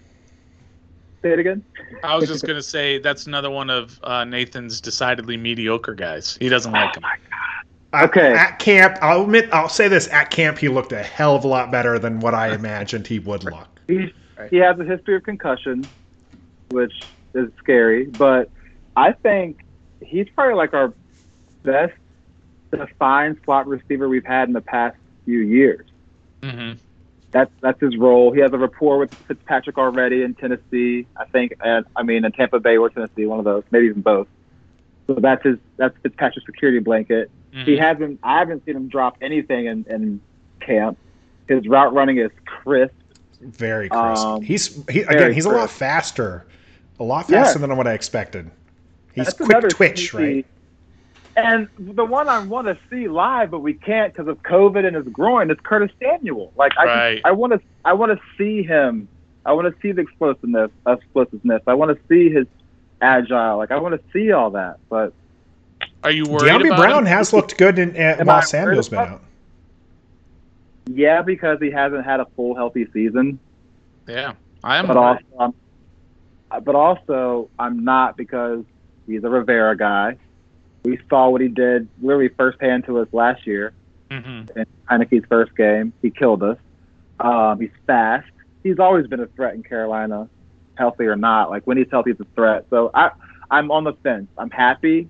Say 1.21 1.33
it 1.33 1.39
again. 1.39 1.63
I 2.03 2.15
was 2.15 2.27
just 2.27 2.43
gonna 2.47 2.63
say 2.63 2.97
that's 2.97 3.27
another 3.27 3.51
one 3.51 3.69
of 3.69 3.99
uh, 4.03 4.23
Nathan's 4.23 4.81
decidedly 4.81 5.37
mediocre 5.37 5.93
guys. 5.93 6.35
He 6.41 6.49
doesn't 6.49 6.71
like 6.71 6.95
him. 6.95 7.03
Uh, 7.05 7.07
Okay. 8.05 8.31
At 8.33 8.57
camp, 8.57 8.97
I'll 9.01 9.23
admit, 9.23 9.49
I'll 9.51 9.67
say 9.67 9.89
this: 9.89 10.07
at 10.13 10.31
camp, 10.31 10.57
he 10.57 10.69
looked 10.69 10.93
a 10.93 11.03
hell 11.03 11.35
of 11.35 11.43
a 11.43 11.47
lot 11.47 11.71
better 11.71 11.99
than 11.99 12.21
what 12.21 12.33
I 12.33 12.53
imagined 12.55 13.05
he 13.05 13.19
would 13.19 13.43
look. 13.43 13.67
He 13.87 14.13
he 14.49 14.55
has 14.57 14.79
a 14.79 14.85
history 14.85 15.15
of 15.17 15.23
concussion, 15.23 15.85
which 16.69 16.93
is 17.35 17.49
scary. 17.59 18.05
But 18.05 18.49
I 18.95 19.11
think 19.11 19.65
he's 20.01 20.27
probably 20.29 20.55
like 20.55 20.73
our 20.73 20.93
best 21.63 21.93
defined 22.71 23.37
slot 23.43 23.67
receiver 23.67 24.07
we've 24.07 24.25
had 24.25 24.47
in 24.47 24.53
the 24.53 24.61
past 24.61 24.95
few 25.25 25.39
years. 25.39 25.85
hmm 26.43 26.73
That's 27.31 27.51
that's 27.61 27.79
his 27.79 27.97
role. 27.97 28.31
He 28.31 28.39
has 28.41 28.51
a 28.53 28.57
rapport 28.57 28.97
with 28.99 29.11
Fitzpatrick 29.27 29.77
already 29.77 30.23
in 30.23 30.33
Tennessee. 30.35 31.05
I 31.17 31.25
think, 31.25 31.53
and 31.63 31.85
I 31.95 32.03
mean 32.03 32.25
in 32.25 32.31
Tampa 32.31 32.59
Bay 32.59 32.77
or 32.77 32.89
Tennessee, 32.89 33.25
one 33.25 33.39
of 33.39 33.45
those, 33.45 33.63
maybe 33.71 33.85
even 33.87 34.01
both. 34.01 34.27
So 35.07 35.15
that's 35.15 35.43
his 35.43 35.57
that's 35.77 35.95
Fitzpatrick's 36.03 36.45
security 36.45 36.79
blanket. 36.79 37.29
He 37.53 37.75
hasn't. 37.77 38.19
I 38.23 38.39
haven't 38.39 38.63
seen 38.65 38.77
him 38.77 38.87
drop 38.87 39.17
anything 39.21 39.65
in, 39.65 39.85
in 39.89 40.21
camp. 40.61 40.97
His 41.49 41.67
route 41.67 41.93
running 41.93 42.17
is 42.17 42.31
crisp. 42.45 42.93
Very 43.41 43.89
crisp. 43.89 44.25
Um, 44.25 44.41
he's 44.41 44.73
he, 44.89 45.01
very 45.03 45.15
again. 45.15 45.33
He's 45.33 45.45
a 45.45 45.49
lot 45.49 45.69
faster, 45.69 46.45
a 46.99 47.03
lot 47.03 47.29
Yeah. 47.29 47.43
faster 47.43 47.59
than 47.59 47.75
what 47.75 47.87
I 47.87 47.93
expected. 47.93 48.49
He's 49.13 49.25
That's 49.25 49.37
quick 49.37 49.67
twitch, 49.69 50.11
sneaky- 50.11 50.17
right? 50.35 50.45
And 51.45 51.69
the 51.77 52.05
one 52.05 52.29
I 52.29 52.39
want 52.39 52.67
to 52.67 52.77
see 52.89 53.07
live, 53.07 53.51
but 53.51 53.59
we 53.59 53.73
can't 53.73 54.13
because 54.13 54.27
of 54.29 54.41
COVID 54.43 54.85
and 54.85 54.95
his 54.95 55.07
groin, 55.11 55.51
is 55.51 55.57
Curtis 55.63 55.91
Samuel. 56.01 56.53
Like 56.55 56.71
I, 56.77 56.85
Right. 56.85 57.15
just, 57.17 57.25
I 57.25 57.31
want 57.31 57.53
to, 57.53 57.59
I 57.85 57.93
want 57.93 58.11
to 58.11 58.19
see 58.37 58.63
him. 58.63 59.09
I 59.45 59.53
want 59.53 59.67
to 59.67 59.73
see 59.81 59.91
the 59.91 60.01
explosiveness, 60.01 60.71
explosiveness. 60.87 61.61
I 61.67 61.73
want 61.73 61.97
to 61.97 62.03
see 62.09 62.29
his 62.33 62.47
agile. 63.01 63.57
Like 63.57 63.71
I 63.71 63.79
want 63.79 63.95
to 63.95 64.01
see 64.13 64.31
all 64.31 64.51
that. 64.51 64.77
But 64.89 65.13
Are 66.03 66.11
you 66.11 66.25
worried 66.27 66.49
Dyami 66.51 66.65
about 66.67 66.77
Brown 66.77 66.99
him? 67.03 67.05
has 67.07 67.33
looked 67.33 67.57
good 67.57 67.79
in, 67.79 67.91
uh, 67.95 68.17
Am 68.19 68.27
while 68.27 68.37
I 68.37 68.41
Samuel's 68.41 68.89
been 68.89 68.99
out. 68.99 69.21
yeah, 70.89 71.21
because 71.21 71.59
he 71.61 71.71
hasn't 71.71 72.05
had 72.05 72.19
a 72.19 72.27
full 72.35 72.55
healthy 72.55 72.87
season. 72.93 73.39
Yeah, 74.07 74.33
I 74.63 74.77
am. 74.77 74.87
but 74.87 74.97
worried. 74.97 75.21
also, 75.39 75.55
I'm, 76.51 76.63
but 76.63 76.75
also 76.75 77.49
I'm 77.57 77.83
not 77.83 78.17
because 78.17 78.63
he's 79.07 79.23
a 79.23 79.29
Rivera 79.29 79.75
guy. 79.77 80.17
We 80.83 80.99
saw 81.09 81.29
what 81.29 81.41
he 81.41 81.47
did 81.47 81.87
literally 82.01 82.29
firsthand 82.29 82.85
to 82.85 82.99
us 82.99 83.07
last 83.11 83.45
year 83.45 83.73
Mhm. 84.09 84.49
in 84.55 84.65
Heinicke's 84.89 85.25
first 85.29 85.55
game. 85.55 85.93
He 86.01 86.09
killed 86.09 86.43
us. 86.43 86.57
Um, 87.19 87.59
he's 87.59 87.69
fast. 87.85 88.27
He's 88.63 88.79
always 88.79 89.07
been 89.07 89.19
a 89.19 89.27
threat 89.27 89.53
in 89.55 89.63
Carolina, 89.63 90.27
healthy 90.75 91.05
or 91.05 91.15
not. 91.15 91.49
Like 91.49 91.65
when 91.65 91.77
he's 91.77 91.87
healthy, 91.91 92.11
he's 92.11 92.19
a 92.19 92.25
threat. 92.35 92.65
So 92.69 92.89
I, 92.93 93.11
I'm 93.49 93.71
on 93.71 93.83
the 93.83 93.93
fence. 94.03 94.27
I'm 94.37 94.49
happy, 94.49 95.07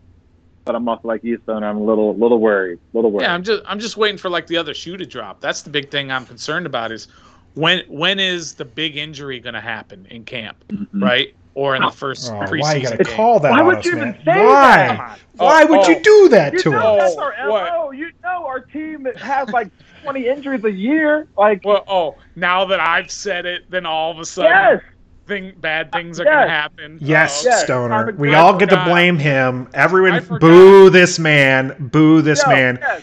but 0.65 0.75
I'm 0.75 0.88
also 0.89 1.07
like 1.07 1.23
you. 1.23 1.39
I'm 1.47 1.63
a 1.77 1.84
little, 1.84 2.15
little 2.17 2.39
worried. 2.39 2.79
Little 2.93 3.12
worried. 3.12 3.23
Yeah, 3.25 3.34
I'm 3.34 3.43
just 3.43 3.63
I'm 3.65 3.79
just 3.79 3.97
waiting 3.97 4.17
for 4.17 4.29
like 4.29 4.47
the 4.47 4.57
other 4.57 4.73
shoe 4.73 4.97
to 4.97 5.05
drop. 5.05 5.39
That's 5.41 5.62
the 5.62 5.69
big 5.69 5.89
thing 5.89 6.12
I'm 6.12 6.25
concerned 6.25 6.65
about 6.65 6.91
is 6.91 7.07
when 7.53 7.84
when 7.88 8.19
is 8.19 8.55
the 8.55 8.65
big 8.65 8.97
injury 8.97 9.39
going 9.39 9.53
to 9.55 9.62
happen 9.62 10.05
in 10.10 10.23
camp, 10.25 10.63
Mhm. 10.69 10.88
right? 11.01 11.34
Or 11.53 11.75
in 11.75 11.81
the 11.81 11.89
first 11.91 12.31
Oh, 12.31 12.35
preseason 12.35 12.61
why 12.61 12.75
you 12.75 12.83
gotta 12.83 13.03
game. 13.03 13.15
call 13.15 13.39
that 13.41 13.51
Why 13.51 13.61
would 13.61 13.77
us, 13.79 13.85
you 13.85 13.95
man? 13.97 14.09
even 14.09 14.23
say 14.23 14.45
why? 14.45 14.77
that? 14.87 14.97
Come. 14.97 15.19
Why 15.35 15.63
Oh, 15.63 15.67
would 15.67 15.79
oh. 15.81 15.89
you 15.89 15.99
do 16.01 16.29
that 16.29 16.53
You 16.53 16.59
to 16.59 16.69
know 16.71 16.97
us? 16.97 17.15
that's 17.15 17.17
our 17.17 17.49
What? 17.49 17.69
MO. 17.73 17.91
You 17.91 18.11
know 18.23 18.45
our 18.45 18.59
team 18.61 19.05
has 19.17 19.49
like 19.49 19.69
20 20.03 20.27
injuries 20.27 20.63
a 20.63 20.71
year. 20.71 21.27
Like, 21.37 21.61
Well, 21.65 21.83
oh, 21.87 22.15
now 22.37 22.63
that 22.65 22.79
I've 22.79 23.11
said 23.11 23.45
it, 23.45 23.69
then 23.69 23.85
all 23.85 24.11
of 24.11 24.19
a 24.19 24.25
sudden 24.25 24.51
yes. 24.51 24.81
thing 25.27 25.51
bad 25.59 25.91
things 25.91 26.21
are 26.21 26.23
Yes. 26.23 26.33
going 26.33 26.47
to 26.47 26.53
happen. 26.53 26.97
Yes, 27.01 27.43
Oh, 27.45 27.49
Yes, 27.49 27.63
Stoner. 27.65 28.05
We 28.17 28.29
Grant 28.29 28.35
all 28.35 28.57
get 28.57 28.69
to 28.69 28.83
blame 28.85 29.17
him. 29.17 29.67
Everyone, 29.73 30.23
boo 30.39 30.89
this 30.89 31.19
man. 31.19 31.75
Boo 31.79 32.21
this 32.21 32.41
Yo, 32.43 32.49
man. 32.49 32.77
yes. 32.81 33.01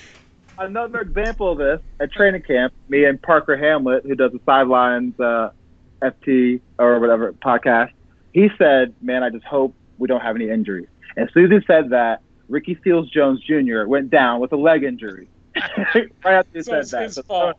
Another 0.58 1.00
example 1.00 1.52
of 1.52 1.58
this 1.58 1.80
at 2.00 2.10
training 2.12 2.42
camp, 2.42 2.72
me 2.88 3.04
and 3.04 3.20
Parker 3.20 3.56
Hamlet, 3.58 4.04
who 4.06 4.14
does 4.14 4.32
the 4.32 4.40
sidelines 4.46 5.18
uh, 5.20 5.50
FT 6.02 6.60
or 6.78 6.98
whatever 6.98 7.32
podcast, 7.34 7.90
he 8.32 8.48
said, 8.58 8.94
"Man, 9.00 9.22
I 9.22 9.30
just 9.30 9.44
hope 9.44 9.74
we 9.98 10.08
don't 10.08 10.20
have 10.20 10.36
any 10.36 10.48
injuries." 10.50 10.88
As 11.16 11.28
soon 11.32 11.52
as 11.52 11.60
he 11.60 11.66
said 11.66 11.90
that, 11.90 12.20
Ricky 12.48 12.78
Seals 12.84 13.08
Jones 13.10 13.40
Jr. 13.40 13.84
went 13.86 14.10
down 14.10 14.40
with 14.40 14.52
a 14.52 14.56
leg 14.56 14.84
injury. 14.84 15.28
right 15.94 16.10
after 16.24 16.48
he 16.54 16.62
So 16.62 16.72
said 16.72 16.78
it's 16.80 16.90
that. 16.92 17.02
his 17.04 17.14
So- 17.16 17.22
fault. 17.22 17.56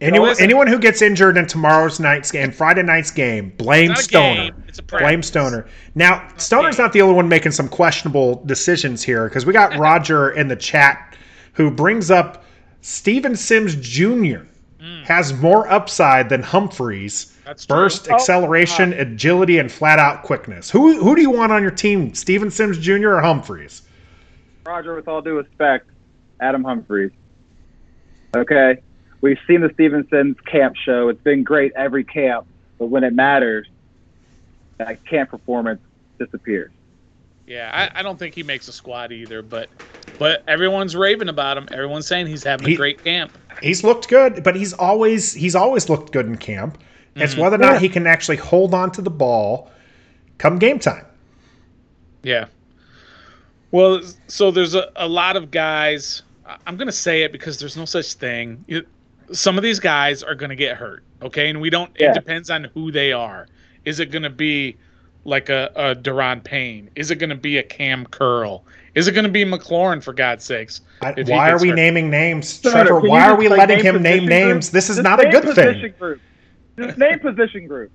Anyone, 0.00 0.28
listen- 0.30 0.44
anyone 0.44 0.66
who 0.66 0.78
gets 0.78 1.02
injured 1.02 1.36
in 1.36 1.44
tomorrow's 1.46 2.00
night's 2.00 2.32
game, 2.32 2.50
Friday 2.52 2.82
night's 2.82 3.10
game, 3.10 3.52
blame 3.58 3.90
It's 3.90 4.10
not 4.10 4.22
a 4.22 4.32
Stoner. 4.32 4.34
game, 4.52 4.64
it's 4.66 4.78
a 4.78 4.82
Blame. 4.82 5.22
Stoner. 5.22 5.66
Now, 5.94 6.26
Stoner's 6.38 6.78
not 6.78 6.94
the 6.94 7.02
only 7.02 7.14
one 7.14 7.28
making 7.28 7.52
some 7.52 7.68
questionable 7.68 8.42
decisions 8.46 9.02
here 9.02 9.24
because 9.28 9.44
we 9.44 9.52
got 9.52 9.76
Roger 9.76 10.30
in 10.30 10.48
the 10.48 10.56
chat 10.56 11.14
who 11.52 11.70
brings 11.70 12.10
up 12.10 12.44
Steven 12.80 13.36
Sims 13.36 13.74
Jr. 13.76 14.46
Mm. 14.80 15.04
has 15.04 15.34
more 15.34 15.68
upside 15.70 16.30
than 16.30 16.42
Humphries. 16.42 17.36
That's 17.50 17.66
true. 17.66 17.76
Burst, 17.78 18.08
Oh, 18.08 18.14
acceleration, 18.14 18.92
agility, 18.92 19.58
and 19.58 19.72
flat 19.72 19.98
out 19.98 20.22
quickness. 20.22 20.70
Who 20.70 21.02
who 21.02 21.16
do 21.16 21.20
you 21.20 21.30
want 21.30 21.50
on 21.50 21.62
your 21.62 21.72
team, 21.72 22.14
Steven 22.14 22.48
Sims 22.48 22.78
Jr. 22.78 23.08
or 23.14 23.20
Humphries? 23.20 23.82
Roger, 24.64 24.94
with 24.94 25.08
all 25.08 25.20
due 25.20 25.36
respect, 25.38 25.90
Adam 26.38 26.62
Humphries. 26.62 27.10
Okay, 28.36 28.76
we've 29.20 29.38
seen 29.48 29.62
the 29.62 29.70
Stevenson's 29.74 30.38
camp 30.46 30.76
show. 30.76 31.08
It's 31.08 31.20
been 31.22 31.42
great 31.42 31.72
every 31.74 32.04
camp, 32.04 32.46
but 32.78 32.86
when 32.86 33.02
it 33.02 33.14
matters, 33.14 33.66
that 34.78 35.04
camp 35.04 35.30
performance 35.30 35.80
disappears. 36.20 36.70
Yeah, 37.48 37.68
I, 37.92 37.98
I 37.98 38.02
don't 38.04 38.16
think 38.16 38.36
he 38.36 38.44
makes 38.44 38.68
a 38.68 38.72
squad 38.72 39.10
either, 39.10 39.42
but 39.42 39.68
but 40.20 40.44
everyone's 40.46 40.94
raving 40.94 41.28
about 41.28 41.58
him. 41.58 41.66
Everyone's 41.72 42.06
saying 42.06 42.28
he's 42.28 42.44
having 42.44 42.68
He- 42.68 42.74
a 42.74 42.76
great 42.76 43.02
camp. 43.02 43.36
He's 43.60 43.82
looked 43.82 44.06
good, 44.08 44.44
but 44.44 44.54
he's 44.54 44.72
always 44.72 45.34
he's 45.34 45.56
always 45.56 45.88
looked 45.88 46.12
good 46.12 46.26
in 46.26 46.36
camp. 46.36 46.78
It's 47.16 47.34
Mhm. 47.34 47.38
whether 47.38 47.56
or 47.56 47.58
not 47.58 47.74
Yeah. 47.74 47.78
he 47.80 47.88
can 47.88 48.06
actually 48.06 48.36
hold 48.36 48.72
on 48.74 48.90
to 48.92 49.02
the 49.02 49.10
ball 49.10 49.70
come 50.38 50.58
game 50.58 50.78
time. 50.78 51.04
Yeah. 52.22 52.46
Well, 53.72 54.00
so 54.26 54.50
there's 54.50 54.74
a, 54.74 54.90
a 54.96 55.08
lot 55.08 55.36
of 55.36 55.50
guys. 55.50 56.22
I- 56.46 56.56
I'm 56.66 56.76
going 56.76 56.88
to 56.88 56.92
say 56.92 57.22
it 57.22 57.32
because 57.32 57.58
there's 57.58 57.76
no 57.76 57.84
such 57.84 58.14
thing. 58.14 58.64
You- 58.66 58.86
Some 59.32 59.56
of 59.56 59.62
these 59.62 59.78
guys 59.78 60.24
are 60.24 60.34
going 60.34 60.50
to 60.50 60.56
get 60.56 60.76
hurt, 60.76 61.04
okay? 61.22 61.50
And 61.50 61.60
we 61.60 61.70
don't, 61.70 61.90
Yeah. 62.00 62.10
it 62.10 62.14
depends 62.14 62.50
on 62.50 62.64
who 62.74 62.90
they 62.90 63.12
are. 63.12 63.46
Is 63.84 64.00
it 64.00 64.10
going 64.10 64.24
to 64.24 64.30
be 64.30 64.76
like 65.24 65.48
a, 65.50 65.70
a 65.76 65.94
Daron 65.94 66.42
Payne? 66.42 66.90
Is 66.96 67.12
it 67.12 67.16
going 67.16 67.30
to 67.30 67.36
be 67.36 67.58
a 67.58 67.62
Kam 67.62 68.06
Curl? 68.06 68.64
Is 68.96 69.06
it 69.06 69.12
going 69.12 69.24
to 69.24 69.30
be 69.30 69.44
McLaurin, 69.44 70.02
for 70.02 70.12
God's 70.12 70.44
sakes? 70.44 70.80
I, 71.00 71.12
why 71.28 71.50
are 71.50 71.60
we 71.60 71.68
hurt. 71.68 71.76
naming 71.76 72.10
names, 72.10 72.48
Stoner, 72.48 72.86
Trevor? 72.86 73.00
Why 73.02 73.28
are 73.28 73.36
we 73.36 73.48
letting 73.48 73.76
name 73.84 73.94
him 73.96 74.02
name 74.02 74.12
position 74.24 74.28
names? 74.28 74.50
groups? 74.52 74.68
This 74.70 74.90
is 74.90 74.96
Just 74.96 75.04
not 75.04 75.24
a 75.24 75.30
good 75.30 75.44
position 75.44 75.80
thing. 75.80 75.94
Group. 75.96 76.20
Just 76.86 76.98
name 76.98 77.18
position 77.18 77.66
group. 77.66 77.90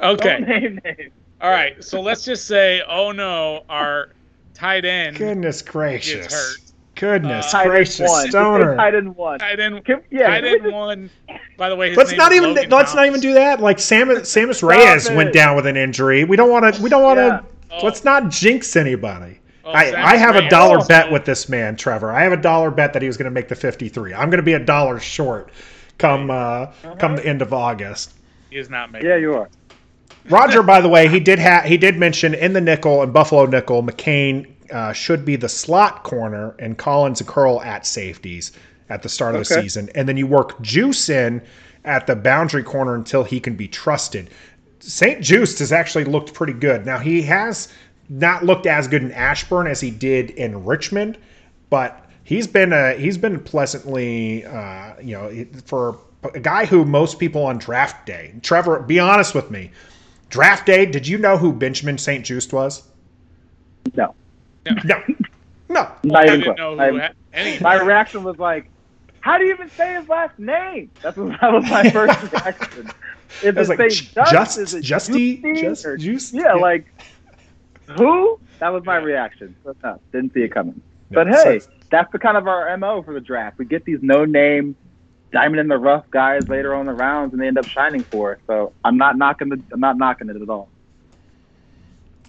Okay. 0.00 0.38
Don't 0.40 0.48
name 0.48 0.80
names. 0.84 1.12
All 1.40 1.50
right. 1.50 1.82
So 1.82 2.00
let's 2.00 2.24
just 2.24 2.46
say, 2.46 2.82
oh 2.88 3.12
no, 3.12 3.64
our 3.68 4.10
tight 4.54 4.84
end 4.84 5.16
Goodness 5.16 5.60
gets 5.62 5.70
gracious. 5.70 6.32
hurt. 6.32 6.58
Goodness 6.94 7.46
Uh, 7.48 7.50
Tight 7.58 7.62
end 7.64 7.70
gracious, 7.72 7.98
one. 8.00 8.08
Just 8.08 8.22
say 8.22 8.28
Stoner. 8.30 8.74
Tight 8.76 8.94
end 8.94 9.14
one. 9.16 9.38
Tight 9.38 9.60
end, 9.60 9.84
Can- 9.84 10.00
yeah, 10.10 10.28
tight 10.28 10.44
can 10.44 10.64
end 10.64 10.72
one. 10.72 11.10
By 11.58 11.68
the 11.68 11.76
way, 11.76 11.90
his 11.90 11.98
Let's 11.98 12.10
name 12.12 12.18
not 12.18 12.32
is 12.32 12.36
even 12.38 12.54
Logan 12.54 12.70
let's 12.70 12.94
not 12.94 13.04
even 13.06 13.20
do 13.20 13.34
that. 13.34 13.60
Like 13.60 13.78
Sam, 13.78 14.08
Sammis 14.24 14.66
Reyes 14.66 15.08
it. 15.10 15.14
went 15.14 15.34
down 15.34 15.56
with 15.56 15.66
an 15.66 15.76
injury. 15.76 16.24
We 16.24 16.36
don't 16.38 16.50
want 16.50 16.74
to. 16.74 16.82
We 16.82 16.88
don't 16.88 17.02
want 17.02 17.18
to. 17.18 17.44
Yeah. 17.70 17.76
Oh. 17.78 17.84
Let's 17.84 18.02
not 18.04 18.30
jinx 18.30 18.76
anybody. 18.76 19.40
Oh, 19.64 19.72
I, 19.72 20.12
I 20.12 20.16
have 20.16 20.36
a 20.36 20.48
dollar 20.48 20.78
Oh. 20.80 20.86
bet 20.86 21.10
with 21.12 21.24
this 21.26 21.48
man, 21.50 21.76
Trevor. 21.76 22.12
I 22.12 22.22
have 22.22 22.32
a 22.32 22.36
dollar 22.38 22.70
bet 22.70 22.92
that 22.94 23.02
he 23.02 23.08
was 23.08 23.16
going 23.18 23.24
to 23.26 23.30
make 23.30 23.48
the 23.48 23.56
53. 23.56 24.14
I'm 24.14 24.30
going 24.30 24.38
to 24.38 24.42
be 24.44 24.52
a 24.54 24.58
dollar 24.64 24.98
short 25.00 25.50
come 25.98 26.30
uh, 26.30 26.66
come 26.98 27.16
the 27.16 27.26
end 27.26 27.42
of 27.42 27.52
August. 27.52 28.14
He 28.56 28.60
is 28.60 28.70
not 28.70 28.90
making. 28.90 29.06
Yeah, 29.06 29.16
you 29.16 29.34
are. 29.34 29.50
Roger, 30.30 30.62
by 30.62 30.80
the 30.80 30.88
way, 30.88 31.08
he 31.08 31.20
did 31.20 31.38
ha- 31.38 31.60
he 31.66 31.76
did 31.76 31.98
mention 31.98 32.32
in 32.32 32.54
the 32.54 32.60
nickel 32.62 33.02
and 33.02 33.12
Buffalo 33.12 33.44
nickel, 33.44 33.82
McCain 33.82 34.50
uh, 34.72 34.94
should 34.94 35.26
be 35.26 35.36
the 35.36 35.48
slot 35.48 36.04
corner 36.04 36.56
and 36.58 36.78
Collins 36.78 37.20
and 37.20 37.28
Curl 37.28 37.60
at 37.60 37.84
safeties 37.84 38.52
at 38.88 39.02
the 39.02 39.10
start 39.10 39.34
of 39.34 39.40
the 39.40 39.44
season, 39.44 39.90
and 39.94 40.08
then 40.08 40.16
you 40.16 40.26
work 40.26 40.58
Juice 40.62 41.10
in 41.10 41.42
at 41.84 42.06
the 42.06 42.16
boundary 42.16 42.62
corner 42.62 42.94
until 42.94 43.24
he 43.24 43.40
can 43.40 43.56
be 43.56 43.68
trusted. 43.68 44.30
St-Juste 44.78 45.58
has 45.58 45.70
actually 45.70 46.04
looked 46.04 46.32
pretty 46.32 46.54
good. 46.54 46.86
Now 46.86 46.96
he 46.96 47.20
has 47.22 47.68
not 48.08 48.42
looked 48.42 48.64
as 48.64 48.88
good 48.88 49.02
in 49.02 49.12
Ashburn 49.12 49.66
as 49.66 49.82
he 49.82 49.90
did 49.90 50.30
in 50.30 50.64
Richmond, 50.64 51.18
but 51.68 52.08
he's 52.24 52.46
been 52.46 52.72
a 52.72 52.94
he's 52.94 53.18
been 53.18 53.38
pleasantly 53.38 54.46
uh, 54.46 54.94
you 54.98 55.12
know 55.12 55.44
for 55.66 55.98
a 56.34 56.40
guy 56.40 56.66
who 56.66 56.84
most 56.84 57.18
people 57.18 57.44
on 57.44 57.58
draft 57.58 58.06
day. 58.06 58.34
Trevor, 58.42 58.80
be 58.80 58.98
honest 58.98 59.34
with 59.34 59.50
me. 59.50 59.70
Draft 60.28 60.66
day, 60.66 60.86
did 60.86 61.06
you 61.06 61.18
know 61.18 61.36
who 61.36 61.52
Benjamin 61.52 61.98
St-Juste 61.98 62.52
was? 62.52 62.82
No, 63.94 64.14
No, 64.84 65.02
no. 65.68 65.88
not 66.02 66.16
I 66.16 66.24
even 66.26 66.40
didn't 66.40 66.44
close. 66.44 66.56
know 66.56 66.74
who 66.74 66.80
I'm- 66.80 66.98
had 66.98 67.14
any. 67.32 67.58
my 67.60 67.74
reaction 67.82 68.24
was 68.24 68.38
like, 68.38 68.68
"How 69.20 69.38
do 69.38 69.44
you 69.44 69.52
even 69.52 69.70
say 69.70 69.94
his 69.94 70.08
last 70.08 70.36
name?" 70.38 70.90
That's 71.02 71.16
what, 71.16 71.28
that 71.40 71.52
was 71.52 71.64
my 71.70 71.88
first 71.90 72.32
reaction. 72.32 72.90
Is 73.42 73.56
I 73.56 73.60
was 73.60 73.70
it 73.70 73.78
like, 73.78 73.90
Just- 73.90 74.14
Just? 74.30 74.58
Is 74.58 74.74
it 74.74 74.84
Justy? 74.84 75.40
Justy? 75.42 75.60
Just- 75.60 75.86
Or- 75.86 75.96
Just- 75.96 76.34
Yeah, 76.34 76.42
yeah. 76.46 76.52
like 76.54 76.86
who? 77.96 78.40
That 78.58 78.70
was 78.70 78.84
my 78.84 78.96
reaction. 78.96 79.54
No, 79.84 80.00
didn't 80.12 80.32
see 80.34 80.40
it 80.42 80.52
coming. 80.52 80.80
No, 81.10 81.22
But 81.24 81.28
hey, 81.28 81.60
so- 81.60 81.68
that's 81.90 82.10
the 82.10 82.18
kind 82.18 82.36
of 82.36 82.48
our 82.48 82.76
mo 82.76 83.02
for 83.02 83.14
the 83.14 83.20
draft. 83.20 83.58
We 83.58 83.64
get 83.66 83.84
these 83.84 83.98
no-name, 84.02 84.74
diamond 85.32 85.60
in 85.60 85.68
the 85.68 85.78
rough 85.78 86.04
guys 86.10 86.48
later 86.48 86.74
on 86.74 86.86
the 86.86 86.92
rounds, 86.94 87.32
and 87.32 87.42
they 87.42 87.46
end 87.46 87.58
up 87.58 87.68
shining 87.68 88.04
for 88.10 88.32
us. 88.34 88.38
So 88.46 88.74
I'm 88.84 88.96
not 88.96 89.18
knocking 89.18 89.48
the, 89.48 89.62
I'm 89.72 89.80
not 89.80 89.98
knocking 89.98 90.28
it 90.28 90.36
at 90.40 90.48
all. 90.48 90.72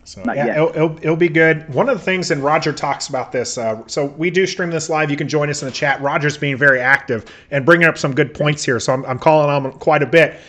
So 0.07 0.23
Not 0.23 0.37
yeah, 0.37 0.45
yet. 0.45 0.57
it'll, 0.57 0.69
it'll, 0.69 0.97
it'll 0.99 1.15
be 1.17 1.27
good. 1.27 1.67
One 1.73 1.89
of 1.89 1.97
the 1.97 2.03
things, 2.03 2.31
and 2.31 2.41
Roger 2.41 2.71
talks 2.71 3.09
about 3.09 3.33
this. 3.33 3.57
Uh, 3.57 3.85
so 3.87 4.05
we 4.05 4.29
do 4.29 4.47
stream 4.47 4.71
this 4.71 4.89
live. 4.89 5.11
You 5.11 5.17
can 5.17 5.27
join 5.27 5.49
us 5.49 5.61
in 5.61 5.65
the 5.65 5.73
chat. 5.73 6.01
Roger's 6.01 6.37
being 6.37 6.55
very 6.55 6.79
active 6.79 7.25
and 7.51 7.65
bringing 7.65 7.87
up 7.87 7.97
some 7.97 8.15
good 8.15 8.33
points 8.33 8.63
here. 8.63 8.79
So 8.79 8.93
I'm, 8.93 9.05
I'm 9.05 9.19
calling 9.19 9.49
on 9.49 9.65
him 9.65 9.71
quite 9.79 10.01
a 10.01 10.05
bit. 10.07 10.39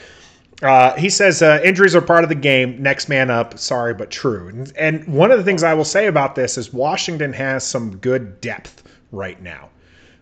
Uh, 0.62 0.94
he 0.96 1.10
says 1.10 1.42
uh, 1.42 1.60
injuries 1.64 1.96
are 1.96 2.00
part 2.00 2.22
of 2.22 2.28
the 2.28 2.36
game. 2.36 2.80
Next 2.80 3.08
man 3.08 3.30
up. 3.30 3.58
Sorry, 3.58 3.94
but 3.94 4.10
true. 4.10 4.48
And, 4.48 4.72
and 4.76 5.06
one 5.12 5.32
of 5.32 5.38
the 5.38 5.44
things 5.44 5.64
I 5.64 5.74
will 5.74 5.84
say 5.84 6.06
about 6.06 6.36
this 6.36 6.56
is 6.56 6.72
Washington 6.72 7.32
has 7.32 7.66
some 7.66 7.96
good 7.98 8.40
depth 8.40 8.84
right 9.10 9.40
now. 9.42 9.70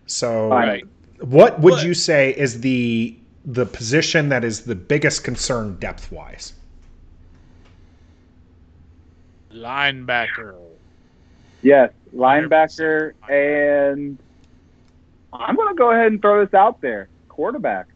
So 0.07 0.49
Right. 0.49 0.83
What 1.19 1.59
would 1.59 1.73
What- 1.73 1.85
you 1.85 1.93
say 1.93 2.31
is 2.31 2.61
the 2.61 3.15
the 3.45 3.65
position 3.65 4.27
that 4.27 4.43
is 4.43 4.61
the 4.65 4.75
biggest 4.75 5.23
concern 5.23 5.77
depth 5.79 6.11
wise? 6.11 6.51
Linebacker. 9.53 10.53
Yes, 11.61 11.91
linebacker, 12.13 13.13
and 13.29 14.17
I'm 15.31 15.55
going 15.55 15.69
to 15.69 15.77
go 15.77 15.91
ahead 15.91 16.07
and 16.07 16.21
throw 16.21 16.43
this 16.43 16.53
out 16.53 16.81
there: 16.81 17.07
quarterback. 17.29 17.87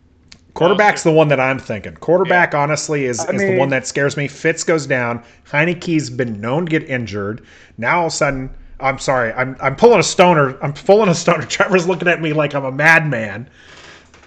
Quarterback's 0.53 1.03
the 1.03 1.11
one 1.11 1.29
that 1.29 1.39
I'm 1.39 1.59
thinking. 1.59 1.95
Quarterback, 1.95 2.53
honestly, 2.53 3.05
is, 3.05 3.19
I 3.21 3.31
is 3.31 3.41
the 3.41 3.57
one 3.57 3.69
that 3.69 3.87
scares 3.87 4.17
me. 4.17 4.27
Fitz 4.27 4.63
goes 4.65 4.85
down. 4.85 5.23
Heinicke's 5.49 6.09
been 6.09 6.41
known 6.41 6.65
to 6.65 6.69
get 6.69 6.89
injured. 6.89 7.41
Now 7.77 7.99
all 8.01 8.07
of 8.07 8.13
a 8.13 8.15
sudden, 8.15 8.49
I'm 8.81 8.99
sorry, 8.99 9.31
I'm 9.33 9.55
I'm 9.61 9.75
pulling 9.75 9.99
a 9.99 10.03
stoner. 10.03 10.57
I'm 10.61 10.73
pulling 10.73 11.09
a 11.09 11.15
stoner. 11.15 11.43
Trevor's 11.47 11.87
looking 11.87 12.07
at 12.07 12.21
me 12.21 12.33
like 12.33 12.53
I'm 12.53 12.65
a 12.65 12.71
madman. 12.71 13.49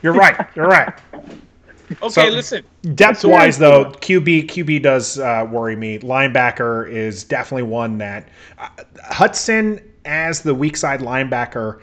You're 0.03 0.15
right. 0.15 0.47
You're 0.55 0.69
right. 0.69 0.93
Okay, 2.03 2.09
So- 2.09 2.29
listen. 2.29 2.65
Depth 2.95 3.25
wise, 3.27 3.59
though, 3.59 3.85
QB 3.85 4.47
QB 4.49 4.83
does 4.83 5.19
uh, 5.19 5.47
worry 5.51 5.77
me. 5.77 5.99
Linebacker 5.99 6.91
is 6.91 7.25
definitely 7.25 7.65
one 7.65 7.99
that 7.99 8.29
uh, 8.59 8.69
Hudson 9.05 9.81
as 10.07 10.41
the 10.41 10.55
weak 10.55 10.79
side 10.79 11.01
linebacker 11.01 11.83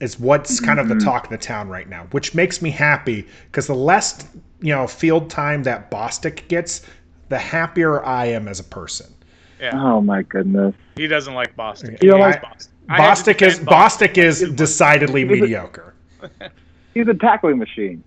is 0.00 0.18
what's 0.18 0.58
kind 0.58 0.80
of 0.80 0.88
the 0.88 0.96
talk 0.96 1.24
of 1.24 1.30
the 1.30 1.38
town 1.38 1.68
right 1.68 1.88
now, 1.88 2.06
which 2.10 2.34
makes 2.34 2.60
me 2.60 2.70
happy 2.70 3.24
because 3.46 3.68
the 3.68 3.74
less 3.74 4.26
you 4.60 4.74
know 4.74 4.88
field 4.88 5.30
time 5.30 5.62
that 5.62 5.88
Bostic 5.90 6.48
gets, 6.48 6.82
the 7.28 7.38
happier 7.38 8.04
I 8.04 8.26
am 8.26 8.48
as 8.48 8.58
a 8.58 8.64
person. 8.64 9.14
Yeah, 9.62 9.80
Oh 9.80 10.00
my 10.00 10.22
goodness! 10.22 10.74
he 10.96 11.06
doesn't 11.06 11.34
like 11.34 11.54
Bostic. 11.56 12.02
You 12.02 12.10
don't 12.10 12.18
He 12.18 12.24
like- 12.24 12.44
hates 12.44 12.66
Bostic. 12.66 12.68
I 12.88 13.00
had 13.00 13.14
to 13.14 13.32
Bostic 13.34 13.42
is 13.46 13.60
Bostic 13.60 14.18
is 14.18 14.50
decidedly 14.54 15.24
Was 15.24 15.38
it- 15.38 15.42
mediocre. 15.42 15.94
He's 16.94 17.06
a 17.08 17.14
tackling 17.14 17.58
machine. 17.58 18.02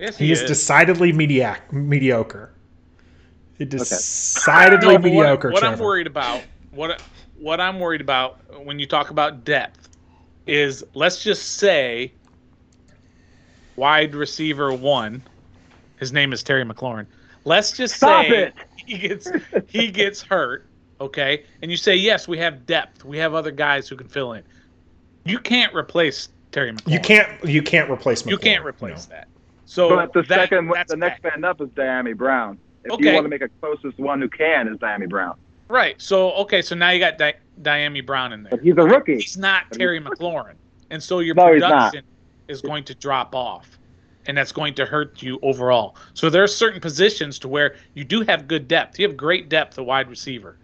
Yes, 0.00 0.18
He 0.18 0.26
he 0.26 0.32
is 0.32 0.42
is. 0.42 0.48
decidedly 0.48 1.12
mediac- 1.12 1.72
mediocre. 1.72 2.50
He 3.56 3.64
decidedly 3.64 4.88
No, 4.88 4.98
but 4.98 5.02
what- 5.02 5.02
mediocre. 5.04 5.50
What, 5.52 5.64
I'm 5.64 5.78
worried 5.78 6.06
about, 6.08 6.42
what 6.72 7.00
what 7.38 7.60
I'm 7.60 7.78
worried 7.78 8.00
about 8.00 8.40
when 8.64 8.78
you 8.80 8.86
talk 8.86 9.10
about 9.10 9.44
depth, 9.44 9.88
is 10.46 10.82
let's 10.94 11.22
just 11.22 11.54
say 11.58 12.12
wide 13.76 14.14
receiver 14.14 14.72
one, 14.72 15.22
his 15.98 16.12
name 16.12 16.32
is 16.32 16.42
Terry 16.42 16.64
McLaurin. 16.64 17.06
Let's 17.44 17.72
just 17.72 17.94
Stop 17.94 18.26
say 18.26 18.46
it. 18.48 18.54
he 18.86 18.98
gets 18.98 19.30
he 19.68 19.88
gets 19.90 20.20
hurt, 20.20 20.66
okay? 21.00 21.44
And 21.62 21.70
you 21.70 21.76
say 21.76 21.94
yes, 21.96 22.26
we 22.28 22.38
have 22.38 22.66
depth, 22.66 23.04
we 23.04 23.18
have 23.18 23.34
other 23.34 23.50
guys 23.50 23.88
who 23.88 23.96
can 23.96 24.08
fill 24.08 24.32
in. 24.34 24.42
You 25.24 25.38
can't 25.38 25.74
replace 25.74 26.28
Terry 26.52 26.72
McLaurin. 26.72 26.92
You 26.92 27.00
can't. 27.00 27.44
You 27.44 27.62
can't 27.62 27.90
replace. 27.90 28.24
You 28.26 28.38
can't 28.38 28.62
no. 28.62 28.68
replace 28.68 29.06
that. 29.06 29.28
So 29.64 29.88
But 29.96 30.12
the 30.12 30.22
that- 30.22 30.28
second, 30.50 30.70
that's 30.72 30.90
the 30.92 30.96
next 30.96 31.22
bad. 31.22 31.40
man 31.40 31.44
up 31.50 31.60
is 31.60 31.68
Dyami 31.70 32.16
Brown. 32.16 32.58
If 32.84 32.92
Okay. 32.92 33.08
you 33.08 33.14
want 33.14 33.24
to 33.24 33.28
make 33.28 33.42
a 33.42 33.48
closest 33.60 33.98
one 33.98 34.20
who 34.20 34.28
can, 34.28 34.68
is 34.68 34.76
Dyami 34.78 35.08
Brown. 35.08 35.36
Right. 35.68 36.00
So 36.00 36.30
okay. 36.34 36.62
So 36.62 36.76
now 36.76 36.90
you 36.90 37.00
got 37.00 37.18
Di- 37.18 37.34
Dyami 37.62 38.06
Brown 38.06 38.32
in 38.32 38.44
there. 38.44 38.50
But 38.52 38.60
he's 38.60 38.76
a 38.76 38.84
rookie. 38.84 39.16
He's 39.16 39.36
not 39.36 39.64
But 39.70 39.78
Terry 39.80 39.98
he's- 39.98 40.08
McLaurin, 40.08 40.54
and 40.90 41.02
so 41.02 41.18
your 41.18 41.34
No, 41.34 41.48
production 41.48 42.04
is 42.46 42.62
going 42.62 42.84
to 42.84 42.94
drop 42.94 43.34
off, 43.34 43.76
and 44.26 44.38
that's 44.38 44.52
going 44.52 44.74
to 44.74 44.86
hurt 44.86 45.20
you 45.20 45.40
overall. 45.42 45.96
So 46.14 46.30
there 46.30 46.44
are 46.44 46.46
certain 46.48 46.80
positions 46.80 47.40
to 47.40 47.48
where 47.48 47.74
you 47.94 48.04
do 48.04 48.20
have 48.22 48.46
good 48.46 48.68
depth. 48.68 49.00
You 49.00 49.08
have 49.08 49.16
great 49.16 49.48
depth 49.48 49.76
at 49.80 49.84
wide 49.84 50.08
receiver, 50.08 50.56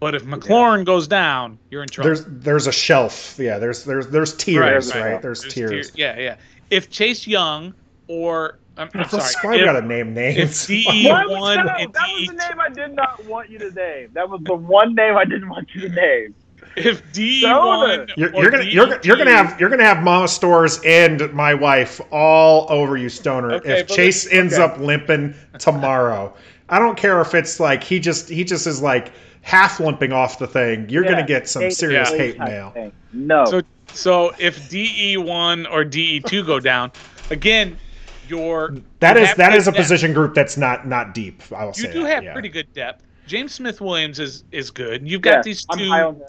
but 0.00 0.14
if 0.14 0.24
McLaurin 0.24 0.84
goes 0.84 1.08
down, 1.08 1.58
you're 1.70 1.82
in 1.82 1.88
trouble. 1.88 2.08
There's 2.08 2.24
there's 2.26 2.66
a 2.66 2.72
shelf. 2.72 3.36
Yeah. 3.38 3.58
There's 3.58 3.84
there's 3.84 4.08
there's 4.08 4.36
tiers. 4.36 4.94
right. 4.94 5.12
Right. 5.12 5.22
There's, 5.22 5.42
There's 5.42 5.54
tiers. 5.54 5.90
tier- 5.90 6.14
Yeah, 6.16 6.18
yeah. 6.20 6.36
If 6.70 6.90
Chase 6.90 7.26
Young 7.26 7.74
or 8.06 8.58
I'm, 8.76 8.88
I'm 8.94 9.08
sorry, 9.08 9.32
Why 9.42 9.56
if, 9.56 9.64
gotta 9.64 9.82
name 9.86 10.16
if 10.16 10.36
names? 10.36 10.66
DE 10.66 11.06
Why 11.08 11.26
was- 11.26 11.38
one 11.40 11.66
no, 11.66 11.72
and 11.74 11.92
that 11.92 12.08
was 12.14 12.28
the 12.28 12.34
name 12.34 12.60
I 12.60 12.68
did 12.68 12.94
not 12.94 13.24
want 13.24 13.50
you 13.50 13.58
to 13.58 13.70
name. 13.72 14.10
That 14.12 14.28
was 14.30 14.40
the 14.44 14.54
one 14.54 14.94
name 14.94 15.16
I 15.16 15.24
didn't 15.24 15.48
want 15.48 15.68
you 15.74 15.80
to 15.82 15.88
name. 15.88 16.34
if 16.76 17.02
DE 17.12 17.40
Soda. 17.42 17.56
one 17.56 18.08
You're, 18.16 18.32
or 18.36 18.42
you're 18.42 18.50
gonna 18.52 18.64
you're, 18.64 18.86
gonna- 18.86 19.00
you're 19.02 19.16
gonna 19.16 19.32
have 19.32 19.58
you're 19.60 19.68
gonna 19.70 19.82
have 19.84 20.02
Mama 20.04 20.28
Stores 20.28 20.78
and 20.84 21.32
my 21.32 21.54
wife 21.54 22.00
all 22.12 22.66
over 22.70 22.96
you, 22.96 23.08
Stoner. 23.08 23.54
Okay, 23.54 23.80
if 23.80 23.88
Chase 23.88 24.24
listen- 24.26 24.38
ends 24.38 24.54
okay. 24.54 24.62
up 24.62 24.78
limping 24.78 25.34
tomorrow, 25.58 26.32
I 26.68 26.78
don't 26.78 26.96
care 26.96 27.20
if 27.20 27.34
it's 27.34 27.60
like 27.60 27.82
he 27.82 27.98
just 27.98 28.28
he 28.28 28.44
just 28.44 28.66
is 28.66 28.82
like 28.82 29.12
half 29.42 29.80
limping 29.80 30.12
off 30.12 30.38
the 30.38 30.46
thing. 30.46 30.88
You're 30.88 31.04
Yeah, 31.04 31.10
gonna 31.12 31.26
get 31.26 31.48
some 31.48 31.70
serious 31.70 32.10
Yeah. 32.10 32.16
hate 32.16 32.38
mail. 32.38 32.70
thing. 32.70 32.92
No. 33.12 33.44
So 33.46 33.62
so 33.92 34.32
if 34.38 34.68
DE 34.68 35.16
one 35.16 35.66
or 35.66 35.84
DE 35.84 36.20
two 36.20 36.44
go 36.44 36.60
down, 36.60 36.92
again, 37.30 37.78
your 38.28 38.74
That 39.00 39.16
you 39.16 39.22
is 39.22 39.28
have 39.28 39.36
that 39.38 39.50
good 39.50 39.58
is 39.58 39.68
a 39.68 39.72
depth. 39.72 39.76
position 39.82 40.12
group 40.12 40.34
that's 40.34 40.56
not 40.56 40.86
not 40.86 41.14
deep. 41.14 41.42
I 41.52 41.64
will 41.64 41.72
You 41.76 41.84
say 41.84 41.92
do 41.92 42.02
that, 42.02 42.14
have 42.14 42.24
yeah. 42.24 42.32
pretty 42.32 42.48
good 42.50 42.68
depth. 42.74 43.04
James 43.26 43.54
Smith 43.54 43.80
Williams 43.80 44.18
is 44.18 44.44
is 44.52 44.70
good. 44.70 45.08
You've 45.08 45.22
got 45.22 45.36
Yes, 45.36 45.44
these 45.44 45.66
I'm 45.70 45.78
two. 45.78 45.88
high 45.88 46.02
on 46.02 46.16
him. 46.16 46.22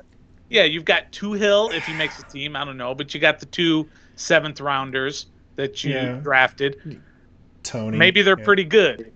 Yeah, 0.49 0.63
you've 0.63 0.85
got 0.85 1.11
two 1.11 1.33
Hill 1.33 1.71
if 1.71 1.85
he 1.85 1.93
makes 1.93 2.17
the 2.17 2.23
team. 2.23 2.55
I 2.55 2.65
don't 2.65 2.77
know, 2.77 2.95
but 2.95 3.13
you 3.13 3.19
got 3.19 3.39
the 3.39 3.45
two 3.45 3.89
seventh 4.15 4.59
rounders 4.61 5.27
that 5.57 5.83
you 5.83 5.91
Yeah. 5.93 6.13
drafted. 6.23 6.77
Tony. 7.63 7.97
Maybe 7.97 8.21
they're 8.21 8.37
yeah. 8.39 8.45
pretty 8.45 8.63
good. 8.63 9.11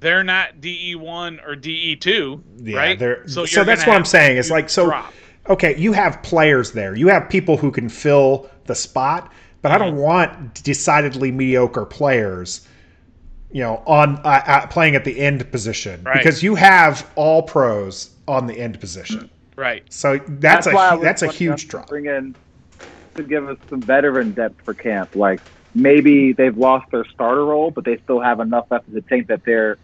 They're 0.00 0.24
not 0.24 0.60
DE 0.60 0.94
one 0.94 1.40
or 1.46 1.54
DE 1.54 1.96
two, 1.96 2.42
Yeah, 2.56 2.76
right? 2.78 2.98
they're- 2.98 3.22
so 3.28 3.44
you're 3.44 3.64
that's 3.64 3.86
what 3.86 3.96
I'm 3.96 4.04
saying. 4.04 4.38
It's 4.38 4.50
like, 4.50 4.68
so- 4.70 4.86
drop. 4.86 5.12
okay, 5.48 5.76
you 5.76 5.92
have 5.92 6.22
players 6.22 6.72
there. 6.72 6.94
You 6.96 7.08
have 7.08 7.28
people 7.28 7.56
who 7.58 7.70
can 7.70 7.88
fill 7.88 8.48
the 8.64 8.74
spot, 8.74 9.30
but 9.62 9.72
I 9.72 9.78
don't 9.78 9.96
want 9.96 10.62
decidedly 10.64 11.30
mediocre 11.32 11.84
players, 11.84 12.66
you 13.52 13.60
know, 13.60 13.82
on 13.86 14.16
uh, 14.24 14.42
uh, 14.46 14.66
playing 14.68 14.94
at 14.96 15.04
the 15.04 15.18
end 15.18 15.50
position 15.52 16.00
Right. 16.02 16.16
because 16.16 16.42
you 16.42 16.54
have 16.54 17.08
all 17.14 17.42
pros 17.42 18.10
on 18.26 18.46
the 18.46 18.54
end 18.58 18.80
position. 18.80 19.28
right. 19.56 19.82
So 19.90 20.18
that's, 20.26 20.66
why 20.66 20.88
I 20.88 20.94
a 20.94 20.96
was 20.96 21.04
that's 21.04 21.22
a 21.22 21.28
huge 21.28 21.68
drop. 21.68 21.88
Bring 21.88 22.06
in 22.06 22.34
to 23.16 23.22
give 23.22 23.46
us 23.48 23.58
some 23.68 23.82
veteran 23.82 24.30
depth 24.30 24.64
for 24.64 24.72
camp. 24.72 25.14
Like 25.14 25.40
maybe 25.74 26.32
they've 26.32 26.56
lost 26.56 26.90
their 26.90 27.04
starter 27.04 27.44
role, 27.44 27.70
but 27.70 27.84
they 27.84 27.98
still 27.98 28.20
have 28.20 28.40
enough 28.40 28.66
left 28.70 28.88
in 28.88 28.94
the 28.94 29.02
tank 29.02 29.26
that 29.26 29.44
they're 29.44 29.76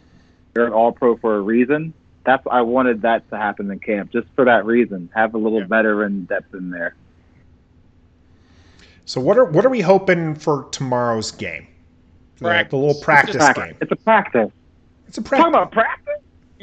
they're 0.57 0.67
an 0.67 0.73
All 0.73 0.91
Pro 0.93 1.17
for 1.19 1.37
a 1.37 1.41
reason. 1.41 1.93
That's 2.25 2.45
I 2.51 2.63
wanted 2.63 3.03
that 3.03 3.29
to 3.31 3.37
happen 3.37 3.71
in 3.71 3.79
camp 3.79 4.11
just 4.11 4.27
for 4.35 4.45
that 4.47 4.65
reason. 4.65 5.11
Have 5.15 5.35
a 5.35 5.39
little 5.39 5.61
Yeah. 5.61 5.67
veteran 5.67 6.25
depth 6.25 6.55
in 6.55 6.71
there. 6.71 6.95
So 9.05 9.21
what 9.21 9.39
are 9.39 9.45
what 9.45 9.65
are 9.65 9.69
we 9.69 9.81
hoping 9.83 10.35
for 10.35 10.67
tomorrow's 10.73 11.31
game? 11.31 11.67
The, 12.39 12.67
the 12.69 12.77
little 12.77 13.01
Practice. 13.01 13.37
practice 13.37 13.37
Practice. 13.37 13.65
game. 13.65 13.77
It's 13.81 13.93
a 13.93 13.97
practice. 13.97 14.51
It's 15.09 15.19
a 15.19 15.23
Talking 15.23 15.39
practice. 15.39 15.49
about 15.55 15.73
practice. 15.73 16.15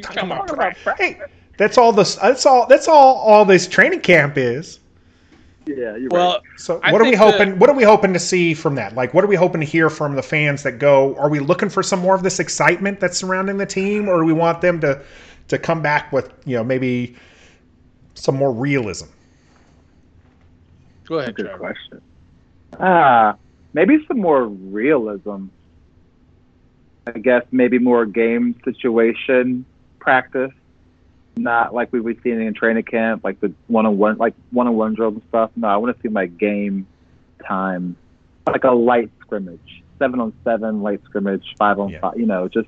Talking 0.02 0.18
Come 0.20 0.32
on. 0.34 0.50
about 0.50 0.76
pra- 0.84 0.96
hey, 0.98 1.20
that's 1.58 1.78
all 1.78 1.94
this. 1.94 2.16
That's 2.16 2.46
all. 2.46 2.66
That's 2.68 2.88
all. 2.88 3.16
All 3.18 3.46
this 3.46 3.68
training 3.68 4.02
camp 4.02 4.38
is. 4.38 4.80
Yeah, 5.66 5.96
you're 5.96 6.10
Well, 6.12 6.42
So 6.58 6.80
I 6.84 6.92
what 6.92 7.02
are 7.02 7.06
we 7.06 7.16
hoping? 7.16 7.52
the- 7.52 7.56
what 7.56 7.70
are 7.70 7.76
we 7.76 7.84
hoping 7.84 8.14
to 8.14 8.20
see 8.20 8.54
from 8.54 8.76
that? 8.76 8.96
Like, 8.96 9.14
what 9.14 9.24
are 9.24 9.28
we 9.28 9.36
hoping 9.36 9.62
to 9.62 9.68
hear 9.68 9.90
from 9.90 10.16
the 10.16 10.22
fans 10.24 10.64
that 10.64 10.74
go? 10.74 11.16
Are 11.16 11.30
we 11.30 11.40
looking 11.40 11.70
for 11.70 11.82
some 11.82 12.00
more 12.00 12.16
of 12.16 12.24
this 12.24 12.40
excitement 12.40 13.00
that's 13.00 13.18
surrounding 13.18 13.58
the 13.58 13.66
team, 13.66 14.10
or 14.10 14.20
do 14.20 14.26
we 14.26 14.34
want 14.34 14.62
them 14.62 14.80
to 14.82 15.02
to 15.50 15.58
come 15.58 15.82
back 15.82 16.12
with 16.12 16.32
you 16.46 16.56
know 16.56 16.64
maybe 16.64 17.16
some 18.14 18.36
more 18.36 18.52
realism? 18.52 19.08
go 21.06 21.20
ahead, 21.20 21.36
Good 21.36 21.46
Trevor. 21.46 21.60
question. 21.60 22.02
Ah, 22.80 23.36
maybe 23.74 24.04
some 24.08 24.20
more 24.20 24.46
realism. 24.46 25.46
I 27.06 27.12
guess 27.12 27.44
maybe 27.52 27.80
more 27.80 28.06
game 28.06 28.56
situation 28.64 29.66
practice, 30.00 30.52
not 31.36 31.74
like 31.74 31.92
we 31.92 32.00
were 32.00 32.14
seeing 32.24 32.42
in 32.42 32.54
training 32.54 32.84
camp, 32.84 33.24
like 33.24 33.40
the 33.40 33.54
one 33.68 33.86
on 33.86 33.98
one, 33.98 34.18
like 34.18 34.34
one 34.52 34.68
on 34.68 34.76
one 34.76 34.94
drills 34.94 35.16
and 35.16 35.24
stuff. 35.30 35.52
No, 35.56 35.68
I 35.68 35.78
want 35.78 35.96
to 35.96 36.02
see 36.02 36.10
my 36.10 36.26
game 36.28 36.88
time, 37.48 37.96
like 38.46 38.64
a 38.64 38.72
light 38.72 39.10
scrimmage, 39.22 39.84
seven 40.00 40.20
on 40.20 40.34
seven, 40.44 40.82
light 40.84 41.02
scrimmage, 41.06 41.44
five 41.58 41.80
on 41.80 41.90
Yeah. 41.90 42.00
five. 42.00 42.18
You 42.18 42.26
know, 42.26 42.48
just 42.48 42.68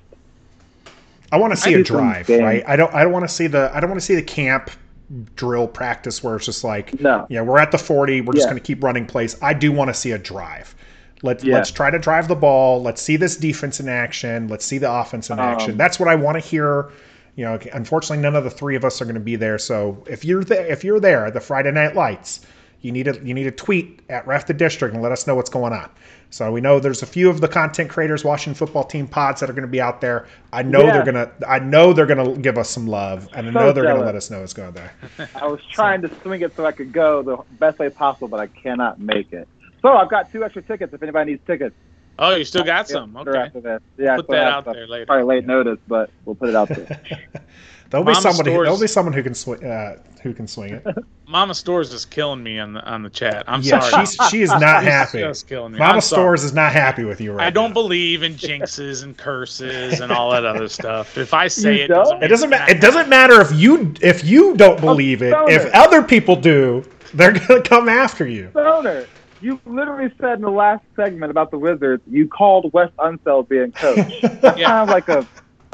I 1.32 1.38
want 1.38 1.54
to 1.54 1.58
see 1.58 1.76
I 1.76 1.80
a 1.80 1.84
drive, 1.84 2.30
right? 2.30 2.64
I 2.68 2.76
don't. 2.76 2.94
I 2.94 3.04
don't 3.04 3.12
want 3.12 3.28
to 3.28 3.34
see 3.34 3.48
the. 3.48 3.72
I 3.74 3.80
don't 3.80 3.90
want 3.90 4.00
to 4.00 4.06
see 4.06 4.16
the 4.16 4.22
camp 4.22 4.72
drill 5.36 5.68
practice 5.68 6.24
where 6.24 6.36
it's 6.36 6.46
just 6.46 6.64
like, 6.64 7.00
no. 7.00 7.28
yeah, 7.30 7.42
we're 7.42 7.60
at 7.60 7.72
the 7.72 7.78
forty. 7.78 8.22
We're 8.22 8.34
just 8.34 8.48
going 8.48 8.58
to 8.58 8.64
keep 8.64 8.84
running 8.84 9.06
plays. 9.06 9.40
I 9.42 9.54
do 9.54 9.72
want 9.72 9.90
to 9.90 9.94
see 9.94 10.12
a 10.12 10.18
drive. 10.18 10.76
Let's 11.22 11.44
Yeah. 11.44 11.56
let's 11.56 11.72
try 11.72 11.90
to 11.92 12.00
drive 12.00 12.28
the 12.28 12.36
ball. 12.36 12.82
Let's 12.82 13.02
see 13.02 13.16
this 13.16 13.38
defense 13.38 13.80
in 13.80 13.90
action. 13.90 14.48
Let's 14.48 14.66
see 14.66 14.78
the 14.78 14.92
offense 14.92 15.30
in 15.30 15.40
action. 15.40 15.72
Um, 15.72 15.78
That's 15.78 16.00
what 16.00 16.10
I 16.10 16.16
want 16.16 16.42
to 16.42 16.48
hear. 16.48 16.90
You 17.36 17.46
know, 17.46 17.60
unfortunately, 17.74 18.20
none 18.20 18.36
of 18.36 18.44
the 18.44 18.50
three 18.50 18.76
of 18.76 18.86
us 18.86 19.02
are 19.02 19.06
going 19.06 19.16
to 19.16 19.22
be 19.22 19.36
there. 19.36 19.58
So 19.58 20.04
if 20.08 20.24
you're 20.24 20.44
there, 20.44 20.66
if 20.66 20.84
you're 20.84 21.00
there, 21.00 21.26
at 21.26 21.34
the 21.34 21.42
Friday 21.42 21.72
Night 21.72 21.96
Lights, 21.96 22.46
you 22.82 22.92
need 22.92 23.04
to 23.06 23.20
you 23.26 23.34
need 23.34 23.44
to 23.44 23.52
tweet 23.52 24.02
at 24.10 24.26
Ref 24.26 24.48
the 24.48 24.54
District 24.54 24.94
and 24.94 25.04
let 25.04 25.12
us 25.12 25.28
know 25.28 25.36
what's 25.36 25.50
going 25.50 25.74
on. 25.74 25.90
So 26.30 26.52
we 26.52 26.62
know 26.62 26.80
there's 26.80 27.02
a 27.02 27.06
few 27.06 27.30
of 27.30 27.42
the 27.42 27.48
content 27.48 27.90
creators, 27.90 28.24
Washington 28.24 28.56
Football 28.56 28.84
Team 28.84 29.08
pods 29.08 29.40
that 29.42 29.50
are 29.50 29.54
going 29.54 29.64
to 29.64 29.72
be 29.72 29.82
out 29.82 30.02
there. 30.02 30.28
I 30.54 30.64
know 30.64 30.84
Yeah. 30.84 30.94
they're 30.94 31.06
gonna. 31.06 31.32
I 31.48 31.60
know 31.60 31.94
they're 31.94 32.06
gonna 32.06 32.38
give 32.38 32.58
us 32.58 32.70
some 32.70 32.88
love, 32.88 33.28
and 33.34 33.48
I 33.48 33.52
know 33.52 33.72
they're 33.72 33.84
gonna 33.84 34.06
let 34.06 34.16
us 34.16 34.30
know 34.30 34.42
what's 34.42 34.54
going 34.54 34.70
on 34.70 34.74
there. 34.74 34.94
I 35.36 35.48
was 35.48 35.60
trying 35.72 36.02
to 36.04 36.12
swing 36.22 36.42
it 36.42 36.56
so 36.56 36.66
I 36.66 36.72
could 36.72 36.94
go 36.94 37.22
the 37.22 37.38
best 37.60 37.80
way 37.80 37.90
possible, 37.90 38.28
but 38.28 38.40
I 38.40 38.48
cannot 38.48 39.00
make 39.00 39.34
it. 39.34 39.48
So 39.82 39.90
I've 39.90 40.10
got 40.10 40.32
two 40.32 40.44
extra 40.44 40.62
tickets 40.62 40.94
if 40.94 41.04
anybody 41.04 41.32
needs 41.32 41.46
tickets. 41.46 41.76
Oh, 42.18 42.36
you 42.36 42.46
still 42.46 42.64
got 42.64 42.88
some. 42.88 43.16
Okay. 43.18 43.38
After 43.38 43.60
this. 43.62 43.82
Yeah, 43.98 44.16
Put 44.18 44.28
so 44.28 44.32
that 44.34 44.44
have 44.46 44.54
out 44.54 44.64
stuff. 44.64 44.74
there 44.76 44.88
later. 44.88 45.06
Probably 45.06 45.24
late 45.26 45.46
notice, 45.46 45.80
but 45.88 46.10
we'll 46.26 46.36
put 46.36 46.50
it 46.50 46.56
out 46.56 46.70
there. 46.70 47.00
there'll 47.90 48.06
be 48.06 48.12
Mama 48.14 48.22
somebody. 48.22 48.52
stores- 48.52 48.66
There'll 48.66 48.80
be 48.82 48.88
someone 48.88 49.14
who 49.14 49.24
can 49.24 49.36
sw- 49.36 49.62
uh, 49.64 49.96
who 50.24 50.34
can 50.34 50.48
swing 50.48 50.74
it. 50.76 50.86
Mama 51.28 51.54
Stores 51.56 51.92
is 51.92 52.06
killing 52.06 52.42
me 52.44 52.58
on 52.60 52.74
the 52.74 52.84
on 52.86 53.02
the 53.04 53.10
chat. 53.10 53.44
I'm 53.48 53.62
yeah, 53.62 53.80
sorry. 53.80 54.06
she's 54.06 54.30
she 54.30 54.42
is 54.44 54.50
not 54.50 54.82
She's 54.84 54.90
happy. 54.92 55.20
just 55.20 55.48
killing 55.48 55.74
me. 55.74 55.80
Mama 55.80 55.96
I'm 55.96 56.02
sorry. 56.02 56.22
Stores 56.22 56.44
is 56.44 56.54
not 56.54 56.72
happy 56.72 57.04
with 57.04 57.20
you 57.20 57.32
right 57.34 57.48
I 57.48 57.50
don't 57.50 57.72
now. 57.72 57.74
believe 57.74 58.22
in 58.24 58.34
jinxes 58.36 59.04
and 59.04 59.18
curses 59.18 60.00
and 60.02 60.12
all 60.12 60.32
that 60.32 60.46
other 60.46 60.68
stuff. 60.80 61.18
If 61.18 61.34
I 61.34 61.48
say 61.48 61.78
You 61.80 61.84
it, 61.86 61.88
doesn't? 61.88 62.24
It 62.24 62.28
doesn't 62.28 62.50
mean 62.52 62.60
matter. 62.60 62.72
It 62.72 62.80
doesn't 62.82 63.10
matter 63.10 63.42
if 63.42 63.52
you 63.54 63.94
if 64.02 64.24
you 64.24 64.56
don't 64.56 64.80
believe 64.80 65.22
it. 65.22 65.32
stoner. 65.32 65.52
If 65.52 65.74
other 65.74 66.02
people 66.04 66.36
do, 66.36 66.84
they're 67.16 67.32
gonna 67.34 67.62
come 67.62 67.90
after 67.90 68.28
you. 68.28 68.50
Stoner, 68.52 69.08
you 69.42 69.60
literally 69.66 70.12
said 70.20 70.34
in 70.34 70.42
the 70.42 70.50
last 70.50 70.84
segment 70.96 71.32
about 71.32 71.52
the 71.52 71.58
Wizards, 71.58 72.04
you 72.10 72.28
called 72.28 72.72
Wes 72.74 72.90
Unseld 73.00 73.48
being 73.50 73.72
coach. 73.74 74.00
That's 74.42 74.58
Yeah. 74.58 74.68
kind 74.68 74.84
of 74.84 74.90
like 74.90 75.08
a 75.10 75.28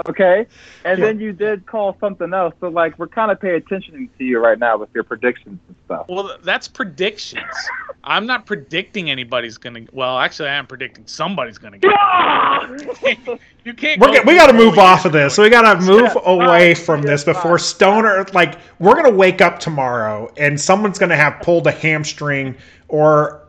okay, 0.10 0.48
and 0.84 1.00
Yeah. 1.00 1.06
then 1.06 1.20
you 1.20 1.32
did 1.32 1.66
call 1.66 1.96
something 2.00 2.34
else. 2.34 2.54
So 2.60 2.70
like 2.70 2.98
we're 2.98 3.08
kind 3.08 3.32
of 3.32 3.40
paying 3.40 3.56
attention 3.56 4.10
to 4.18 4.24
you 4.24 4.40
right 4.40 4.58
now 4.58 4.78
with 4.78 4.90
your 4.94 5.04
predictions 5.04 5.60
and 5.68 5.76
stuff. 5.86 6.06
Well, 6.10 6.38
that's 6.44 6.68
predictions. 6.68 7.44
I'm 8.04 8.26
not 8.26 8.48
predicting 8.48 9.12
anybody's 9.12 9.58
gonna. 9.58 9.82
Well, 9.92 10.18
actually, 10.18 10.50
I 10.50 10.56
am 10.56 10.66
predicting 10.66 11.06
somebody's 11.06 11.60
gonna 11.60 11.78
get. 11.78 11.92
you 13.64 13.74
can't. 13.76 14.00
We're 14.02 14.08
go 14.08 14.14
get, 14.14 14.26
we 14.26 14.36
got 14.36 14.48
to 14.48 14.54
move 14.54 14.80
off 14.80 15.06
of 15.06 15.12
this. 15.12 15.36
So 15.36 15.44
we 15.44 15.50
got 15.50 15.72
to 15.74 15.86
move 15.86 16.02
Yeah, 16.02 16.22
away 16.26 16.74
fine. 16.74 16.86
from 16.86 17.02
this 17.04 17.24
before 17.24 17.60
fine. 17.60 17.66
Stoner. 17.66 18.26
Like 18.34 18.58
we're 18.80 18.96
gonna 18.96 19.12
wake 19.16 19.42
up 19.42 19.60
tomorrow 19.60 20.32
and 20.38 20.60
someone's 20.60 20.98
gonna 20.98 21.16
have 21.16 21.42
pulled 21.42 21.68
a 21.68 21.72
hamstring 21.72 22.56
or 22.88 23.41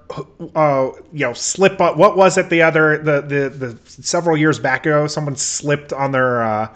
uh, 0.54 0.90
you 1.12 1.26
know 1.26 1.32
slip 1.32 1.80
up. 1.80 1.96
What 1.96 2.16
was 2.16 2.38
it? 2.38 2.48
The 2.50 2.62
other 2.62 2.98
the 2.98 3.20
the 3.22 3.48
the 3.48 3.78
several 4.02 4.36
years 4.36 4.58
back 4.58 4.86
ago, 4.86 5.06
someone 5.06 5.36
slipped 5.36 5.92
on 5.92 6.12
their. 6.12 6.42
Uh, 6.42 6.68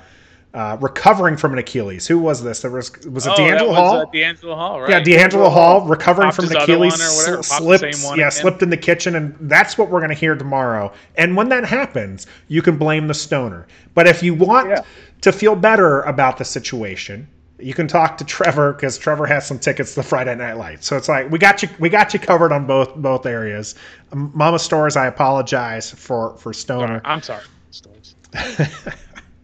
uh, 0.55 0.75
recovering 0.81 1.37
from 1.37 1.53
an 1.53 1.59
Achilles. 1.59 2.07
Who 2.07 2.19
was 2.19 2.43
this? 2.43 2.63
There 2.63 2.71
was 2.71 2.91
was 3.05 3.27
it 3.27 3.33
Oh, 3.37 3.37
DeAngelo 3.37 3.69
was, 3.69 3.77
Hall? 3.77 3.97
uh, 4.01 4.05
DeAngelo 4.07 4.55
Hall, 4.57 4.81
right? 4.81 4.89
Yeah, 4.89 5.01
DeAngelo 5.03 5.53
Hall 5.53 5.83
recovering 5.87 6.29
Popped 6.31 6.37
from 6.37 6.47
an 6.47 6.57
Achilles, 6.57 6.93
whatever, 6.93 7.43
slipped, 7.43 7.95
same 7.95 8.07
one 8.07 8.19
yeah, 8.19 8.29
again. 8.29 8.41
slipped 8.41 8.63
in 8.63 8.71
the 8.71 8.77
kitchen, 8.79 9.17
and 9.17 9.37
that's 9.41 9.77
what 9.77 9.91
we're 9.91 9.99
going 10.01 10.09
to 10.09 10.17
hear 10.17 10.35
tomorrow. 10.35 10.95
And 11.17 11.37
when 11.37 11.51
that 11.51 11.67
happens, 11.67 12.27
you 12.49 12.63
can 12.63 12.79
blame 12.79 13.07
the 13.07 13.13
stoner. 13.13 13.67
But 13.93 14.07
if 14.07 14.23
you 14.23 14.33
want 14.33 14.71
Yeah. 14.71 14.83
to 15.21 15.31
feel 15.31 15.57
better 15.57 16.01
about 16.05 16.39
the 16.39 16.45
situation, 16.47 17.29
you 17.59 17.75
can 17.75 17.89
talk 17.89 18.19
to 18.19 18.25
Trevor 18.25 18.73
because 18.73 18.99
Trevor 18.99 19.27
has 19.27 19.47
some 19.47 19.59
tickets 19.59 19.95
to 19.95 20.01
the 20.01 20.07
Friday 20.07 20.35
Night 20.35 20.55
Lights. 20.55 20.87
So 20.87 20.97
it's 20.97 21.09
like 21.09 21.31
we 21.31 21.39
got 21.39 21.63
you, 21.63 21.69
we 21.79 21.89
got 21.89 22.13
you 22.13 22.21
covered 22.21 22.53
on 22.53 22.67
both 22.67 22.95
both 22.97 23.27
areas. 23.27 23.75
Mama 24.13 24.59
Stores, 24.59 24.97
I 24.97 25.07
apologize 25.07 25.91
for 25.91 26.37
for 26.37 26.53
Stoner. 26.53 27.01
I'm 27.05 27.23
sorry. 27.23 27.45
Stories. 27.71 28.15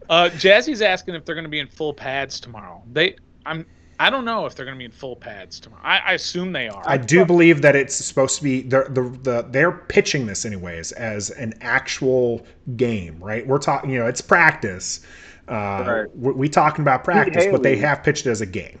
Uh, 0.09 0.29
Jazzy's 0.31 0.81
asking 0.81 1.15
if 1.15 1.25
they're 1.25 1.33
going 1.33 1.45
to 1.45 1.49
be 1.49 1.59
in 1.59 1.67
full 1.67 1.93
pads 1.93 2.39
tomorrow. 2.39 2.83
They, 2.91 3.15
I'm, 3.45 3.65
I 3.99 4.09
don't 4.09 4.25
know 4.25 4.45
if 4.45 4.53
they're 4.53 4.65
going 4.65 4.75
to 4.75 4.79
be 4.79 4.85
in 4.85 4.91
full 4.91 5.15
pads 5.15 5.59
tomorrow. 5.59 5.81
I, 5.83 5.99
I 5.99 6.13
assume 6.13 6.51
they 6.51 6.67
are. 6.67 6.83
I 6.85 6.97
do 6.97 7.25
believe 7.25 7.61
that 7.61 7.75
it's 7.75 7.95
supposed 7.95 8.37
to 8.37 8.43
be 8.43 8.61
the, 8.61 8.85
the 8.89 9.03
the 9.23 9.47
they're 9.49 9.71
pitching 9.71 10.25
this 10.25 10.45
anyways 10.45 10.91
as 10.91 11.29
an 11.31 11.53
actual 11.61 12.45
game, 12.75 13.17
right? 13.23 13.47
We're 13.47 13.59
talking, 13.59 13.89
you 13.89 13.99
know, 13.99 14.05
it's 14.05 14.21
practice. 14.21 14.99
Uh, 15.47 15.83
Right. 15.85 16.17
we, 16.17 16.31
we 16.33 16.49
talking 16.49 16.83
about 16.83 17.03
practice, 17.03 17.47
but 17.51 17.63
they 17.63 17.75
have 17.77 18.03
pitched 18.03 18.25
it 18.25 18.31
as 18.31 18.41
a 18.41 18.45
game. 18.45 18.79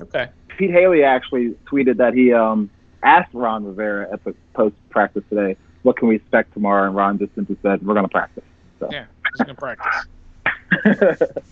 okay. 0.00 0.28
Pete 0.56 0.70
Hailey 0.70 1.02
actually 1.04 1.54
tweeted 1.66 1.96
that 1.98 2.14
he 2.14 2.32
um, 2.32 2.70
asked 3.02 3.34
Ron 3.34 3.64
Rivera 3.64 4.10
at 4.12 4.24
the 4.24 4.34
post 4.54 4.74
practice 4.88 5.22
today, 5.28 5.56
"What 5.82 5.96
can 5.98 6.08
we 6.08 6.16
expect 6.16 6.54
tomorrow?" 6.54 6.86
And 6.86 6.96
Ron 6.96 7.18
just 7.18 7.34
simply 7.34 7.56
said, 7.62 7.84
"We're 7.86 7.94
going 7.94 8.06
to 8.06 8.10
practice." 8.10 8.44
Yeah, 8.90 9.04
he's 9.36 9.44
going 9.44 9.54
to 9.54 9.60
practice. 9.60 11.28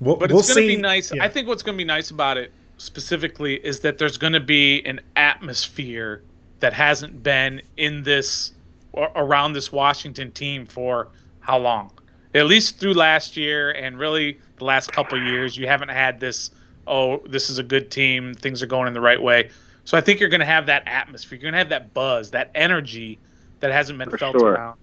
We'll, 0.00 0.16
But 0.16 0.30
we'll 0.30 0.40
it's 0.40 0.54
going 0.54 0.68
to 0.68 0.76
be 0.76 0.80
nice. 0.80 1.12
Yeah. 1.12 1.24
I 1.24 1.28
think 1.28 1.48
what's 1.48 1.62
going 1.62 1.76
to 1.76 1.82
be 1.82 1.86
nice 1.86 2.10
about 2.10 2.36
it 2.36 2.52
specifically 2.76 3.54
is 3.66 3.80
that 3.80 3.98
there's 3.98 4.16
going 4.16 4.32
to 4.32 4.40
be 4.40 4.80
an 4.86 5.00
atmosphere 5.16 6.22
that 6.60 6.72
hasn't 6.72 7.22
been 7.22 7.60
in 7.76 8.02
this 8.04 8.52
or 8.92 9.10
around 9.16 9.52
this 9.54 9.72
Washington 9.72 10.30
team 10.30 10.66
for 10.66 11.08
how 11.40 11.58
long? 11.58 11.90
At 12.34 12.46
least 12.46 12.78
through 12.78 12.94
last 12.94 13.36
year 13.36 13.70
and 13.70 13.98
really 13.98 14.38
the 14.56 14.64
last 14.64 14.92
couple 14.92 15.18
of 15.18 15.24
years, 15.24 15.56
you 15.56 15.66
haven't 15.66 15.88
had 15.88 16.20
this. 16.20 16.50
Oh, 16.86 17.18
this 17.28 17.50
is 17.50 17.58
a 17.58 17.62
good 17.62 17.90
team. 17.90 18.34
Things 18.34 18.62
are 18.62 18.66
going 18.66 18.88
in 18.88 18.94
the 18.94 19.00
right 19.00 19.20
way. 19.20 19.50
So 19.84 19.96
I 19.96 20.00
think 20.00 20.20
you're 20.20 20.28
going 20.28 20.40
to 20.40 20.46
have 20.46 20.66
that 20.66 20.82
atmosphere. 20.86 21.36
You're 21.36 21.50
going 21.50 21.52
to 21.52 21.58
have 21.58 21.68
that 21.70 21.94
buzz, 21.94 22.30
that 22.32 22.50
energy 22.54 23.18
that 23.60 23.72
hasn't 23.72 23.98
been 23.98 24.10
For 24.10 24.18
felt 24.18 24.38
sure. 24.38 24.52
around. 24.52 24.78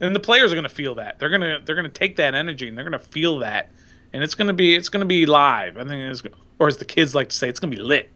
And 0.00 0.14
the 0.14 0.20
players 0.20 0.52
are 0.52 0.54
going 0.54 0.64
to 0.64 0.68
feel 0.68 0.94
that. 0.96 1.18
They're 1.18 1.28
going 1.28 1.40
to 1.40 1.60
they're 1.64 1.76
going 1.76 1.84
to 1.84 1.98
take 1.98 2.16
that 2.16 2.34
energy 2.34 2.68
and 2.68 2.76
they're 2.76 2.88
going 2.88 3.00
to 3.00 3.08
feel 3.10 3.38
that 3.40 3.70
and 4.14 4.22
it's 4.22 4.34
gonna 4.34 4.54
be 4.54 4.74
it's 4.74 4.88
gonna 4.88 5.04
be 5.04 5.26
live. 5.26 5.76
I 5.76 5.84
think 5.84 6.00
it's 6.10 6.22
or 6.58 6.68
as 6.68 6.78
the 6.78 6.84
kids 6.84 7.14
like 7.14 7.28
to 7.28 7.36
say, 7.36 7.48
it's 7.48 7.60
gonna 7.60 7.74
be 7.74 7.82
lit. 7.82 8.10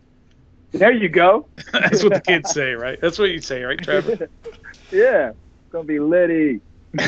there 0.71 0.93
you 0.93 1.09
go. 1.09 1.47
That's 1.73 2.03
what 2.03 2.15
the 2.15 2.21
kids 2.21 2.53
say, 2.53 2.73
right? 2.73 2.99
That's 3.01 3.19
what 3.19 3.31
you 3.31 3.41
say, 3.41 3.65
right, 3.65 3.79
Trevor? 3.79 4.29
yeah, 4.93 5.31
it's 5.31 5.73
going 5.73 5.87
to 5.87 5.89
be 5.89 5.99
litty. 5.99 6.61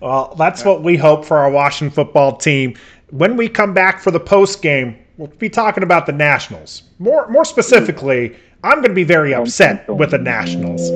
well, 0.00 0.34
that's 0.36 0.64
what 0.64 0.82
we 0.82 0.96
hope 0.96 1.24
for 1.24 1.38
our 1.38 1.50
Washington 1.50 1.94
football 1.94 2.36
team. 2.36 2.76
When 3.10 3.36
we 3.36 3.48
come 3.48 3.72
back 3.74 4.00
for 4.00 4.10
the 4.10 4.20
post 4.20 4.62
game, 4.62 4.96
we'll 5.16 5.28
be 5.28 5.48
talking 5.48 5.82
about 5.82 6.06
the 6.06 6.12
Nationals. 6.12 6.82
More 6.98 7.28
more 7.28 7.44
specifically, 7.44 8.36
I'm 8.64 8.78
going 8.78 8.88
to 8.88 8.94
be 8.94 9.04
very 9.04 9.34
upset 9.34 9.88
with 9.88 10.10
the 10.10 10.18
Nationals. 10.18 10.90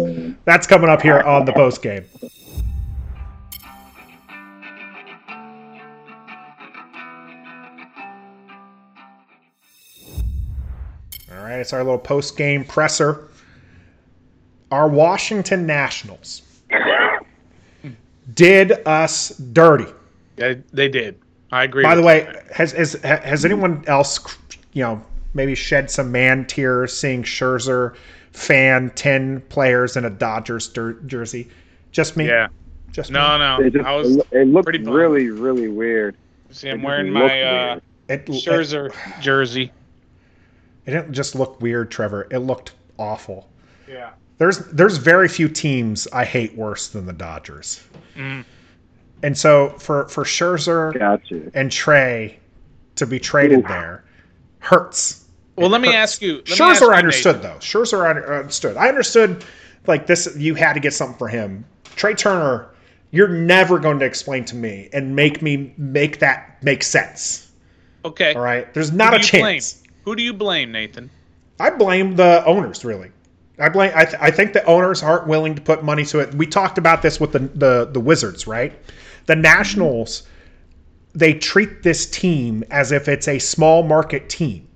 That's 0.45 0.67
coming 0.67 0.89
up 0.89 1.01
here 1.01 1.21
on 1.21 1.45
the 1.45 1.53
post 1.53 1.83
game. 1.83 2.05
All 11.31 11.43
right, 11.43 11.61
it's 11.61 11.73
our 11.73 11.85
little 11.85 11.99
post 11.99 12.37
game 12.37 12.65
presser. 12.65 13.29
Our 14.71 14.89
Washington 14.89 15.67
Nationals 15.67 16.43
did 18.35 18.87
us 18.87 19.31
dirty. 19.31 19.87
Yeah, 20.37 20.55
they 20.73 20.89
did. 20.89 21.19
I 21.51 21.65
agree. 21.65 21.83
By 21.83 21.95
the 21.95 22.03
way, 22.03 22.23
you. 22.33 22.41
has, 22.55 22.73
has 22.73 22.95
has 22.95 23.45
anyone 23.45 23.85
else, 23.87 24.19
you 24.73 24.83
know, 24.83 25.05
maybe 25.35 25.55
shed 25.55 25.91
some 25.91 26.11
man 26.11 26.47
tears 26.47 26.97
seeing 26.97 27.23
Scherzer 27.23 27.95
fan 28.33 28.91
ten 28.95 29.41
players 29.43 29.97
in 29.97 30.05
a 30.07 30.11
Dodgers 30.11 30.69
dir- 30.69 30.95
jersey? 31.07 31.49
Just 31.91 32.17
me. 32.17 32.27
yeah, 32.27 32.49
Just 32.91 33.11
no, 33.11 33.33
me? 33.33 33.39
no, 33.39 33.67
It, 33.67 33.73
just, 33.75 33.85
I 33.85 33.95
was 33.97 34.17
it, 34.17 34.27
it 34.33 34.47
looked 34.49 34.65
pretty 34.65 34.83
really, 34.85 35.29
really 35.29 35.69
weird. 35.69 36.17
See, 36.51 36.71
I'm 36.71 36.81
It 36.81 36.85
wearing 36.87 37.11
my 37.13 37.43
uh, 37.43 37.67
weird. 37.75 37.83
It, 38.09 38.13
it, 38.21 38.27
Scherzer 38.29 38.95
jersey. 39.21 39.71
it 40.87 40.91
didn't 40.91 41.13
just 41.13 41.35
look 41.35 41.61
weird, 41.61 41.91
Trevor. 41.91 42.27
It 42.31 42.39
looked 42.39 42.73
awful. 42.99 43.49
Yeah. 43.87 44.11
There's 44.39 44.59
there's 44.71 44.97
very 44.97 45.29
few 45.29 45.49
teams 45.49 46.09
I 46.13 46.25
hate 46.25 46.55
worse 46.57 46.89
than 46.89 47.05
the 47.05 47.13
Dodgers. 47.13 47.83
Mm. 48.17 48.45
And 49.23 49.39
so 49.39 49.71
for 49.79 50.09
for 50.09 50.25
Scherzer 50.25 50.99
Got 50.99 51.31
you. 51.31 51.51
and 51.55 51.71
Trea 51.71 52.39
to 52.97 53.07
be 53.07 53.19
traded 53.19 53.61
Oof. 53.61 53.69
there 53.69 54.05
hurts. 54.59 55.25
Well, 55.57 55.69
let 55.69 55.81
me 55.81 55.93
ask 55.95 56.23
you. 56.23 56.37
Let 56.37 56.47
me 56.49 56.53
ask 56.53 56.83
Scherzer 56.83 56.93
I 56.93 56.99
understood 56.99 57.37
Nathan. 57.37 57.51
though. 57.53 57.59
Scherzer 57.59 58.05
I 58.07 58.39
understood. 58.39 58.77
I 58.77 58.89
understood 58.89 59.45
like 59.87 60.07
this. 60.07 60.35
You 60.37 60.55
had 60.55 60.73
to 60.75 60.81
get 60.81 60.95
something 60.95 61.19
for 61.19 61.29
him. 61.29 61.65
Trea 61.97 62.15
Turner, 62.15 62.69
you're 63.11 63.29
never 63.29 63.79
going 63.79 63.99
to 63.99 64.07
explain 64.07 64.45
to 64.47 64.57
me 64.57 64.89
and 64.93 65.15
make 65.15 65.43
me 65.43 65.75
make 65.77 66.19
that 66.21 66.63
make 66.63 66.83
sense. 66.83 67.51
Okay. 68.05 68.35
All 68.35 68.41
right. 68.43 68.73
There's 68.75 68.93
not 68.93 69.11
do 69.11 69.17
a 69.17 69.19
you 69.21 69.25
chance. 69.25 69.75
Blame? 69.75 69.93
Who 70.05 70.17
do 70.17 70.23
you 70.23 70.33
blame, 70.33 70.73
Nathan? 70.73 71.11
I 71.61 71.71
blame 71.71 72.17
the 72.17 72.45
owners 72.45 72.85
really. 72.85 73.11
I 73.63 73.69
blame. 73.69 73.93
I, 73.95 74.05
th- 74.05 74.17
I 74.21 74.33
think 74.33 74.55
the 74.55 74.65
owners 74.65 75.05
aren't 75.05 75.29
willing 75.29 75.55
to 75.55 75.63
put 75.63 75.85
money 75.85 76.05
to 76.07 76.19
it. 76.19 76.35
We 76.35 76.49
talked 76.49 76.79
about 76.79 77.01
this 77.01 77.21
with 77.21 77.31
the 77.31 77.39
the, 77.39 77.89
the 77.93 78.01
Wizards, 78.01 78.49
right? 78.49 78.73
The 79.27 79.37
Nationals, 79.37 80.25
they 81.15 81.35
treat 81.35 81.85
this 81.85 82.11
team 82.11 82.65
as 82.73 82.91
if 82.91 83.07
it's 83.07 83.29
a 83.29 83.39
small 83.39 83.85
market 83.85 84.29
team. 84.29 84.67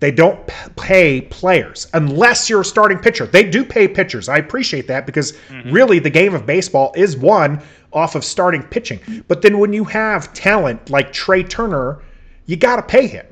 They 0.00 0.10
don't 0.10 0.46
p- 0.46 0.54
pay 0.76 1.20
players 1.22 1.86
unless 1.94 2.50
you're 2.50 2.60
a 2.60 2.64
starting 2.64 2.98
pitcher. 2.98 3.24
They 3.24 3.48
do 3.48 3.64
pay 3.64 3.88
pitchers. 3.88 4.28
I 4.28 4.36
appreciate 4.36 4.86
that 4.88 5.06
because 5.06 5.32
mm-hmm. 5.48 5.70
really 5.70 5.98
the 5.98 6.10
game 6.10 6.34
of 6.34 6.44
baseball 6.44 6.92
is 6.94 7.16
won 7.16 7.62
off 7.94 8.14
of 8.14 8.22
starting 8.22 8.62
pitching. 8.62 9.24
But 9.28 9.40
then 9.40 9.58
when 9.58 9.72
you 9.72 9.84
have 9.84 10.34
talent 10.34 10.90
like 10.90 11.10
Trea 11.10 11.42
Turner, 11.42 12.02
you 12.44 12.56
got 12.56 12.76
to 12.76 12.82
pay 12.82 13.06
him. 13.06 13.24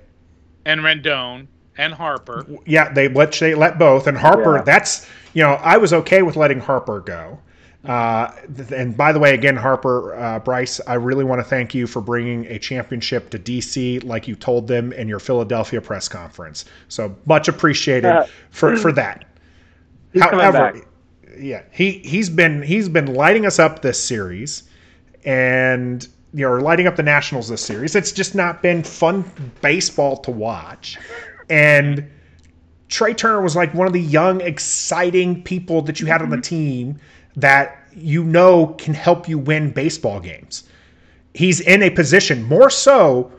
And 0.65 0.81
Rendon 0.81 1.49
and 1.79 1.93
Harper. 1.95 2.47
Yeah, 2.67 2.93
they 2.93 3.09
let 3.09 3.33
they 3.33 3.55
let 3.55 3.79
both, 3.79 4.07
and 4.07 4.17
Harper. 4.17 4.57
Yeah. 4.57 4.63
That's 4.63 5.07
you 5.33 5.43
know 5.43 5.55
I 5.55 5.77
was 5.77 5.93
okay 5.93 6.23
with 6.23 6.37
letting 6.37 6.61
Harper 6.61 7.01
go. 7.01 7.39
Uh, 7.85 8.33
and 8.75 8.97
by 8.97 9.13
the 9.13 9.19
way, 9.19 9.35
again, 9.35 9.57
Harper, 9.57 10.15
uh, 10.15 10.39
Bryce, 10.39 10.81
I 10.87 10.95
really 10.95 11.23
want 11.23 11.41
to 11.41 11.45
thank 11.45 11.75
you 11.75 11.87
for 11.87 12.01
bringing 12.01 12.47
a 12.47 12.59
championship 12.59 13.29
to 13.29 13.39
DC, 13.39 14.03
like 14.05 14.27
you 14.27 14.37
told 14.37 14.67
them 14.69 14.91
in 14.95 15.07
your 15.07 15.19
Philadelphia 15.19 15.83
press 15.83 16.09
conference. 16.09 16.65
So 16.89 17.15
much 17.27 17.47
appreciated 17.49 18.07
Uh, 18.07 18.27
for 18.51 18.77
for 18.77 18.91
that. 18.93 19.27
He's 20.15 20.23
However, 20.23 20.73
back. 20.73 20.87
yeah, 21.39 21.63
he 21.73 21.99
he's 21.99 22.31
been 22.31 22.63
he's 22.63 22.89
been 22.89 23.13
lighting 23.13 23.45
us 23.45 23.59
up 23.59 23.83
this 23.83 24.03
series, 24.03 24.63
and 25.25 26.07
you 26.33 26.49
know, 26.49 26.55
lighting 26.57 26.87
up 26.87 26.97
the 26.97 27.03
Nationals 27.03 27.49
this 27.49 27.63
series. 27.65 27.95
It's 27.95 28.13
just 28.13 28.35
not 28.35 28.63
been 28.63 28.83
fun 28.83 29.25
baseball 29.61 30.17
to 30.19 30.31
watch, 30.31 30.99
and 31.49 32.11
Trea 32.89 33.15
Turner 33.15 33.41
was 33.41 33.57
like 33.57 33.75
one 33.75 33.87
of 33.87 33.93
the 33.93 34.01
young, 34.01 34.41
exciting 34.41 35.43
people 35.43 35.83
that 35.83 36.01
you 36.01 36.07
had 36.07 36.23
on 36.23 36.31
the 36.31 36.37
mm-hmm. 36.37 36.43
team 36.43 37.01
that 37.37 37.89
you 37.93 38.25
know 38.25 38.69
can 38.79 38.95
help 38.95 39.29
you 39.29 39.39
win 39.39 39.71
baseball 39.71 40.21
games. 40.21 40.65
He's 41.35 41.61
in 41.61 41.83
a 41.83 41.91
position 41.91 42.45
more 42.45 42.71
so, 42.71 43.33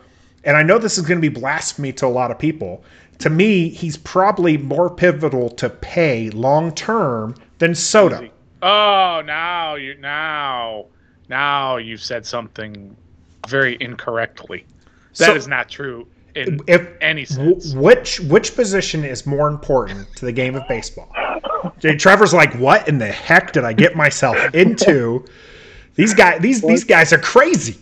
and 0.44 0.58
I 0.58 0.64
know 0.64 0.78
this 0.78 0.98
is 0.98 1.06
going 1.06 1.22
to 1.22 1.30
be 1.30 1.34
blasphemy 1.40 1.94
to 1.94 2.06
a 2.06 2.08
lot 2.08 2.32
of 2.32 2.40
people. 2.40 2.84
To 3.20 3.30
me, 3.30 3.70
he's 3.70 3.96
probably 3.96 4.58
more 4.58 4.90
pivotal 4.90 5.50
to 5.52 5.70
pay 5.70 6.30
long 6.32 6.74
term 6.74 7.36
than 7.60 7.74
Soto. 7.74 8.30
Oh, 8.62 9.22
now 9.26 9.76
you 9.76 9.96
now 9.96 10.88
now 11.30 11.78
you've 11.78 12.04
said 12.04 12.26
something 12.26 12.96
very 13.48 13.78
incorrectly. 13.80 14.66
That 15.18 15.38
is 15.38 15.46
So- 15.46 15.50
not 15.50 15.70
true 15.70 16.08
in 16.36 16.60
If 16.68 16.88
any 17.02 17.26
w- 17.26 17.60
which 17.76 18.20
which 18.22 18.56
position 18.56 19.04
is 19.04 19.26
more 19.26 19.48
important 19.48 20.08
to 20.18 20.26
the 20.26 20.32
game 20.32 20.56
of 20.56 20.68
baseball? 20.68 21.10
Trevor's 21.98 22.34
like, 22.34 22.54
what 22.56 22.88
in 22.88 22.98
the 22.98 23.08
heck 23.08 23.54
did 23.54 23.64
I 23.64 23.74
get 23.74 23.96
myself 23.96 24.38
into? 24.54 25.26
These 25.96 26.14
guys, 26.14 26.42
these 26.42 26.62
these 26.62 26.84
guys 26.84 27.14
are 27.14 27.18
crazy. 27.18 27.78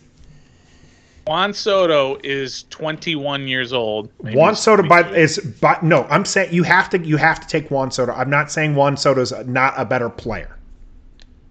Juan 1.25 1.53
Soto 1.53 2.19
is 2.23 2.63
21 2.69 3.47
years 3.47 3.71
old. 3.71 4.09
Maybe 4.21 4.37
Juan 4.37 4.55
Soto 4.55 4.83
by 4.83 5.09
is 5.11 5.39
but 5.61 5.81
no, 5.81 6.03
I'm 6.09 6.25
saying 6.25 6.53
you 6.53 6.63
have 6.63 6.89
to 6.91 6.99
you 6.99 7.17
have 7.17 7.39
to 7.39 7.47
take 7.47 7.71
Juan 7.71 7.91
Soto. 7.91 8.11
I'm 8.11 8.29
not 8.29 8.51
saying 8.51 8.75
Juan 8.75 8.97
Soto's 8.97 9.33
not 9.45 9.73
a 9.77 9.85
better 9.85 10.09
player. 10.09 10.57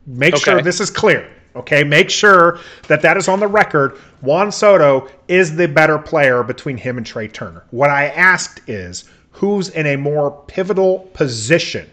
Make 0.07 0.37
sure 0.37 0.61
this 0.63 0.81
is 0.81 0.91
clear. 0.91 1.29
Okay, 1.55 1.85
make 1.85 2.09
sure 2.09 2.61
that 2.89 3.03
that 3.03 3.17
is 3.17 3.29
on 3.29 3.41
the 3.41 3.47
record. 3.47 3.99
Juan 4.23 4.51
Soto 4.51 5.09
is 5.29 5.55
the 5.55 5.69
better 5.69 5.99
player 5.99 6.43
between 6.43 6.77
him 6.77 6.97
and 6.97 7.07
Trea 7.07 7.29
Turner. 7.29 7.65
What 7.71 7.91
I 7.91 8.07
asked 8.09 8.61
is 8.69 9.05
who's 9.31 9.69
in 9.71 9.87
a 9.87 9.97
more 9.97 10.31
pivotal 10.47 11.01
position 11.13 11.91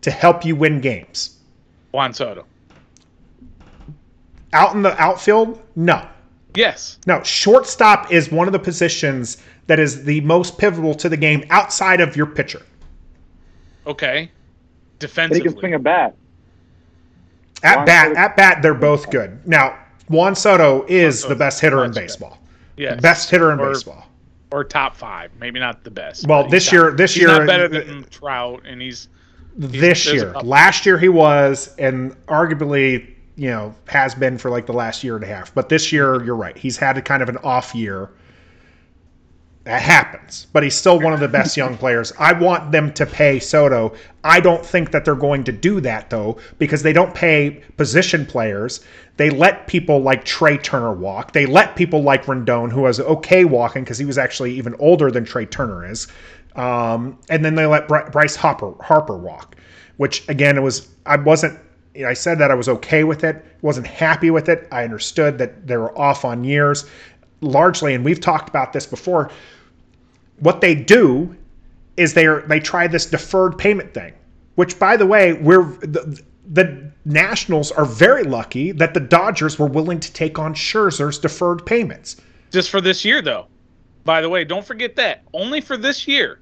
to 0.00 0.10
help 0.10 0.44
you 0.44 0.56
win 0.56 0.80
games? 0.80 1.38
Juan 1.92 2.12
Soto. 2.12 2.44
Out 4.52 4.74
in 4.74 4.82
the 4.82 5.00
outfield? 5.00 5.62
No. 5.76 6.06
Yes. 6.54 6.98
No, 7.06 7.22
shortstop 7.22 8.12
is 8.12 8.30
one 8.30 8.48
of 8.48 8.52
the 8.52 8.58
positions 8.58 9.38
that 9.66 9.78
is 9.78 10.04
the 10.04 10.20
most 10.22 10.58
pivotal 10.58 10.94
to 10.96 11.08
the 11.08 11.16
game 11.16 11.44
outside 11.50 12.00
of 12.00 12.16
your 12.16 12.26
pitcher. 12.26 12.62
Okay. 13.86 14.30
But 14.98 15.32
he 15.32 15.40
can 15.40 15.58
swing 15.58 15.74
a 15.74 15.78
bat. 15.78 16.14
At 17.62 17.76
Juan 17.76 17.86
bat, 17.86 18.06
Soto- 18.08 18.20
at 18.20 18.36
bat, 18.36 18.62
they're 18.62 18.74
both 18.74 19.10
good. 19.10 19.46
Now, 19.46 19.78
Juan 20.08 20.34
Soto 20.34 20.84
is 20.88 21.22
Juan 21.22 21.30
the 21.30 21.36
best 21.36 21.60
hitter 21.60 21.84
in 21.84 21.92
baseball. 21.92 22.38
yes. 22.76 23.00
Best 23.00 23.30
hitter 23.30 23.52
in 23.52 23.60
Or- 23.60 23.70
baseball. 23.72 24.06
or 24.50 24.64
top 24.64 24.94
five. 24.96 25.30
Maybe 25.40 25.58
not 25.58 25.82
the 25.84 25.90
best. 25.90 26.26
Well, 26.26 26.46
this 26.48 26.70
year- 26.72 26.88
top- 26.90 26.96
this 26.98 27.14
he's 27.14 27.22
year- 27.22 27.38
not 27.38 27.46
better 27.46 27.68
than 27.68 28.04
Trout, 28.10 28.62
and 28.66 28.82
he's 28.82 29.08
This 29.56 30.10
year, 30.10 30.32
last 30.42 30.86
year 30.86 30.96
he 30.98 31.10
was, 31.10 31.74
and 31.78 32.16
arguably, 32.26 33.06
you 33.36 33.50
know, 33.50 33.74
has 33.86 34.14
been 34.14 34.38
for 34.38 34.50
like 34.50 34.64
the 34.66 34.72
last 34.72 35.04
year 35.04 35.14
and 35.14 35.24
a 35.24 35.26
half. 35.26 35.54
But 35.54 35.68
this 35.68 35.92
year, 35.92 36.22
you're 36.24 36.36
right. 36.36 36.56
He's 36.56 36.78
had 36.78 36.96
a 36.96 37.02
kind 37.02 37.22
of 37.22 37.28
an 37.28 37.36
off 37.44 37.74
year. 37.74 38.08
That 39.64 39.80
happens, 39.80 40.48
but 40.52 40.64
he's 40.64 40.74
still 40.74 40.98
one 40.98 41.12
of 41.12 41.20
the 41.20 41.28
best 41.28 41.56
young 41.56 41.76
players. 41.76 42.12
I 42.18 42.32
want 42.32 42.72
them 42.72 42.92
to 42.94 43.06
pay 43.06 43.38
Soto. 43.38 43.94
I 44.24 44.40
don't 44.40 44.66
think 44.66 44.90
that 44.90 45.04
they're 45.04 45.14
going 45.14 45.44
to 45.44 45.52
do 45.52 45.80
that 45.82 46.10
though, 46.10 46.38
because 46.58 46.82
they 46.82 46.92
don't 46.92 47.14
pay 47.14 47.62
position 47.76 48.26
players. 48.26 48.80
They 49.18 49.30
let 49.30 49.68
people 49.68 50.00
like 50.00 50.24
Trea 50.24 50.58
Turner 50.58 50.92
walk. 50.92 51.32
They 51.32 51.46
let 51.46 51.76
people 51.76 52.02
like 52.02 52.24
Rendon, 52.24 52.72
who 52.72 52.82
was 52.82 52.98
okay 52.98 53.44
walking 53.44 53.84
because 53.84 53.98
he 53.98 54.04
was 54.04 54.18
actually 54.18 54.52
even 54.54 54.74
older 54.80 55.12
than 55.12 55.24
Trea 55.24 55.46
Turner 55.46 55.88
is. 55.88 56.08
Um, 56.56 57.18
and 57.30 57.44
then 57.44 57.54
they 57.54 57.66
let 57.66 57.86
Bry- 57.86 58.08
Bryce 58.08 58.34
Harper 58.34 58.74
Harper 58.82 59.16
walk, 59.16 59.56
which 59.96 60.28
again 60.28 60.56
it 60.56 60.62
was 60.62 60.88
I 61.06 61.16
wasn't. 61.16 61.58
I 62.04 62.14
said 62.14 62.38
that 62.38 62.50
I 62.50 62.54
was 62.54 62.70
okay 62.70 63.04
with 63.04 63.22
it. 63.22 63.44
wasn't 63.60 63.86
happy 63.86 64.30
with 64.30 64.48
it. 64.48 64.66
I 64.72 64.82
understood 64.82 65.36
that 65.38 65.66
they 65.66 65.76
were 65.76 65.96
off 65.96 66.24
on 66.24 66.42
years, 66.42 66.86
largely, 67.42 67.94
and 67.94 68.04
we've 68.04 68.20
talked 68.20 68.48
about 68.48 68.72
this 68.72 68.86
before 68.86 69.30
what 70.38 70.60
they 70.60 70.74
do 70.74 71.36
is 71.96 72.14
they 72.14 72.26
are 72.26 72.40
they 72.42 72.58
try 72.60 72.86
this 72.86 73.06
deferred 73.06 73.58
payment 73.58 73.92
thing, 73.92 74.12
which 74.54 74.78
by 74.78 74.96
the 74.96 75.06
way, 75.06 75.34
we're 75.34 75.64
the, 75.80 76.22
the 76.52 76.90
Nationals 77.04 77.70
are 77.72 77.84
very 77.84 78.22
lucky 78.24 78.72
that 78.72 78.94
the 78.94 79.00
Dodgers 79.00 79.58
were 79.58 79.66
willing 79.66 80.00
to 80.00 80.12
take 80.12 80.38
on 80.38 80.54
Scherzer's 80.54 81.18
deferred 81.18 81.66
payments. 81.66 82.16
just 82.50 82.70
for 82.70 82.80
this 82.80 83.04
year, 83.04 83.20
though. 83.20 83.46
By 84.04 84.20
the 84.20 84.28
way, 84.28 84.44
don't 84.44 84.64
forget 84.64 84.96
that 84.96 85.22
only 85.32 85.60
for 85.60 85.76
this 85.76 86.08
year 86.08 86.40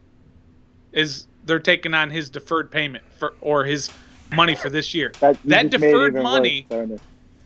is 0.93 1.27
they're 1.45 1.59
taking 1.59 1.95
on 1.95 2.11
his 2.11 2.31
deferred 2.31 2.71
payment 2.71 3.05
for 3.19 3.35
or 3.41 3.65
his 3.65 3.91
money 4.33 4.55
for 4.55 4.71
this 4.71 4.95
year. 4.95 5.13
That, 5.21 5.37
That 5.45 5.71
just 5.71 5.81
made 5.81 5.89
it 5.89 5.93
deferred 5.93 6.15
money- 6.23 6.67
Worse, 6.71 6.79
don't 6.79 6.93
it? 6.93 7.01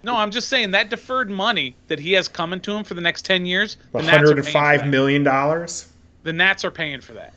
No, 0.05 0.17
I'm 0.17 0.31
just 0.31 0.49
saying 0.49 0.73
that 0.73 0.91
deferred 0.91 1.31
money 1.31 1.75
that 1.89 1.99
he 1.99 2.13
has 2.13 2.29
coming 2.29 2.61
to 2.61 2.73
him 2.73 2.85
for 2.85 2.95
the 2.95 3.01
next 3.01 3.25
ten 3.25 3.47
years. 3.47 3.77
The 3.77 3.99
One 3.99 4.05
Nats 4.05 4.15
are 4.15 4.19
hundred 4.19 4.35
paying 4.35 4.47
and 4.47 4.53
five 4.53 4.81
for 4.81 4.85
that. 4.87 4.91
million 4.91 5.25
dollars. 5.25 5.89
The 6.25 6.33
Nats 6.33 6.65
are 6.65 6.71
paying 6.71 7.01
for 7.01 7.15
that. 7.15 7.33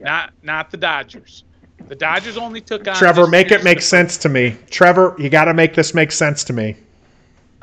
Not 0.00 0.32
not 0.42 0.70
the 0.70 0.76
Dodgers. 0.76 1.44
The 1.88 1.94
Dodgers 1.96 2.36
only 2.36 2.60
took 2.60 2.86
on. 2.88 2.94
Trevor, 2.96 3.26
make 3.26 3.50
it 3.50 3.62
make 3.64 3.78
deferred- 3.78 3.82
sense 3.82 4.16
to 4.18 4.28
me. 4.28 4.56
Trevor, 4.70 5.14
you 5.18 5.28
got 5.28 5.44
to 5.46 5.54
make 5.54 5.74
this 5.74 5.92
make 5.94 6.12
sense 6.12 6.44
to 6.44 6.52
me. 6.52 6.76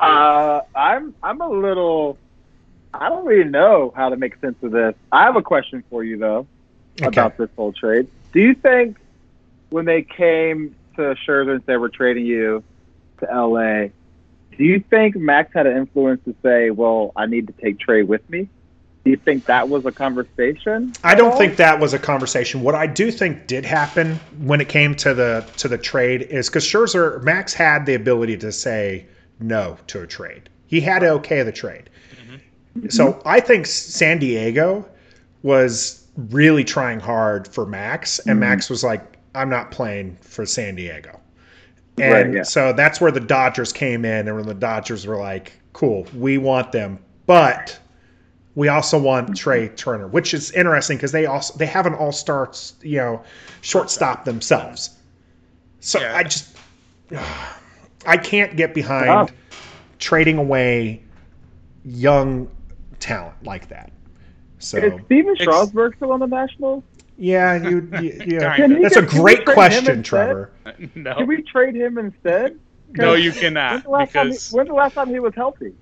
Uh, 0.00 0.60
I'm 0.74 1.14
I'm 1.22 1.40
a 1.40 1.48
little. 1.48 2.18
I 2.92 3.08
don't 3.08 3.24
really 3.26 3.48
know 3.48 3.92
how 3.96 4.08
to 4.10 4.16
make 4.16 4.36
sense 4.40 4.56
of 4.62 4.70
this. 4.70 4.94
I 5.10 5.24
have 5.24 5.36
a 5.36 5.42
question 5.42 5.82
for 5.90 6.04
you 6.04 6.16
though 6.18 6.46
Okay. 7.00 7.06
about 7.08 7.36
this 7.38 7.48
whole 7.56 7.72
trade. 7.72 8.06
Do 8.32 8.40
you 8.40 8.54
think 8.54 8.98
when 9.70 9.84
they 9.84 10.02
came 10.02 10.76
to 10.96 11.16
Scherzer 11.26 11.54
and 11.54 11.62
said 11.66 11.80
we're 11.80 11.88
trading 11.88 12.24
you 12.26 12.62
to 13.26 13.46
LA, 13.46 13.88
do 14.56 14.64
you 14.64 14.80
think 14.90 15.16
Max 15.16 15.52
had 15.52 15.66
an 15.66 15.76
influence 15.76 16.22
to 16.24 16.34
say, 16.42 16.70
"Well, 16.70 17.12
I 17.16 17.26
need 17.26 17.46
to 17.48 17.52
take 17.54 17.78
Trea 17.78 18.04
with 18.04 18.28
me"? 18.30 18.48
Do 19.04 19.10
you 19.10 19.16
think 19.16 19.44
that 19.46 19.68
was 19.68 19.84
a 19.84 19.92
conversation? 19.92 20.92
I 21.04 21.14
don't 21.14 21.36
think 21.36 21.56
that 21.56 21.78
was 21.78 21.92
a 21.92 21.98
conversation. 21.98 22.62
What 22.62 22.74
I 22.74 22.86
do 22.86 23.10
think 23.10 23.46
did 23.46 23.64
happen 23.64 24.18
when 24.38 24.60
it 24.62 24.68
came 24.68 24.94
to 24.96 25.12
the 25.12 25.44
to 25.58 25.68
the 25.68 25.76
trade 25.76 26.22
is 26.22 26.48
because 26.48 26.64
Scherzer 26.64 27.22
Max 27.22 27.52
had 27.52 27.84
the 27.84 27.94
ability 27.94 28.38
to 28.38 28.50
say 28.50 29.06
no 29.40 29.76
to 29.88 30.02
a 30.02 30.06
trade. 30.06 30.48
He 30.66 30.80
had 30.80 31.00
to 31.00 31.10
okay 31.10 31.42
the 31.42 31.52
trade. 31.52 31.90
Mm-hmm. 32.76 32.88
So 32.88 33.20
I 33.26 33.40
think 33.40 33.66
San 33.66 34.18
Diego 34.18 34.88
was 35.42 36.06
really 36.16 36.64
trying 36.64 37.00
hard 37.00 37.46
for 37.46 37.66
Max, 37.66 38.20
and 38.20 38.30
mm-hmm. 38.30 38.40
Max 38.40 38.70
was 38.70 38.82
like, 38.82 39.02
"I'm 39.34 39.50
not 39.50 39.70
playing 39.70 40.16
for 40.22 40.46
San 40.46 40.76
Diego." 40.76 41.20
And 41.98 42.12
Right, 42.12 42.34
yeah. 42.34 42.42
so 42.42 42.72
that's 42.72 43.00
where 43.00 43.12
the 43.12 43.20
Dodgers 43.20 43.72
came 43.72 44.04
in, 44.04 44.26
and 44.26 44.36
when 44.36 44.46
the 44.46 44.54
Dodgers 44.54 45.06
were 45.06 45.16
like, 45.16 45.52
"Cool, 45.72 46.06
we 46.16 46.38
want 46.38 46.72
them, 46.72 46.98
but 47.26 47.78
we 48.56 48.68
also 48.68 48.98
want 48.98 49.26
mm-hmm. 49.26 49.34
Trea 49.34 49.68
Turner," 49.68 50.08
which 50.08 50.34
is 50.34 50.50
interesting 50.52 50.96
because 50.96 51.12
they 51.12 51.26
also 51.26 51.56
they 51.56 51.66
have 51.66 51.86
an 51.86 51.94
All 51.94 52.10
Star, 52.12 52.50
you 52.82 52.96
know, 52.96 53.22
shortstop 53.60 54.24
themselves. 54.24 54.90
So 55.80 56.00
Yeah. 56.00 56.16
I 56.16 56.22
just 56.24 56.56
I 58.06 58.16
can't 58.16 58.56
get 58.56 58.74
behind 58.74 59.08
Wow. 59.08 59.28
trading 59.98 60.38
away 60.38 61.00
young 61.84 62.48
talent 62.98 63.34
like 63.44 63.68
that. 63.68 63.92
So 64.58 64.78
Is 64.78 64.92
Stephen 65.04 65.32
Ex- 65.32 65.42
Strasburg 65.42 65.94
still 65.96 66.12
on 66.12 66.20
the 66.20 66.26
Nationals? 66.26 66.82
Yeah, 67.16 67.68
you, 67.68 67.88
you 68.00 68.22
yeah. 68.26 68.56
Can 68.56 68.76
he 68.76 68.82
That's 68.82 68.96
a 68.96 69.02
get- 69.02 69.10
can 69.10 69.20
great 69.20 69.44
question. 69.46 70.02
Trevor. 70.02 70.50
no, 70.94 71.14
Can 71.14 71.26
we 71.26 71.42
trade 71.42 71.74
him 71.76 71.98
instead? 71.98 72.58
no, 72.90 73.14
you 73.14 73.30
When's 73.30 73.40
cannot 73.40 73.82
the, 73.84 73.90
last 73.90 74.12
time 74.12 74.30
he, 74.30 74.38
when's 74.50 74.68
the 74.68 74.74
last 74.74 74.94
time 74.94 75.08
he 75.08 75.18
was 75.20 75.34
healthy? 75.34 75.74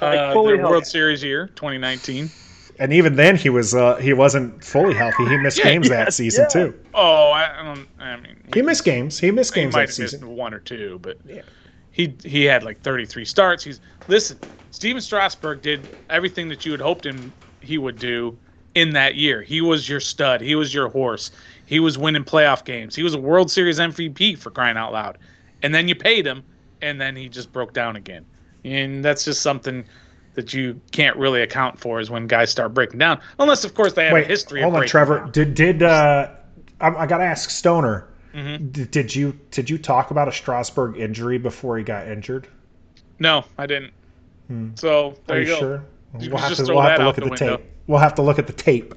like, 0.00 0.18
uh, 0.18 0.32
fully 0.32 0.56
the 0.56 0.62
World? 0.62 0.86
Series 0.86 1.22
year 1.22 1.48
2019. 1.56 2.30
And 2.78 2.92
even 2.94 3.14
then, 3.14 3.36
he 3.36 3.50
was 3.50 3.74
uh, 3.74 3.96
he 3.96 4.12
wasn't 4.14 4.64
fully 4.64 4.94
healthy. 4.94 5.26
He 5.28 5.36
missed 5.36 5.58
Yeah, 5.64 5.64
games 5.64 5.88
yeah, 5.90 6.04
that 6.04 6.14
season 6.14 6.44
yeah. 6.44 6.48
too. 6.48 6.80
Oh, 6.94 7.30
I, 7.30 7.60
I 7.60 7.62
don't. 7.62 7.88
I 7.98 8.16
mean, 8.16 8.36
He 8.54 8.62
missed 8.62 8.84
games. 8.84 9.18
He 9.18 9.30
missed 9.30 9.54
he 9.54 9.60
games 9.60 9.74
might 9.74 9.88
that 9.88 9.90
have 9.96 9.98
missed 9.98 10.12
season. 10.14 10.28
one 10.36 10.54
or 10.54 10.60
two, 10.60 10.98
but 11.02 11.18
Yeah. 11.26 11.42
he 11.92 12.16
he 12.24 12.44
had 12.44 12.62
like 12.62 12.80
33 12.80 13.24
starts. 13.26 13.62
He's 13.64 13.80
listen. 14.08 14.38
Stephen 14.70 15.02
Strasburg 15.02 15.60
did 15.62 15.90
everything 16.08 16.48
that 16.48 16.64
you 16.64 16.72
had 16.72 16.80
hoped 16.80 17.04
him 17.04 17.32
he 17.60 17.76
would 17.76 17.98
do 17.98 18.38
in 18.74 18.90
that 18.90 19.14
year. 19.16 19.42
He 19.42 19.60
was 19.60 19.88
your 19.88 20.00
stud. 20.00 20.40
He 20.40 20.54
was 20.54 20.72
your 20.72 20.88
horse. 20.88 21.30
He 21.66 21.80
was 21.80 21.98
winning 21.98 22.24
playoff 22.24 22.64
games. 22.64 22.94
He 22.96 23.02
was 23.02 23.14
a 23.14 23.18
World 23.20 23.50
Series 23.50 23.78
MVP 23.78 24.38
for 24.38 24.50
crying 24.50 24.76
out 24.76 24.92
loud. 24.92 25.18
And 25.62 25.74
then 25.74 25.88
you 25.88 25.94
paid 25.94 26.26
him, 26.26 26.42
and 26.82 27.00
then 27.00 27.14
he 27.16 27.28
just 27.28 27.52
broke 27.52 27.72
down 27.72 27.96
again. 27.96 28.24
And 28.64 29.04
that's 29.04 29.24
just 29.24 29.42
something 29.42 29.84
that 30.34 30.52
you 30.54 30.80
can't 30.92 31.16
really 31.16 31.42
account 31.42 31.78
for 31.78 32.00
is 32.00 32.10
when 32.10 32.26
guys 32.26 32.50
start 32.50 32.72
breaking 32.72 32.98
down, 32.98 33.20
unless 33.38 33.64
of 33.64 33.74
course 33.74 33.92
they 33.94 34.04
have 34.04 34.12
Wait, 34.14 34.24
a 34.24 34.28
history. 34.28 34.62
hold 34.62 34.74
of 34.74 34.80
on, 34.82 34.86
Trevor. 34.86 35.18
down. 35.18 35.32
Did 35.32 35.54
did 35.54 35.82
uh, 35.82 36.30
I, 36.80 36.88
I 36.88 37.06
got 37.06 37.18
to 37.18 37.24
ask 37.24 37.50
Stoner? 37.50 38.06
Mhm. 38.34 38.70
Did, 38.72 38.90
did 38.92 39.14
you 39.14 39.38
did 39.50 39.68
you 39.68 39.76
talk 39.76 40.12
about 40.12 40.28
a 40.28 40.32
Strasburg 40.32 40.96
injury 40.96 41.36
before 41.38 41.76
he 41.78 41.84
got 41.84 42.06
injured? 42.06 42.46
No, 43.18 43.44
I 43.58 43.66
didn't. 43.66 43.92
Hmm. 44.46 44.68
So 44.76 45.16
there 45.26 45.36
Are 45.38 45.40
you, 45.40 45.46
you 45.48 45.52
go. 45.54 45.58
sure? 45.58 45.84
You 46.20 46.30
we'll 46.30 46.38
have 46.38 46.56
to 46.56 46.64
we'll 46.72 46.80
have 46.82 46.98
to 46.98 47.04
look 47.04 47.18
at 47.18 47.24
the 47.24 47.30
the 47.30 47.30
window. 47.30 47.56
tape. 47.56 47.66
We'll 47.86 47.98
have 47.98 48.14
to 48.16 48.22
look 48.22 48.38
at 48.38 48.46
the 48.46 48.52
tape. 48.52 48.94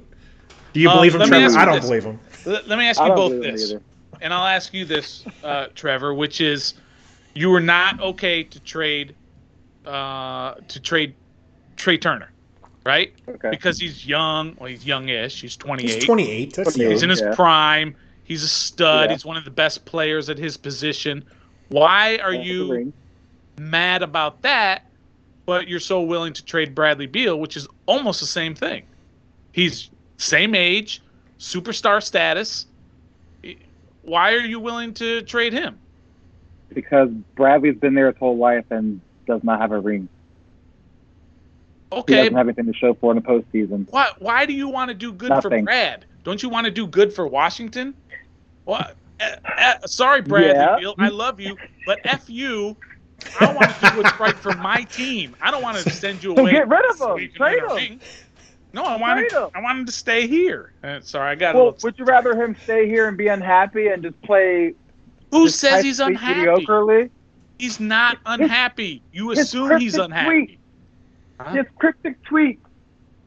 Do 0.72 0.80
you 0.80 0.88
Um, 0.88 0.96
believe 0.98 1.14
him, 1.14 1.22
Trevor? 1.28 1.56
I 1.58 1.64
don't 1.64 1.76
this. 1.76 1.84
believe 1.84 2.04
him. 2.04 2.18
Let, 2.44 2.68
let 2.68 2.78
me 2.78 2.86
ask 2.88 3.00
you 3.00 3.08
both 3.14 3.40
this, 3.42 3.74
and 4.20 4.32
I'll 4.34 4.46
ask 4.46 4.74
you 4.74 4.84
this, 4.84 5.24
uh, 5.42 5.66
Trevor, 5.74 6.14
which 6.14 6.40
is, 6.40 6.74
you 7.34 7.50
were 7.50 7.60
not 7.60 8.00
okay 8.00 8.42
to 8.42 8.60
trade, 8.60 9.14
uh, 9.86 10.54
to 10.68 10.80
trade 10.80 11.14
Trea 11.76 11.98
Turner, 11.98 12.30
right? 12.84 13.12
Okay. 13.28 13.50
Because 13.50 13.78
he's 13.78 14.06
young. 14.06 14.56
Well, 14.58 14.68
he's 14.68 14.84
youngish. 14.84 15.40
He's 15.40 15.56
28. 15.56 15.94
He's 15.94 16.04
28. 16.04 16.54
That's 16.54 16.74
28. 16.74 16.90
He's 16.92 17.02
in 17.02 17.10
his 17.10 17.20
Yeah. 17.20 17.34
prime. 17.34 17.96
He's 18.24 18.42
a 18.42 18.48
stud. 18.48 19.10
Yeah. 19.10 19.14
He's 19.14 19.24
one 19.24 19.36
of 19.36 19.44
the 19.44 19.50
best 19.50 19.84
players 19.84 20.28
at 20.30 20.38
his 20.38 20.56
position. 20.56 21.24
Why 21.68 22.18
are 22.18 22.32
Yeah, 22.32 22.42
you 22.42 22.92
mad 23.58 24.02
about 24.02 24.42
that, 24.42 24.86
but 25.46 25.68
you're 25.68 25.80
so 25.80 26.02
willing 26.02 26.32
to 26.32 26.44
trade 26.44 26.74
Bradley 26.74 27.06
Beal, 27.06 27.38
which 27.38 27.56
is 27.56 27.66
almost 27.86 28.20
the 28.20 28.26
same 28.26 28.54
thing? 28.54 28.84
He's 29.52 29.90
same 30.18 30.54
age, 30.54 31.02
superstar 31.38 32.02
status. 32.02 32.66
Why 34.02 34.32
are 34.34 34.38
you 34.40 34.60
willing 34.60 34.94
to 34.94 35.22
trade 35.22 35.52
him? 35.52 35.78
because 36.72 37.08
Bradley's 37.36 37.76
been 37.78 37.94
there 37.94 38.08
his 38.08 38.16
whole 38.18 38.36
life 38.36 38.64
and 38.70 39.00
does 39.28 39.44
not 39.44 39.60
have 39.60 39.70
a 39.70 39.78
ring. 39.78 40.08
He 41.92 41.98
Okay, 41.98 42.16
doesn't 42.16 42.34
have 42.34 42.48
anything 42.48 42.66
to 42.66 42.72
show 42.72 42.94
for 42.94 43.12
in 43.12 43.16
the 43.16 43.22
postseason. 43.22 43.86
why 43.90 44.08
why 44.18 44.44
do 44.44 44.52
you 44.52 44.68
want 44.68 44.88
to 44.88 44.94
do 44.94 45.12
good 45.12 45.30
for 45.40 45.50
Brad? 45.50 46.04
Don't 46.24 46.42
you 46.42 46.48
want 46.48 46.64
to 46.64 46.72
do 46.72 46.88
good 46.88 47.12
for 47.14 47.28
Washington? 47.28 47.94
What? 48.64 48.96
Uh, 49.20 49.36
uh, 49.56 49.86
sorry, 49.86 50.22
Bradley 50.22 50.50
Yeah. 50.50 50.76
Beal, 50.80 50.94
I 50.98 51.10
love 51.10 51.38
you, 51.38 51.56
but 51.86 52.00
f 52.04 52.28
you. 52.28 52.76
I 53.40 53.52
want 53.52 53.70
to 53.74 53.90
do 53.90 53.96
what's 54.02 54.20
right 54.20 54.34
for 54.34 54.52
my 54.54 54.82
team. 54.82 55.34
I 55.40 55.50
don't 55.50 55.62
want 55.62 55.76
to 55.78 55.90
send 55.90 56.22
you 56.22 56.34
So 56.34 56.42
away. 56.42 56.52
get 56.52 56.68
rid 56.68 56.84
of 56.90 56.96
so 56.96 57.14
him. 57.16 57.22
you 57.22 57.28
can 57.28 57.36
Trade 57.38 57.62
win 57.66 57.78
him. 57.78 58.00
No, 58.72 58.82
I 58.84 58.96
wanted 58.96 59.30
him. 59.30 59.48
I 59.54 59.60
wanted 59.60 59.86
to 59.86 59.92
stay 59.92 60.26
here. 60.26 60.72
Uh, 60.82 61.00
sorry, 61.00 61.30
I 61.30 61.34
got 61.36 61.54
a 61.54 61.58
Well, 61.58 61.66
little. 61.68 61.80
would 61.84 61.98
you 61.98 62.04
rather 62.04 62.34
him 62.34 62.56
stay 62.64 62.88
here 62.88 63.06
and 63.08 63.16
be 63.16 63.28
unhappy 63.28 63.86
and 63.88 64.02
just 64.02 64.20
play? 64.22 64.74
Who 65.30 65.46
just 65.46 65.60
says 65.60 65.84
he's 65.84 66.00
unhappy? 66.00 66.40
Mediocrely? 66.40 67.10
He's 67.58 67.78
not 67.78 68.18
unhappy. 68.26 69.00
You 69.12 69.30
his 69.30 69.38
assume 69.40 69.78
he's 69.78 69.94
cryptic 69.94 70.04
unhappy. 70.04 70.26
tweet. 70.46 70.58
Huh? 71.40 71.50
His 71.52 71.66
cryptic 71.78 72.22
tweet. 72.24 72.60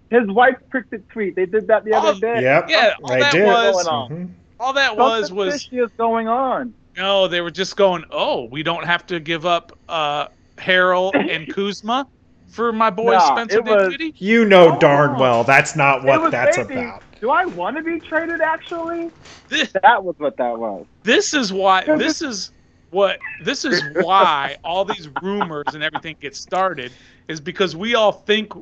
His 0.09 0.27
wife's 0.29 0.61
cryptic 0.69 1.07
tweet. 1.09 1.35
They 1.35 1.45
did 1.45 1.67
that 1.67 1.83
the 1.85 1.93
Oh, 1.93 1.99
other 2.09 2.19
day. 2.19 2.41
Yep. 2.41 2.69
Yeah, 2.69 2.93
all 3.03 3.09
They 3.13 3.19
that 3.21 3.31
did. 3.33 3.45
was 3.45 3.83
Going 3.85 3.87
on. 3.95 4.09
Mhm. 4.11 4.29
all 4.59 4.73
that 4.73 4.97
was 4.97 5.27
Something 5.27 5.37
was 5.37 5.63
fishy 5.63 5.79
is 5.79 5.91
going 5.97 6.27
on. 6.27 6.73
No. 6.97 7.27
They 7.27 7.41
were 7.41 7.51
just 7.51 7.77
going. 7.77 8.03
Oh, 8.11 8.45
we 8.45 8.63
don't 8.63 8.85
have 8.85 9.05
to 9.07 9.19
give 9.19 9.45
up 9.45 9.77
uh, 9.87 10.27
Harrell 10.57 11.11
and 11.31 11.47
Kuzma 11.53 12.07
for 12.47 12.71
my 12.73 12.89
boy 12.89 13.13
Nah, 13.13 13.35
Spencer 13.35 13.59
it 13.59 13.65
was- 13.65 13.95
You 14.19 14.45
know 14.45 14.75
Oh. 14.75 14.79
darn 14.79 15.19
well 15.19 15.43
that's 15.43 15.75
not 15.75 16.03
what 16.03 16.31
that's 16.31 16.57
maybe, 16.57 16.75
about. 16.75 17.03
Do 17.21 17.29
I 17.29 17.45
want 17.45 17.77
to 17.77 17.83
be 17.83 17.99
traded? 17.99 18.41
Actually, 18.41 19.11
This, 19.49 19.71
that 19.83 20.03
was 20.03 20.15
what 20.17 20.37
that 20.37 20.57
was. 20.57 20.85
this 21.03 21.33
is 21.33 21.51
why. 21.53 21.83
This 21.97 22.21
is 22.21 22.51
what. 22.89 23.19
This 23.43 23.65
is 23.65 23.81
why 24.03 24.57
all 24.63 24.85
these 24.85 25.09
rumors 25.21 25.65
and 25.73 25.83
everything 25.83 26.15
get 26.19 26.35
started 26.35 26.91
is 27.27 27.39
because 27.41 27.75
we 27.75 27.95
all 27.95 28.11
think 28.11 28.53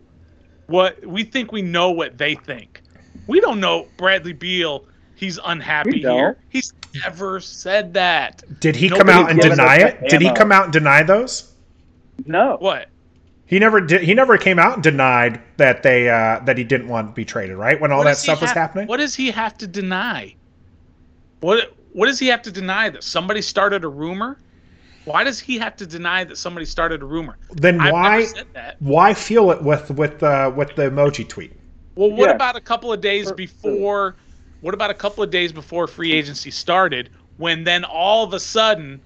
what 0.67 1.05
we 1.05 1.23
think 1.23 1.51
we 1.51 1.61
know 1.61 1.91
what 1.91 2.17
they 2.17 2.36
think. 2.36 2.81
We 3.27 3.39
don't 3.39 3.59
know 3.59 3.88
Bradley 3.97 4.33
Beal. 4.33 4.86
He's 5.16 5.39
unhappy 5.45 6.01
here. 6.01 6.38
He's 6.49 6.74
never 7.03 7.39
said 7.39 7.93
that. 7.93 8.43
Did 8.59 8.76
he 8.76 8.89
Nobody 8.89 9.09
come 9.11 9.24
out 9.24 9.32
and 9.32 9.39
deny 9.39 9.78
it? 9.78 10.01
the 10.01 10.07
Did 10.09 10.22
he 10.22 10.34
come 10.34 10.51
out 10.51 10.66
and 10.66 10.74
deny 10.74 11.03
those? 11.03 11.53
No. 12.26 12.57
What? 12.59 12.89
He 13.45 13.59
never 13.59 13.80
did. 13.80 14.01
He 14.01 14.13
never 14.13 14.38
came 14.38 14.57
out 14.59 14.74
and 14.74 14.84
denied 14.84 15.41
that 15.57 15.84
they 15.84 16.09
uh, 16.09 16.39
that 16.45 16.57
he 16.57 16.63
didn't 16.63 16.88
want 16.88 17.09
to 17.09 17.13
be 17.13 17.24
traded. 17.24 17.57
Right 17.57 17.80
when 17.80 17.91
all 17.91 17.99
What 17.99 18.05
that 18.05 18.11
does 18.11 18.22
he 18.22 18.26
stuff 18.26 18.41
was 18.41 18.51
happening. 18.51 18.88
What 18.88 18.97
does 18.97 19.16
he 19.16 19.32
have 19.32 19.57
to 19.59 19.68
deny? 19.68 20.36
What 21.41 21.74
What 21.93 22.07
does 22.07 22.20
he 22.20 22.28
have 22.28 22.41
to 22.43 22.51
deny 22.51 22.89
that 22.89 23.03
somebody 23.03 23.41
started 23.41 23.84
a 23.84 23.88
rumor? 23.88 24.39
Why 25.05 25.24
does 25.24 25.39
he 25.39 25.59
have 25.59 25.76
to 25.76 25.86
deny 25.86 26.24
that 26.24 26.38
somebody 26.38 26.66
started 26.66 27.03
a 27.03 27.05
rumor? 27.05 27.38
then 27.53 27.80
I've 27.80 27.93
why 27.93 28.26
said 28.26 28.47
that. 28.53 28.78
why 28.80 29.13
feel 29.13 29.51
it 29.51 29.61
with 29.61 29.91
with 29.91 30.24
uh, 30.24 30.51
with 30.55 30.76
the 30.76 30.89
emoji 30.89 31.28
tweet? 31.30 31.53
Well, 31.93 32.09
what 32.11 32.30
Yeah. 32.30 32.36
about 32.36 32.55
a 32.55 32.61
couple 32.61 32.91
of 32.91 32.99
days 32.99 33.32
before? 33.32 34.16
What 34.62 34.74
about 34.74 34.89
a 34.89 34.95
couple 34.95 35.24
of 35.24 35.30
days 35.30 35.51
before 35.51 35.88
free 35.88 36.12
agency 36.14 36.51
started? 36.51 37.10
When 37.38 37.64
then 37.64 37.84
all 37.84 38.24
of 38.24 38.34
a 38.34 38.39
sudden, 38.39 39.01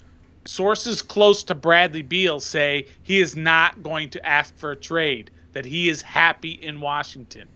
sources 0.46 1.02
close 1.02 1.44
to 1.44 1.56
Bradley 1.56 2.02
Beal 2.02 2.40
say 2.40 2.88
he 3.04 3.20
is 3.20 3.36
not 3.36 3.82
going 3.84 4.10
to 4.12 4.26
ask 4.26 4.56
for 4.58 4.72
a 4.72 4.76
trade. 4.76 5.32
That 5.54 5.66
he 5.66 5.90
is 5.90 6.02
happy 6.04 6.52
in 6.52 6.80
Washington. 6.80 7.48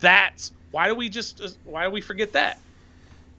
That's 0.00 0.52
why 0.70 0.88
do 0.88 0.94
we 0.94 1.08
just 1.08 1.40
uh, 1.40 1.48
why 1.64 1.84
do 1.84 1.90
we 1.90 2.00
forget 2.00 2.32
that? 2.34 2.60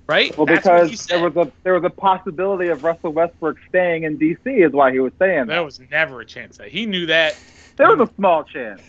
Right? 0.08 0.36
Well, 0.36 0.46
That's 0.46 0.64
because 0.64 1.06
there 1.06 1.24
was 1.24 1.36
a 1.38 1.52
there 1.64 1.76
was 1.76 1.84
a 1.84 1.90
possibility 1.90 2.70
of 2.70 2.84
Russell 2.84 3.14
Westbrook 3.14 3.58
staying 3.70 4.04
in 4.04 4.18
D.C. 4.18 4.50
is 4.50 4.74
why 4.74 4.92
he 4.92 5.00
was 5.00 5.14
saying 5.20 5.42
that. 5.42 5.48
There 5.48 5.58
that. 5.58 5.66
was 5.66 5.80
never 5.92 6.22
a 6.22 6.26
chance 6.26 6.58
that 6.58 6.70
he 6.70 6.86
knew 6.86 7.06
that. 7.06 7.38
There 7.78 7.96
was 7.96 8.10
a 8.10 8.14
small 8.16 8.44
chance. 8.44 8.82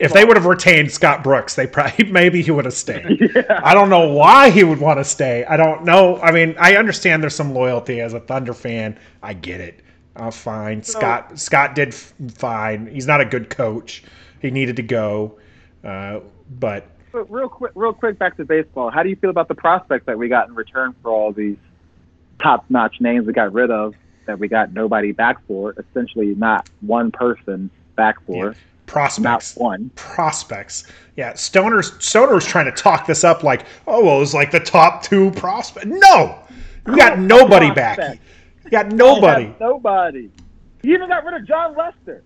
If 0.00 0.12
they 0.12 0.24
would 0.24 0.36
have 0.36 0.46
retained 0.46 0.90
Scott 0.92 1.24
Brooks, 1.24 1.54
they 1.54 1.66
probably 1.66 2.04
maybe 2.10 2.42
he 2.42 2.50
would 2.50 2.64
have 2.64 2.74
stayed. 2.74 3.30
yeah. 3.34 3.60
I 3.62 3.74
don't 3.74 3.90
know 3.90 4.08
why 4.08 4.50
he 4.50 4.64
would 4.64 4.80
want 4.80 4.98
to 4.98 5.04
stay. 5.04 5.44
I 5.44 5.56
don't 5.56 5.84
know. 5.84 6.18
I 6.20 6.30
mean, 6.30 6.54
I 6.58 6.76
understand 6.76 7.22
there's 7.22 7.34
some 7.34 7.52
loyalty 7.52 8.00
as 8.00 8.14
a 8.14 8.20
Thunder 8.20 8.54
fan. 8.54 8.98
I 9.22 9.34
get 9.34 9.60
it. 9.60 9.80
Uh, 10.16 10.30
fine. 10.30 10.82
Scott 10.82 11.38
Scott 11.38 11.74
did 11.74 11.88
f- 11.88 12.12
fine. 12.34 12.86
He's 12.86 13.06
not 13.06 13.20
a 13.20 13.24
good 13.24 13.50
coach. 13.50 14.02
He 14.40 14.50
needed 14.50 14.76
to 14.76 14.82
go. 14.82 15.38
Uh, 15.84 16.20
but 16.58 16.86
But 17.12 17.30
real 17.30 17.48
quick, 17.48 17.72
real 17.74 17.92
quick, 17.92 18.18
back 18.18 18.36
to 18.36 18.44
baseball. 18.44 18.90
How 18.90 19.02
do 19.02 19.08
you 19.08 19.16
feel 19.16 19.30
about 19.30 19.48
the 19.48 19.54
prospects 19.54 20.06
that 20.06 20.18
we 20.18 20.28
got 20.28 20.48
in 20.48 20.54
return 20.54 20.94
for 21.02 21.10
all 21.10 21.32
these 21.32 21.56
top-notch 22.40 23.00
names 23.00 23.26
we 23.26 23.32
got 23.32 23.52
rid 23.52 23.70
of 23.70 23.94
that 24.26 24.38
we 24.38 24.48
got 24.48 24.72
nobody 24.72 25.12
back 25.12 25.44
for? 25.46 25.74
Essentially, 25.78 26.34
not 26.34 26.68
one 26.80 27.10
person 27.12 27.70
back 27.96 28.24
for, 28.26 28.46
not 28.46 28.56
prospects, 28.88 29.54
one. 29.56 29.90
prospects. 29.94 30.84
Yeah, 31.16 31.34
Stoner's 31.34 31.92
Stoner's 32.04 32.46
trying 32.46 32.66
to 32.66 32.72
talk 32.72 33.06
this 33.06 33.24
up 33.24 33.42
like, 33.42 33.64
oh, 33.86 34.04
well, 34.04 34.16
it 34.16 34.20
was 34.20 34.34
like 34.34 34.50
the 34.50 34.60
top 34.60 35.02
two 35.02 35.30
prospect. 35.32 35.86
No, 35.86 36.38
you 36.86 36.96
got 36.96 37.18
nobody 37.18 37.70
back. 37.70 38.18
You 38.64 38.70
got 38.70 38.88
nobody. 38.92 39.46
Have 39.46 39.60
nobody. 39.60 40.30
He 40.82 40.92
even 40.94 41.08
got 41.08 41.24
rid 41.24 41.34
of 41.40 41.46
Jon 41.46 41.74
Lester. 41.76 42.22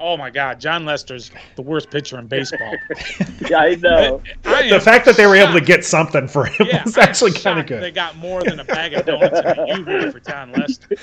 oh 0.00 0.16
my 0.16 0.30
God, 0.30 0.60
Jon 0.60 0.84
Lester's 0.84 1.30
the 1.56 1.62
worst 1.62 1.90
pitcher 1.90 2.18
in 2.18 2.26
baseball. 2.26 2.74
Yeah, 3.48 3.58
I 3.58 3.74
know. 3.76 4.22
I 4.44 4.68
The 4.68 4.76
am 4.76 4.80
fact 4.80 5.04
that 5.06 5.16
they 5.16 5.26
were 5.26 5.34
able 5.34 5.54
to 5.54 5.60
get 5.60 5.84
something 5.84 6.28
for 6.28 6.44
him 6.44 6.68
yeah, 6.70 6.84
was 6.84 6.96
actually 6.98 7.32
kind 7.32 7.58
of 7.58 7.66
good. 7.66 7.82
They 7.82 7.90
got 7.90 8.16
more 8.16 8.42
than 8.44 8.60
a 8.60 8.64
bag 8.64 8.92
of 8.94 9.04
donuts 9.06 9.40
and 9.40 9.58
a 9.58 9.76
U-Haul 9.76 10.12
for 10.12 10.20
Jon 10.20 10.52
Lester. 10.52 10.94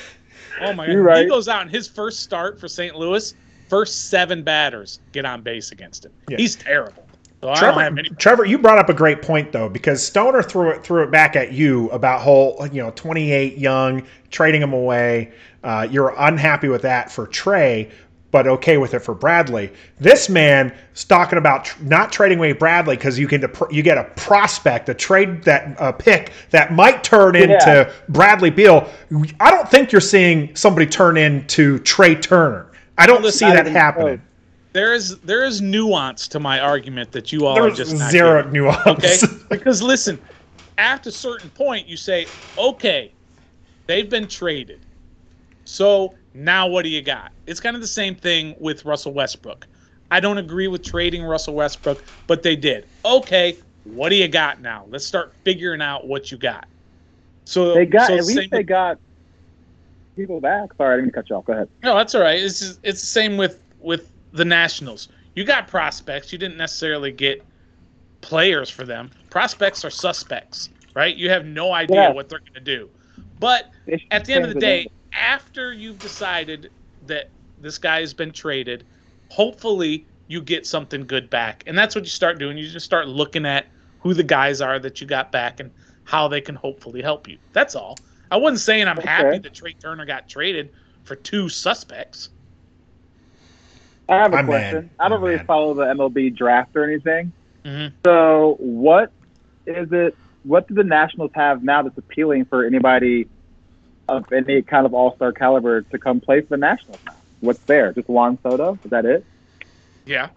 Oh 0.62 0.72
my 0.72 0.86
God, 0.86 0.94
You're 0.94 1.04
right. 1.04 1.24
he 1.24 1.30
goes 1.30 1.48
out 1.50 1.64
in 1.64 1.68
his 1.68 1.88
first 1.90 2.22
start 2.22 2.58
for 2.60 2.68
St. 2.70 2.96
Louis. 2.96 3.34
First 3.70 4.10
seven 4.10 4.44
batters 4.44 5.00
get 5.12 5.26
on 5.26 5.42
base 5.42 5.72
against 5.72 6.06
him. 6.06 6.12
Yeah. 6.30 6.38
He's 6.38 6.56
terrible. 6.56 7.08
So 7.42 7.50
I 7.50 7.60
don't 7.60 7.80
have 7.80 7.94
Trevor. 7.94 8.16
Trevor, 8.16 8.46
you 8.46 8.58
brought 8.58 8.80
up 8.80 8.90
a 8.90 8.94
great 8.94 9.22
point 9.22 9.52
though, 9.52 9.70
because 9.70 10.06
Stoner 10.06 10.42
threw 10.42 10.72
it 10.72 10.84
threw 10.84 11.04
it 11.04 11.12
back 11.12 11.36
at 11.36 11.54
you 11.54 11.90
about 11.92 12.22
whole 12.22 12.68
you 12.72 12.82
know 12.82 12.92
28 12.96 13.58
young 13.58 14.04
trading 14.32 14.62
him 14.62 14.74
away. 14.74 15.32
Uh, 15.64 15.88
you're 15.90 16.16
unhappy 16.18 16.68
with 16.68 16.82
that 16.82 17.12
for 17.12 17.28
Trea, 17.28 17.90
but 18.32 18.48
okay 18.48 18.78
with 18.78 18.96
it 18.96 19.00
for 19.00 19.14
Bradley. 19.14 19.72
This 20.00 20.30
man 20.30 20.74
is 20.96 21.04
talking 21.04 21.38
about 21.38 21.66
tr- 21.66 21.84
not 21.84 22.12
trading 22.12 22.40
away 22.40 22.54
Bradley 22.54 22.96
because 22.96 23.20
you 23.20 23.28
can 23.28 23.42
dep- 23.42 23.72
you 23.72 23.84
get 23.84 24.00
a 24.00 24.06
prospect, 24.16 24.90
a 24.90 24.96
trade 24.96 25.44
that 25.44 25.76
a 25.78 25.94
pick 25.94 26.32
that 26.50 26.74
might 26.74 27.04
turn 27.04 27.36
into 27.36 27.54
Yeah. 27.54 27.92
Bradley 28.10 28.50
Beal. 28.50 28.90
I 29.40 29.52
don't 29.52 29.70
think 29.70 29.92
you're 29.92 30.02
seeing 30.02 30.56
somebody 30.56 30.88
turn 30.88 31.18
into 31.18 31.78
Trea 31.80 32.16
Turner. 32.16 32.66
I 32.98 33.06
don't 33.06 33.22
Listen, 33.22 33.48
see 33.50 33.54
that 33.54 33.62
even 33.68 33.74
happening. 33.74 34.18
close. 34.18 34.28
There 34.74 34.94
is 34.94 35.20
there 35.20 35.44
is 35.46 35.62
nuance 35.62 36.28
to 36.30 36.40
my 36.40 36.60
argument 36.60 37.12
that 37.12 37.32
you 37.32 37.46
all 37.46 37.58
are 37.64 37.72
just 37.72 37.96
not 37.96 38.12
zero 38.12 38.38
getting. 38.44 38.54
nuance. 38.54 38.86
Okay, 38.88 39.18
because 39.50 39.82
listen, 39.82 40.20
at 40.78 41.06
a 41.08 41.12
certain 41.12 41.50
point, 41.50 41.88
you 41.88 41.98
say, 41.98 42.28
okay, 42.58 43.14
they've 43.88 44.10
been 44.10 44.28
traded. 44.28 44.86
So 45.66 46.14
now 46.34 46.68
what 46.68 46.84
do 46.84 46.90
you 46.90 47.02
got? 47.02 47.32
It's 47.48 47.60
kind 47.60 47.76
of 47.76 47.82
the 47.82 47.88
same 47.88 48.16
thing 48.16 48.56
with 48.60 48.86
Russell 48.86 49.14
Westbrook. 49.14 49.68
I 50.12 50.20
don't 50.20 50.38
agree 50.38 50.68
with 50.68 50.84
trading 50.84 51.24
Russell 51.24 51.56
Westbrook, 51.56 52.04
but 52.28 52.44
they 52.44 52.56
did. 52.56 52.88
Okay, 53.04 53.58
what 53.84 54.10
do 54.10 54.16
you 54.16 54.28
got 54.28 54.62
now? 54.62 54.86
Let's 54.90 55.06
start 55.06 55.34
figuring 55.44 55.82
out 55.82 56.08
what 56.08 56.32
you 56.32 56.38
got. 56.38 56.68
So 57.46 57.74
They 57.74 57.86
got 57.86 58.08
so 58.08 58.16
at 58.18 58.24
same 58.26 58.36
least 58.38 58.52
they 58.52 58.58
with- 58.60 58.68
got 58.68 58.98
people 60.18 60.42
back. 60.42 60.74
Sorry, 60.76 60.98
I 60.98 61.02
didn't 61.02 61.14
cut 61.14 61.30
you 61.30 61.36
off. 61.38 61.46
Go 61.46 61.54
ahead. 61.54 61.70
No, 61.84 61.96
that's 61.96 62.14
all 62.16 62.22
right. 62.22 62.40
It's 62.42 62.60
just, 62.60 62.80
it's 62.84 63.00
the 63.02 63.08
same 63.08 63.38
with 63.38 63.62
with 63.80 64.12
the 64.34 64.44
Nationals. 64.44 65.08
You 65.36 65.46
got 65.46 65.68
prospects. 65.68 66.32
You 66.34 66.38
didn't 66.40 66.58
necessarily 66.58 67.12
get 67.12 67.44
players 68.22 68.70
for 68.70 68.84
them. 68.86 69.12
Prospects 69.30 69.86
are 69.86 69.90
suspects, 69.90 70.70
right? 70.96 71.16
You 71.16 71.30
have 71.30 71.46
no 71.46 71.72
idea 71.74 71.96
Yeah. 71.96 72.10
what 72.12 72.28
they're 72.28 72.40
going 72.40 72.54
to 72.54 72.60
do. 72.60 72.90
But 73.40 73.70
at 74.12 74.26
the 74.26 74.34
end 74.34 74.46
of 74.46 74.54
the 74.54 74.60
day, 74.60 74.88
after 75.14 75.72
you've 75.74 76.00
decided 76.00 76.72
that 77.06 77.30
this 77.62 77.78
guy 77.78 78.00
has 78.00 78.14
been 78.14 78.32
traded, 78.32 78.84
hopefully 79.30 80.06
you 80.28 80.42
get 80.42 80.66
something 80.66 81.06
good 81.06 81.30
back. 81.30 81.64
And 81.68 81.78
that's 81.78 81.96
what 81.96 82.04
you 82.04 82.10
start 82.10 82.40
doing. 82.40 82.58
You 82.58 82.68
just 82.68 82.86
start 82.86 83.08
looking 83.08 83.46
at 83.46 83.68
who 84.02 84.14
the 84.14 84.24
guys 84.24 84.60
are 84.60 84.80
that 84.80 85.00
you 85.00 85.08
got 85.08 85.32
back 85.32 85.60
and 85.60 85.72
how 86.04 86.28
they 86.28 86.42
can 86.42 86.56
hopefully 86.56 87.02
help 87.02 87.28
you. 87.28 87.38
That's 87.54 87.76
all. 87.76 87.98
I 88.32 88.38
wasn't 88.38 88.60
saying 88.60 88.88
I'm 88.88 88.98
happy 88.98 89.40
that 89.40 89.54
Trea 89.54 89.74
Turner 89.74 90.06
got 90.06 90.28
traded 90.28 90.72
for 91.04 91.16
two 91.16 91.50
suspects. 91.50 92.30
I 94.10 94.16
have 94.18 94.34
a 94.34 94.38
I'm 94.38 94.46
question. 94.46 94.76
mad. 94.76 94.90
I 95.00 95.10
don't 95.10 95.18
I'm 95.20 95.24
really 95.24 95.38
mad. 95.38 95.46
follow 95.48 95.74
the 95.74 95.84
MLB 95.86 96.36
draft 96.36 96.76
or 96.76 96.84
anything. 96.84 97.32
Mhm. 97.66 97.92
So, 98.06 98.56
what 98.60 99.12
is 99.66 99.92
it? 99.92 100.16
What 100.44 100.68
do 100.68 100.74
the 100.76 100.84
Nationals 100.84 101.32
have 101.34 101.64
now 101.64 101.82
that's 101.82 101.98
appealing 101.98 102.46
for 102.46 102.64
anybody 102.66 103.28
of 104.08 104.32
any 104.32 104.62
kind 104.62 104.86
of 104.86 104.94
All 104.94 105.14
Star 105.16 105.34
caliber 105.34 105.82
to 105.82 105.98
come 106.00 106.22
play 106.22 106.40
for 106.42 106.48
the 106.50 106.58
Nationals? 106.58 107.00
Now? 107.06 107.14
What's 107.42 107.60
there? 107.62 107.92
Just 107.94 108.08
Juan 108.08 108.40
Soto? 108.42 108.80
Is 108.84 108.92
that 108.92 109.06
it? 109.06 109.26
Yeah, 110.06 110.30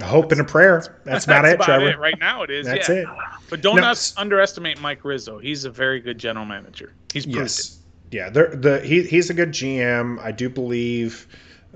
A 0.00 0.04
hope 0.04 0.32
and 0.32 0.40
a 0.40 0.44
prayer. 0.44 1.00
That's 1.04 1.24
about 1.24 1.44
it, 1.44 1.60
Trevor. 1.60 1.90
it. 1.90 1.98
Right 1.98 2.18
now, 2.18 2.42
it 2.42 2.50
is. 2.50 2.66
That's 2.66 2.88
yeah. 2.88 2.94
it. 2.96 3.06
But 3.48 3.60
don't 3.60 3.76
No, 3.76 3.84
us- 3.84 4.14
underestimate 4.16 4.80
Mike 4.80 5.04
Rizzo. 5.04 5.38
He's 5.38 5.64
a 5.64 5.70
very 5.70 6.00
good 6.00 6.18
general 6.18 6.44
manager. 6.46 6.92
He's 7.12 7.24
proved 7.26 7.38
it. 7.38 7.42
Yes. 7.42 7.78
Yeah, 8.10 8.30
the 8.30 8.80
he, 8.84 9.02
he's 9.02 9.30
a 9.30 9.34
good 9.34 9.50
GM. 9.50 10.20
I 10.20 10.30
do 10.30 10.48
believe. 10.48 11.26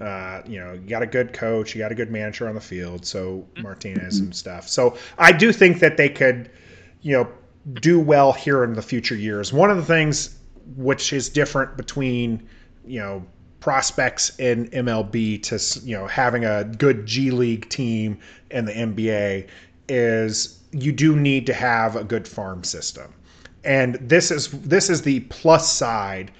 Uh, 0.00 0.42
you 0.46 0.60
know, 0.60 0.74
you 0.74 0.88
got 0.88 1.02
a 1.02 1.06
good 1.06 1.32
coach, 1.32 1.74
you 1.74 1.80
got 1.80 1.90
a 1.90 1.94
good 1.94 2.12
manager 2.12 2.48
on 2.48 2.54
the 2.54 2.60
field, 2.60 3.04
so 3.04 3.44
Martinez 3.56 4.20
and 4.20 4.32
stuff. 4.34 4.68
So 4.68 4.96
I 5.18 5.32
do 5.32 5.52
think 5.52 5.80
that 5.80 5.96
they 5.96 6.08
could, 6.08 6.52
you 7.02 7.16
know, 7.16 7.28
do 7.80 7.98
well 7.98 8.32
here 8.32 8.62
in 8.62 8.74
the 8.74 8.82
future 8.82 9.16
years. 9.16 9.52
One 9.52 9.72
of 9.72 9.76
the 9.76 9.84
things 9.84 10.38
which 10.76 11.12
is 11.12 11.28
different 11.28 11.76
between, 11.76 12.48
you 12.86 13.00
know, 13.00 13.26
prospects 13.61 14.38
in 14.38 14.68
MLB 14.70 15.42
to 15.42 15.86
you 15.86 15.96
know 15.96 16.06
having 16.06 16.44
a 16.44 16.64
good 16.64 17.06
G 17.06 17.30
League 17.30 17.68
team 17.68 18.18
in 18.50 18.64
the 18.64 18.72
NBA 18.72 19.46
is 19.88 20.59
you 20.72 20.92
do 20.92 21.16
need 21.16 21.46
to 21.46 21.54
have 21.54 21.96
a 21.96 22.04
good 22.04 22.28
farm 22.28 22.62
system. 22.64 23.12
And 23.64 23.96
this 23.96 24.30
is 24.30 24.48
this 24.50 24.88
is 24.90 25.02
the 25.02 25.20
plus 25.20 25.70
side 25.72 26.30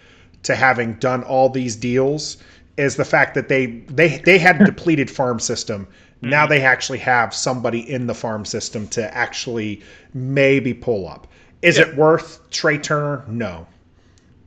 to 0.45 0.55
having 0.55 0.95
done 0.95 1.23
all 1.25 1.49
these 1.49 1.77
deals 1.77 2.39
is 2.77 2.97
the 2.97 3.05
fact 3.05 3.35
that 3.35 3.49
they 3.49 3.67
they 3.89 4.19
they 4.19 4.39
had 4.39 4.63
a 4.63 4.65
depleted 4.73 5.11
farm 5.11 5.41
system. 5.41 5.87
Now 6.21 6.45
mm-hmm. 6.45 6.51
they 6.51 6.63
actually 6.63 6.99
have 6.99 7.35
somebody 7.35 7.81
in 7.91 8.07
the 8.07 8.15
farm 8.15 8.45
system 8.45 8.87
to 8.89 9.15
actually 9.15 9.83
maybe 10.15 10.75
pull 10.75 11.09
up. 11.09 11.27
Is 11.63 11.79
Yeah. 11.79 11.87
it 11.87 11.97
worth 11.97 12.41
Trea 12.51 12.79
Turner? 12.79 13.25
No. 13.29 13.67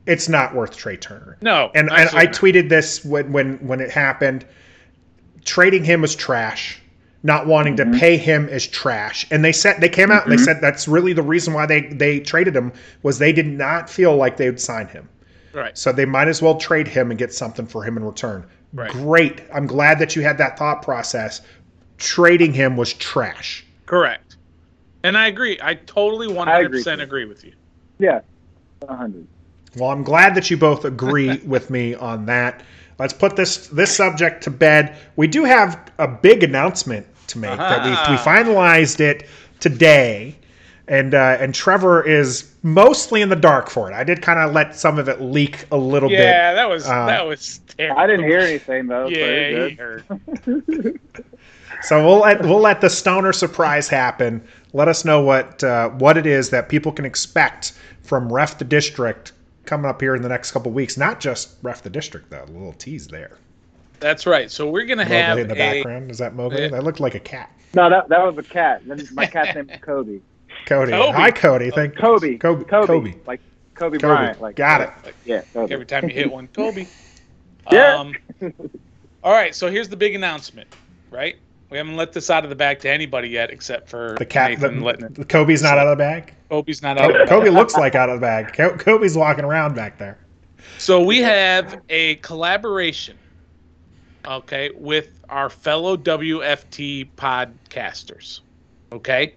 It's 0.06 0.28
not 0.28 0.54
worth 0.54 0.76
Trea 0.76 0.96
Turner. 0.96 1.36
No, 1.40 1.70
And, 1.74 1.88
and 1.90 2.08
I 2.10 2.24
not. 2.24 2.34
tweeted 2.34 2.68
this 2.68 3.04
when, 3.04 3.32
when 3.32 3.56
when 3.66 3.80
it 3.80 3.90
happened. 3.90 4.44
Trading 5.44 5.84
him 5.84 6.00
was 6.00 6.14
trash. 6.14 6.80
Not 7.24 7.46
wanting 7.46 7.76
to 7.76 7.84
mm-hmm. 7.84 8.00
pay 8.00 8.16
him 8.16 8.48
is 8.48 8.66
trash. 8.66 9.26
And 9.30 9.44
they 9.44 9.52
said 9.52 9.80
they 9.80 9.88
came 9.88 10.10
out 10.10 10.24
and 10.24 10.32
they 10.32 10.36
mm-hmm. 10.36 10.44
said 10.44 10.60
that's 10.60 10.88
really 10.88 11.12
the 11.12 11.22
reason 11.22 11.54
why 11.54 11.66
they 11.66 11.82
they 11.82 12.18
traded 12.18 12.56
him 12.56 12.72
was 13.02 13.18
they 13.18 13.32
did 13.32 13.46
not 13.46 13.88
feel 13.88 14.16
like 14.16 14.36
they 14.36 14.50
would 14.50 14.60
sign 14.60 14.88
him. 14.88 15.08
right. 15.52 15.76
So 15.78 15.92
they 15.92 16.04
might 16.04 16.28
as 16.28 16.42
well 16.42 16.56
trade 16.56 16.88
him 16.88 17.10
and 17.10 17.18
get 17.18 17.32
something 17.32 17.66
for 17.66 17.84
him 17.84 17.96
in 17.96 18.04
return. 18.04 18.44
Right. 18.72 18.90
Great. 18.90 19.42
I'm 19.54 19.66
glad 19.66 19.98
that 20.00 20.16
you 20.16 20.22
had 20.22 20.38
that 20.38 20.58
thought 20.58 20.82
process. 20.82 21.42
Trading 21.98 22.52
him 22.52 22.76
was 22.76 22.92
trash. 22.94 23.64
Correct. 23.86 24.36
And 25.04 25.16
I 25.18 25.26
agree. 25.28 25.58
I 25.62 25.74
totally 25.74 26.28
100% 26.28 26.48
I 26.48 26.60
agree. 26.60 26.80
agree. 26.80 27.02
agree 27.02 27.24
with 27.26 27.44
you. 27.44 27.52
Yeah, 27.98 28.20
hundred. 28.88 29.26
Well, 29.76 29.90
I'm 29.90 30.02
glad 30.02 30.34
that 30.34 30.50
you 30.50 30.56
both 30.56 30.84
agree 30.84 31.38
with 31.46 31.70
me 31.70 31.94
on 31.94 32.26
that. 32.26 32.62
Let's 32.98 33.12
put 33.12 33.36
this 33.36 33.68
this 33.68 33.94
subject 33.94 34.42
to 34.44 34.50
bed. 34.50 34.96
We 35.16 35.26
do 35.26 35.44
have 35.44 35.90
a 35.98 36.06
big 36.06 36.42
announcement 36.42 37.06
to 37.28 37.38
make 37.38 37.56
that 37.56 37.84
we 37.84 37.90
we 37.90 38.18
finalized 38.18 39.00
it 39.00 39.26
today, 39.60 40.36
and 40.88 41.14
uh, 41.14 41.38
and 41.40 41.54
Trevor 41.54 42.06
is 42.06 42.52
mostly 42.62 43.22
in 43.22 43.28
the 43.28 43.36
dark 43.36 43.70
for 43.70 43.90
it. 43.90 43.94
I 43.94 44.04
did 44.04 44.22
kind 44.22 44.38
of 44.38 44.52
let 44.54 44.76
some 44.76 44.98
of 44.98 45.08
it 45.08 45.20
leak 45.20 45.64
a 45.72 45.76
little 45.76 46.08
bit. 46.08 46.20
Yeah, 46.20 46.52
that 46.54 46.68
was 46.68 46.86
Uh, 46.86 47.06
that 47.06 47.26
was 47.26 47.60
terrible. 47.76 47.98
I 47.98 48.06
didn't 48.06 48.26
hear 48.26 48.40
anything 48.40 48.86
though. 48.86 49.08
so 49.08 49.18
Yeah, 49.18 49.48
you're 49.48 49.68
he 49.68 49.74
heard. 49.74 51.00
So 51.82 52.04
we'll 52.04 52.20
let 52.20 52.42
we'll 52.42 52.60
let 52.60 52.80
the 52.80 52.88
stoner 52.88 53.32
surprise 53.32 53.88
happen. 53.88 54.42
Let 54.72 54.86
us 54.86 55.04
know 55.04 55.22
what 55.22 55.64
uh, 55.64 55.88
what 55.90 56.16
it 56.16 56.26
is 56.26 56.50
that 56.50 56.68
people 56.68 56.92
can 56.92 57.04
expect 57.04 57.72
from 58.02 58.32
Ref 58.32 58.58
the 58.58 58.64
District 58.64 59.32
coming 59.64 59.86
up 59.86 60.00
here 60.00 60.14
in 60.14 60.22
the 60.22 60.28
next 60.28 60.52
couple 60.52 60.72
weeks. 60.72 60.96
Not 60.96 61.20
just 61.20 61.56
Ref 61.62 61.82
the 61.82 61.90
District 61.90 62.28
though. 62.30 62.44
A 62.44 62.46
little 62.46 62.72
tease 62.74 63.06
there. 63.06 63.38
That's 64.00 64.26
right. 64.26 64.50
So 64.50 64.68
we're 64.68 64.86
gonna 64.86 65.04
have 65.04 65.36
Mowgli 65.36 65.42
in 65.42 65.48
the 65.48 65.54
a 65.54 65.56
background. 65.56 66.10
Is 66.10 66.18
that 66.18 66.34
Mowgli? 66.34 66.62
Yeah. 66.62 66.68
That 66.68 66.84
looked 66.84 67.00
like 67.00 67.14
a 67.14 67.20
cat. 67.20 67.50
No, 67.74 67.88
that 67.88 68.08
that 68.08 68.20
was 68.24 68.36
a 68.38 68.48
cat. 68.48 68.82
My 69.12 69.26
cat's 69.26 69.54
name 69.54 69.70
is 69.70 69.80
Kobe. 69.80 70.20
Cody. 70.66 70.92
Kobe. 70.92 71.12
Hi, 71.12 71.30
Cody. 71.30 71.70
Thank 71.70 71.96
Kobe. 71.96 72.36
Kobe. 72.36 72.64
Kobe. 72.64 72.86
Kobe. 72.86 73.14
Like 73.26 73.40
Kobe, 73.74 73.98
Kobe. 73.98 73.98
Bryant. 73.98 74.40
Like 74.40 74.56
Got 74.56 74.82
it. 74.82 75.14
Yeah. 75.24 75.42
Kobe. 75.52 75.72
every 75.72 75.86
time 75.86 76.08
you 76.08 76.14
hit 76.14 76.30
one, 76.30 76.46
Kobe. 76.54 76.86
Yeah. 77.70 77.96
Um, 77.96 78.14
all 79.24 79.32
right. 79.32 79.54
So 79.54 79.70
here's 79.70 79.88
the 79.88 79.96
big 79.96 80.14
announcement. 80.14 80.68
Right. 81.10 81.36
We 81.72 81.78
haven't 81.78 81.96
let 81.96 82.12
this 82.12 82.28
out 82.28 82.44
of 82.44 82.50
the 82.50 82.54
bag 82.56 82.80
to 82.80 82.90
anybody 82.90 83.30
yet, 83.30 83.50
except 83.50 83.88
for 83.88 84.14
The 84.18 84.26
cat. 84.26 84.50
Nathan 84.50 84.80
The, 84.80 84.84
letting 84.84 85.06
it. 85.06 85.14
the 85.14 85.24
Kobe's 85.24 85.62
not 85.62 85.78
out 85.78 85.86
of 85.86 85.96
the 85.96 86.04
bag. 86.04 86.34
Kobe's 86.50 86.82
not 86.82 86.98
out. 86.98 87.10
of 87.10 87.26
the 87.26 87.26
Kobe, 87.26 87.48
looks 87.48 87.76
like 87.76 87.94
out 87.94 88.10
of 88.10 88.16
the 88.16 88.20
bag. 88.20 88.52
Kobe's 88.78 89.16
walking 89.16 89.42
around 89.46 89.74
back 89.74 89.96
there. 89.96 90.18
So 90.76 91.02
we 91.02 91.22
have 91.22 91.80
a 91.88 92.16
collaboration, 92.16 93.16
okay, 94.26 94.68
with 94.74 95.18
our 95.30 95.48
fellow 95.48 95.96
WFT 95.96 97.08
podcasters. 97.16 98.40
Okay? 98.92 99.34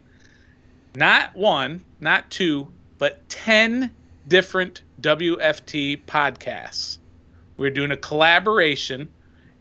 Not 0.93 1.33
one, 1.37 1.85
not 2.01 2.29
two, 2.31 2.67
but 2.97 3.27
10 3.29 3.89
different 4.27 4.81
WFT 4.99 6.03
podcasts. 6.05 6.97
We're 7.55 7.69
doing 7.71 7.91
a 7.91 7.97
collaboration 7.97 9.07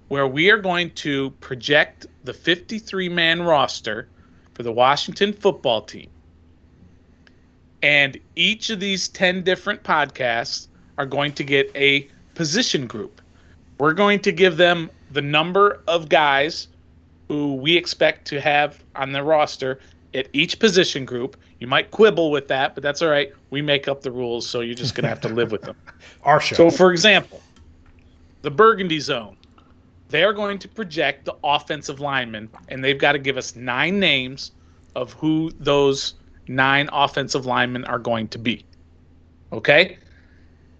where 0.08 0.26
we 0.26 0.50
are 0.50 0.58
going 0.58 0.90
to 0.90 1.30
project 1.40 2.06
the 2.24 2.32
53 2.32 3.08
man 3.08 3.42
roster 3.42 4.08
for 4.54 4.62
the 4.62 4.72
Washington 4.72 5.32
football 5.32 5.82
team. 5.82 6.08
And 7.82 8.18
each 8.36 8.70
of 8.70 8.80
these 8.80 9.08
10 9.08 9.42
different 9.42 9.82
podcasts 9.82 10.68
are 10.96 11.06
going 11.06 11.32
to 11.34 11.44
get 11.44 11.70
a 11.74 12.08
position 12.34 12.86
group. 12.86 13.20
We're 13.78 13.92
going 13.92 14.20
to 14.20 14.32
give 14.32 14.56
them 14.56 14.90
the 15.10 15.22
number 15.22 15.82
of 15.86 16.08
guys 16.08 16.68
who 17.28 17.54
we 17.54 17.76
expect 17.76 18.26
to 18.28 18.40
have 18.40 18.82
on 18.94 19.12
the 19.12 19.22
roster 19.22 19.80
at 20.14 20.28
each 20.32 20.58
position 20.58 21.04
group. 21.04 21.36
You 21.58 21.66
might 21.66 21.90
quibble 21.90 22.30
with 22.30 22.48
that, 22.48 22.74
but 22.74 22.82
that's 22.82 23.02
all 23.02 23.08
right. 23.08 23.32
We 23.50 23.62
make 23.62 23.88
up 23.88 24.02
the 24.02 24.10
rules, 24.10 24.46
so 24.46 24.60
you're 24.60 24.74
just 24.74 24.94
going 24.94 25.02
to 25.02 25.08
have 25.08 25.20
to 25.22 25.28
live 25.28 25.50
with 25.50 25.62
them. 25.62 25.76
Our 26.24 26.40
show. 26.40 26.56
So, 26.56 26.70
for 26.70 26.92
example, 26.92 27.40
the 28.42 28.50
Burgundy 28.50 29.00
Zone, 29.00 29.36
they're 30.14 30.32
going 30.32 30.60
to 30.60 30.68
project 30.68 31.24
the 31.24 31.34
offensive 31.42 31.98
linemen, 31.98 32.48
and 32.68 32.84
they've 32.84 33.00
got 33.00 33.12
to 33.12 33.18
give 33.18 33.36
us 33.36 33.56
nine 33.56 33.98
names 33.98 34.52
of 34.94 35.12
who 35.14 35.50
those 35.58 36.14
nine 36.46 36.88
offensive 36.92 37.46
linemen 37.46 37.84
are 37.86 37.98
going 37.98 38.28
to 38.28 38.38
be. 38.38 38.64
Okay? 39.52 39.98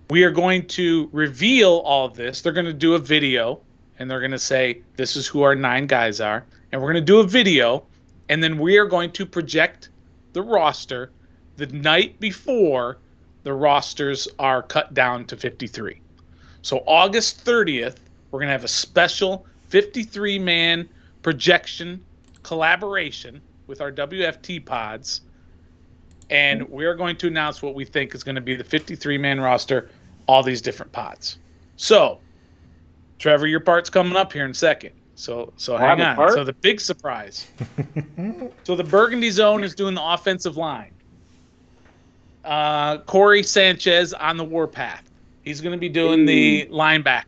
We 0.09 0.23
are 0.23 0.31
going 0.31 0.69
to 0.69 1.11
reveal 1.11 1.79
all 1.79 2.09
this. 2.09 2.43
They're 2.43 2.53
going 2.53 2.67
to 2.67 2.73
do 2.73 2.95
a 2.95 2.99
video, 3.01 3.61
and 3.99 4.09
they're 4.09 4.21
going 4.21 4.31
to 4.31 4.39
say, 4.39 4.83
This 4.95 5.17
is 5.17 5.27
who 5.27 5.43
our 5.43 5.57
nine 5.57 5.89
guys 5.89 6.21
are. 6.21 6.45
And 6.71 6.81
we're 6.81 6.93
going 6.93 7.05
to 7.05 7.13
do 7.13 7.19
a 7.19 7.27
video, 7.27 7.85
and 8.29 8.41
then 8.41 8.57
we 8.57 8.79
are 8.79 8.87
going 8.87 9.11
to 9.11 9.27
project 9.27 9.89
the 10.33 10.43
roster 10.43 11.11
the 11.57 11.67
night 11.67 12.21
before 12.21 12.99
the 13.43 13.53
rosters 13.53 14.29
are 14.39 14.63
cut 14.63 14.95
down 14.95 15.25
to 15.25 15.37
53. 15.37 16.01
So 16.63 16.85
August 16.87 17.45
30th, 17.45 17.97
we're 18.35 18.41
going 18.41 18.49
to 18.49 18.53
have 18.53 18.65
a 18.65 18.69
special 18.69 19.47
53 19.69 20.41
man 20.41 20.89
projection 21.23 22.05
collaboration 22.43 23.41
with 23.69 23.81
our 23.81 23.93
WFT 23.93 24.67
pods. 24.67 25.21
And 26.31 26.69
we're 26.69 26.97
going 26.97 27.17
to 27.19 27.29
announce 27.29 27.63
what 27.63 27.77
we 27.77 27.85
think 27.85 28.13
is 28.13 28.25
going 28.25 28.35
to 28.35 28.41
be 28.41 28.57
the 28.57 28.65
53 28.65 29.19
man 29.19 29.41
roster, 29.41 29.89
all 30.27 30.43
these 30.43 30.61
different 30.61 30.91
pods. 30.91 31.39
So, 31.77 32.19
Trevor, 33.21 33.47
your 33.47 33.61
part's 33.61 33.89
coming 33.89 34.17
up 34.17 34.33
here 34.33 34.45
in 34.45 34.51
a 34.51 34.55
second. 34.55 34.91
So, 35.15 35.53
so 35.57 35.77
hang 35.77 36.01
on. 36.01 36.17
part? 36.17 36.33
So 36.33 36.43
the 36.43 36.55
big 36.55 36.81
surprise. 36.81 37.47
so 38.65 38.75
the 38.75 38.83
Burgundy 38.83 39.31
Zone 39.31 39.63
is 39.63 39.77
doing 39.77 39.95
the 39.95 40.03
offensive 40.03 40.57
line. 40.57 40.91
Uh, 42.45 42.99
Corey 42.99 43.45
Sanchez 43.45 44.13
on 44.13 44.37
the 44.37 44.45
warpath. 44.45 45.09
He's 45.45 45.61
going 45.61 45.71
to 45.71 45.79
be 45.79 45.89
doing 45.89 46.27
the 46.27 46.67
linebackers. 46.67 47.27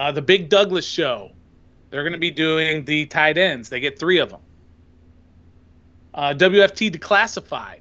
Uh, 0.00 0.10
the 0.10 0.22
Big 0.22 0.48
Douglas 0.48 0.86
Show. 0.86 1.30
They're 1.90 2.02
going 2.04 2.14
to 2.14 2.18
be 2.18 2.30
doing 2.30 2.86
the 2.86 3.04
tight 3.04 3.36
ends. 3.36 3.68
They 3.68 3.80
get 3.80 3.98
three 3.98 4.18
of 4.18 4.30
them. 4.30 4.40
Uh, 6.14 6.32
WFT 6.32 6.90
Declassified, 6.90 7.80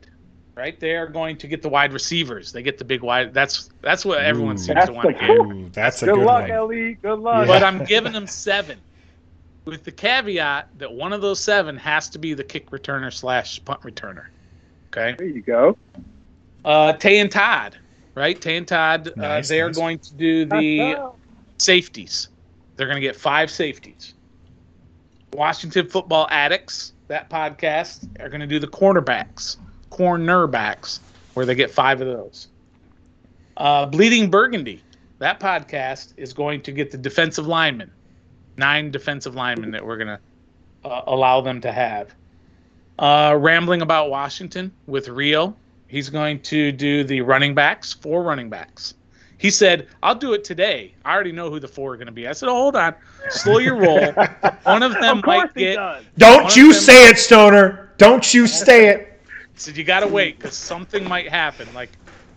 right? 0.54 0.78
They 0.82 0.96
are 0.98 1.08
going 1.08 1.38
to 1.38 1.48
get 1.48 1.62
the 1.62 1.70
wide 1.70 1.94
receivers. 1.94 2.52
They 2.52 2.62
get 2.62 2.78
the 2.78 2.84
big 2.84 3.04
wide. 3.04 3.34
That's 3.34 3.70
that's 3.82 4.04
what 4.04 4.20
everyone 4.20 4.56
Ooh. 4.56 4.58
seems 4.58 4.84
to 4.86 4.92
want 4.92 5.08
the 5.08 5.14
to 5.14 5.26
hear. 5.26 5.38
cool- 5.38 5.54
Ooh, 5.54 5.70
that's 5.70 6.04
a 6.04 6.08
Good 6.08 6.16
good, 6.16 6.26
luck, 6.26 6.42
one. 6.42 6.52
Ellie. 6.52 6.94
Good 6.96 7.20
luck. 7.20 7.48
But 7.48 7.64
I'm 7.64 7.84
giving 7.86 8.12
them 8.12 8.28
seven, 8.28 8.80
with 9.64 9.86
the 9.86 9.92
caveat 9.92 10.68
that 10.78 10.92
one 10.92 11.14
of 11.14 11.22
those 11.22 11.40
seven 11.40 11.78
has 11.78 12.10
to 12.10 12.20
be 12.20 12.34
the 12.34 12.44
kick 12.44 12.70
returner 12.72 13.14
slash 13.14 13.64
punt 13.64 13.80
returner. 13.84 14.26
Okay. 14.88 15.16
There 15.18 15.28
you 15.28 15.42
go. 15.42 15.78
Uh, 16.66 16.92
Tay 16.94 17.20
and 17.20 17.32
Todd, 17.32 17.78
right? 18.16 18.40
Tay 18.42 18.58
and 18.58 18.68
Todd, 18.68 19.14
Nice, 19.16 19.50
uh, 19.50 19.54
they 19.54 19.62
are 19.62 19.72
going 19.72 20.00
to 20.00 20.14
do 20.16 20.44
the 20.44 21.14
safeties. 21.62 22.30
They're 22.76 22.88
going 22.88 22.96
to 22.96 23.02
get 23.02 23.16
five 23.16 23.52
safeties. 23.52 24.14
Washington 25.34 25.88
Football 25.88 26.28
Addicts, 26.32 26.94
that 27.08 27.30
podcast, 27.30 28.08
are 28.22 28.30
going 28.30 28.42
to 28.42 28.48
do 28.48 28.60
the 28.60 28.68
cornerbacks, 28.68 29.58
cornerbacks, 29.92 31.00
where 31.34 31.46
they 31.46 31.56
get 31.56 31.72
five 31.72 32.02
of 32.02 32.08
those. 32.08 32.48
Uh, 33.58 33.86
Bleeding 33.86 34.30
Burgundy, 34.30 34.82
that 35.20 35.40
podcast 35.40 36.14
is 36.18 36.34
going 36.34 36.62
to 36.62 36.72
get 36.72 36.92
the 36.92 36.98
defensive 36.98 37.46
linemen, 37.46 37.92
nine 38.58 38.90
defensive 38.90 39.36
linemen 39.36 39.72
that 39.72 39.86
we're 39.86 39.98
going 39.98 40.08
to 40.08 40.20
uh, 40.86 41.04
allow 41.08 41.42
them 41.42 41.62
to 41.62 41.72
have. 41.72 42.14
Uh, 42.98 43.38
Rambling 43.40 43.82
about 43.82 44.10
Washington 44.10 44.72
with 44.88 45.08
Rio, 45.08 45.56
he's 45.88 46.10
going 46.10 46.42
to 46.44 46.72
do 46.72 47.04
the 47.04 47.22
running 47.22 47.54
backs, 47.54 47.94
four 47.94 48.24
running 48.24 48.50
backs. 48.50 48.94
He 49.40 49.50
said, 49.50 49.88
I'll 50.04 50.16
do 50.16 50.34
it 50.34 50.44
today. 50.44 50.94
I 51.06 51.14
already 51.14 51.32
know 51.32 51.50
who 51.50 51.60
the 51.60 51.68
four 51.68 51.94
are 51.94 51.98
going 51.98 52.06
to 52.08 52.12
be. 52.12 52.28
I 52.28 52.34
said, 52.34 52.50
oh, 52.50 52.54
hold 52.56 52.76
on. 52.76 52.94
Slow 53.30 53.58
your 53.60 53.78
roll. 53.78 54.12
One 54.64 54.84
of 54.84 54.92
them 55.02 55.20
of 55.20 55.26
might 55.26 55.50
he 55.56 55.62
get. 55.62 55.76
does. 55.76 56.04
Don't 56.18 56.56
you 56.58 56.70
of 56.70 56.76
them- 56.76 56.84
say 56.84 57.08
it, 57.10 57.18
Stoner. 57.18 57.92
Don't 57.98 58.34
you 58.34 58.48
say 58.48 58.90
it. 58.90 59.22
said, 59.56 59.78
you 59.78 59.84
got 59.86 60.02
to 60.02 60.08
wait 60.08 60.38
because 60.38 60.56
something 60.56 61.08
might 61.08 61.30
happen. 61.30 61.68
Like 61.74 61.90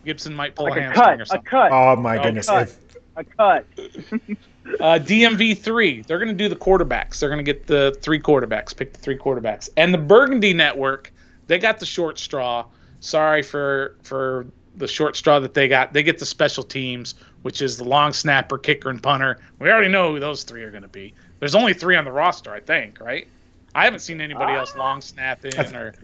Gibson 0.04 0.32
might 0.34 0.54
pull 0.54 0.66
Like 0.66 0.76
a 0.76 0.90
a 0.90 0.96
hamstring 0.96 1.18
cut. 1.18 1.34
or 1.34 1.38
A 1.38 1.42
cut. 1.42 1.72
Oh 1.72 1.96
my 2.00 2.18
Oh, 2.18 2.22
goodness. 2.22 2.46
cut. 2.46 2.68
If- 2.68 2.78
A 3.16 3.24
cut. 3.24 3.66
Uh, 4.78 4.96
DMV 4.96 5.58
three, 5.58 6.02
they're 6.02 6.20
going 6.20 6.28
to 6.28 6.34
do 6.34 6.48
the 6.48 6.54
quarterbacks. 6.54 7.18
They're 7.18 7.28
going 7.28 7.44
to 7.44 7.52
get 7.52 7.66
the 7.66 7.98
three 8.00 8.20
quarterbacks, 8.20 8.74
pick 8.76 8.92
the 8.92 8.98
three 9.00 9.18
quarterbacks, 9.18 9.68
and 9.76 9.92
the 9.92 9.98
Burgundy 9.98 10.52
Network, 10.54 11.12
they 11.48 11.58
got 11.58 11.80
the 11.80 11.84
short 11.84 12.16
straw. 12.16 12.66
Sorry 13.00 13.42
for 13.42 13.96
for 14.04 14.46
the 14.76 14.88
short 14.88 15.16
straw 15.16 15.38
that 15.40 15.54
they 15.54 15.68
got. 15.68 15.92
They 15.92 16.02
get 16.02 16.18
the 16.18 16.26
special 16.26 16.64
teams, 16.64 17.14
which 17.42 17.60
is 17.62 17.76
the 17.76 17.84
long 17.84 18.12
snapper, 18.12 18.58
kicker, 18.58 18.90
and 18.90 19.02
punter. 19.02 19.38
We 19.58 19.70
already 19.70 19.88
know 19.88 20.12
who 20.12 20.20
those 20.20 20.44
three 20.44 20.62
are 20.62 20.70
going 20.70 20.82
to 20.82 20.88
be. 20.88 21.14
There's 21.40 21.54
only 21.54 21.74
three 21.74 21.96
on 21.96 22.04
the 22.04 22.12
roster, 22.12 22.52
I 22.52 22.60
think, 22.60 23.00
right? 23.00 23.26
I 23.74 23.84
haven't 23.84 24.00
seen 24.00 24.20
anybody 24.20 24.52
else 24.54 24.74
long 24.76 25.00
snapping 25.00 25.56
or. 25.74 25.94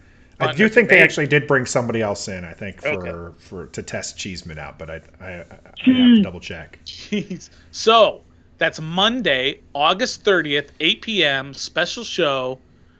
I 0.41 0.53
do 0.53 0.65
or- 0.65 0.69
think 0.69 0.89
they 0.89 1.01
actually 1.01 1.27
did 1.27 1.47
bring 1.47 1.65
somebody 1.65 2.01
else 2.01 2.27
in. 2.29 2.45
I 2.45 2.53
think 2.53 2.81
for 2.81 2.87
Okay. 3.07 3.35
for 3.39 3.65
to 3.67 3.83
test 3.83 4.17
Cheeseman 4.17 4.57
out, 4.57 4.79
but 4.79 4.89
I 4.89 5.01
I, 5.19 5.25
I, 5.25 5.29
I 5.31 5.35
have 5.41 5.75
to 5.85 6.21
double 6.21 6.39
check. 6.39 6.79
Jeez. 6.85 7.49
So 7.71 8.21
that's 8.57 8.79
Monday, 8.79 9.59
August 9.73 10.23
30th, 10.23 10.69
8 10.79 11.01
p.m. 11.01 11.53
Special 11.53 12.03
show 12.03 12.59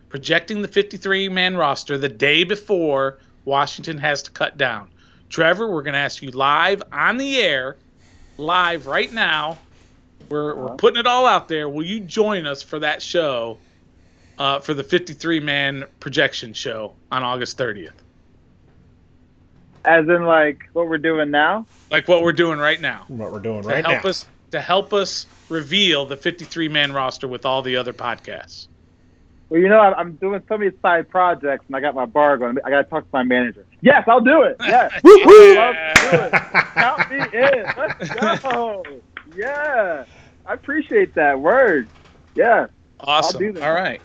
projecting 0.10 0.62
the 0.62 0.68
53 0.68 1.30
man 1.30 1.56
roster 1.56 1.98
the 1.98 2.10
day 2.10 2.44
before 2.44 3.20
Washington 3.46 3.98
has 3.98 4.22
to 4.24 4.32
cut 4.32 4.58
down. 4.58 4.90
Trevor, 5.30 5.72
we're 5.72 5.84
going 5.84 5.94
to 5.94 6.00
ask 6.00 6.22
you 6.22 6.32
live 6.32 6.84
on 6.92 7.18
the 7.18 7.38
air, 7.38 7.78
live 8.38 8.88
right 8.88 9.12
now. 9.12 9.58
We're, 10.30 10.56
we're 10.56 10.76
putting 10.76 11.00
it 11.00 11.08
all 11.08 11.26
out 11.26 11.48
there. 11.48 11.70
Will 11.70 11.86
you 11.86 12.00
join 12.00 12.46
us 12.46 12.62
for 12.62 12.80
that 12.80 13.02
show, 13.02 13.58
uh, 14.38 14.60
for 14.60 14.74
the 14.74 14.84
53 14.84 15.40
man 15.40 15.86
projection 16.00 16.54
show 16.54 16.94
on 17.12 17.24
August 17.24 17.58
30th? 17.58 17.92
As 19.86 20.08
in, 20.08 20.26
like, 20.26 20.70
what 20.74 20.88
we're 20.88 20.98
doing 20.98 21.32
now? 21.32 21.66
Like 21.90 22.08
what 22.08 22.22
we're 22.22 22.34
doing 22.34 22.60
right 22.60 22.80
now. 22.80 23.06
What 23.08 23.32
we're 23.32 23.40
doing 23.40 23.64
to 23.64 23.68
right 23.68 23.86
help 23.86 24.04
now. 24.04 24.10
us 24.10 24.26
to 24.52 24.62
help 24.62 24.94
us 24.94 25.26
reveal 25.48 26.06
the 26.06 26.18
53 26.18 26.68
man 26.68 26.92
roster 26.92 27.28
with 27.28 27.46
all 27.46 27.62
the 27.62 27.76
other 27.76 27.94
podcasts. 27.94 28.68
Well, 29.50 29.60
you 29.60 29.68
know, 29.68 29.80
I'm- 29.80 29.96
I'm 29.98 30.12
doing 30.14 30.42
so 30.48 30.58
many 30.58 30.72
side 30.82 31.10
projects, 31.10 31.66
and 31.68 31.76
I 31.76 31.80
got 31.80 31.96
my 31.96 32.06
bar 32.06 32.38
going. 32.38 32.58
I 32.64 32.70
got 32.70 32.78
to 32.84 32.84
talk 32.90 33.04
to 33.04 33.10
my 33.12 33.24
manager. 33.24 33.66
Yes, 33.82 34.08
I'll 34.08 34.22
do 34.22 34.44
it. 34.44 34.56
Yes. 34.62 34.92
Woo-hoo! 35.04 35.56
Love 35.56 35.76
do 35.96 36.18
it. 36.18 36.32
Count 36.76 37.12
me 37.12 37.18
in. 37.34 37.64
Let's 37.78 38.42
go. 38.44 38.84
Yeah. 39.36 40.06
I 40.46 40.54
appreciate 40.54 41.16
that 41.16 41.40
word. 41.40 41.88
Yeah. 42.36 42.68
Awesome. 43.00 43.54
do. 43.54 43.62
All 43.62 43.74
right. 43.74 44.02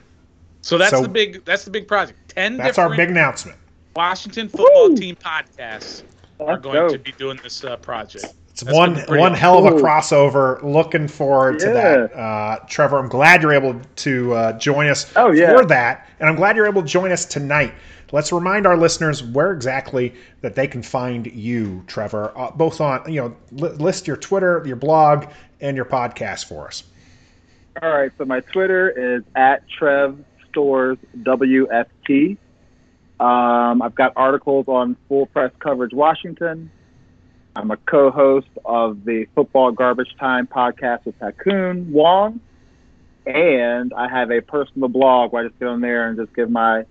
So 0.63 0.79
that's 0.79 0.91
So- 0.93 1.03
the 1.03 1.09
big 1.09 1.45
that's 1.45 1.65
the 1.65 1.71
big 1.71 1.87
project. 1.89 2.19
Ten 2.35 2.57
That's 2.57 2.79
our 2.79 2.95
big 2.97 3.11
announcement. 3.11 3.59
Washington 3.95 4.49
football 4.49 4.91
Woo! 4.91 4.97
team 4.97 5.15
podcasts 5.17 6.03
are 6.41 6.53
Let's 6.55 6.63
going 6.63 6.75
go. 6.75 6.89
to 6.89 6.99
be 6.99 7.13
doing 7.13 7.39
this 7.43 7.63
uh, 7.65 7.77
project. 7.77 8.33
It's 8.55 8.63
That's 8.63 8.73
one 8.73 8.91
gonna 8.91 9.01
be 9.01 9.07
pretty 9.09 9.21
one 9.21 9.33
awesome. 9.33 9.41
hell 9.41 9.67
of 9.67 9.75
a 9.75 9.77
crossover. 9.83 10.63
Looking 10.63 11.09
forward 11.09 11.59
to 11.59 11.67
that, 11.71 12.15
uh, 12.17 12.61
Trevor. 12.69 12.99
I'm 13.01 13.09
glad 13.09 13.43
you're 13.43 13.53
able 13.53 13.81
to 13.97 14.33
uh, 14.33 14.53
join 14.59 14.87
us 14.87 15.13
Oh, 15.17 15.33
yeah. 15.33 15.57
for 15.59 15.65
that, 15.67 16.09
and 16.21 16.29
I'm 16.29 16.37
glad 16.37 16.55
you're 16.55 16.69
able 16.69 16.83
to 16.83 16.87
join 16.89 17.11
us 17.11 17.25
tonight. 17.25 17.75
Let's 18.13 18.31
remind 18.31 18.65
our 18.69 18.77
listeners 18.77 19.25
where 19.25 19.51
exactly 19.51 20.15
that 20.43 20.55
they 20.55 20.69
can 20.69 20.85
find 20.85 21.27
you, 21.27 21.83
Trevor. 21.89 22.33
Uh, 22.37 22.53
both 22.53 22.81
on 22.81 23.11
you 23.13 23.21
know 23.23 23.37
li- 23.51 23.71
list 23.77 24.07
your 24.07 24.17
Twitter, 24.17 24.63
your 24.65 24.77
blog, 24.77 25.27
and 25.61 25.77
your 25.77 25.85
podcast 25.87 26.45
for 26.45 26.69
us. 26.69 26.85
All 27.83 27.91
right, 27.91 28.13
so 28.17 28.25
my 28.25 28.39
Twitter 28.39 28.89
is 29.17 29.25
at 29.35 29.69
Trev 29.69 30.17
Stores 30.51 30.97
WFT. 31.23 32.37
Um, 33.19 33.83
I've 33.83 33.97
got 33.97 34.13
articles 34.15 34.67
on 34.69 34.97
Full 35.09 35.27
Press 35.27 35.51
Coverage 35.59 35.93
Washington. 35.93 36.71
I'm 37.57 37.71
a 37.71 37.77
co-host 37.77 38.49
of 38.65 39.05
the 39.05 39.27
Football 39.35 39.73
Garbage 39.73 40.17
Time 40.19 40.47
podcast 40.47 41.05
with 41.05 41.19
Tycoon 41.19 41.93
Wong, 41.93 42.41
and 43.27 43.93
I 43.95 44.09
have 44.09 44.31
a 44.31 44.41
personal 44.41 44.89
blog 44.89 45.33
where 45.33 45.45
I 45.45 45.49
just 45.49 45.59
get 45.59 45.69
on 45.69 45.81
there 45.81 46.09
and 46.09 46.17
just 46.19 46.33
give 46.35 46.51
my 46.51 46.85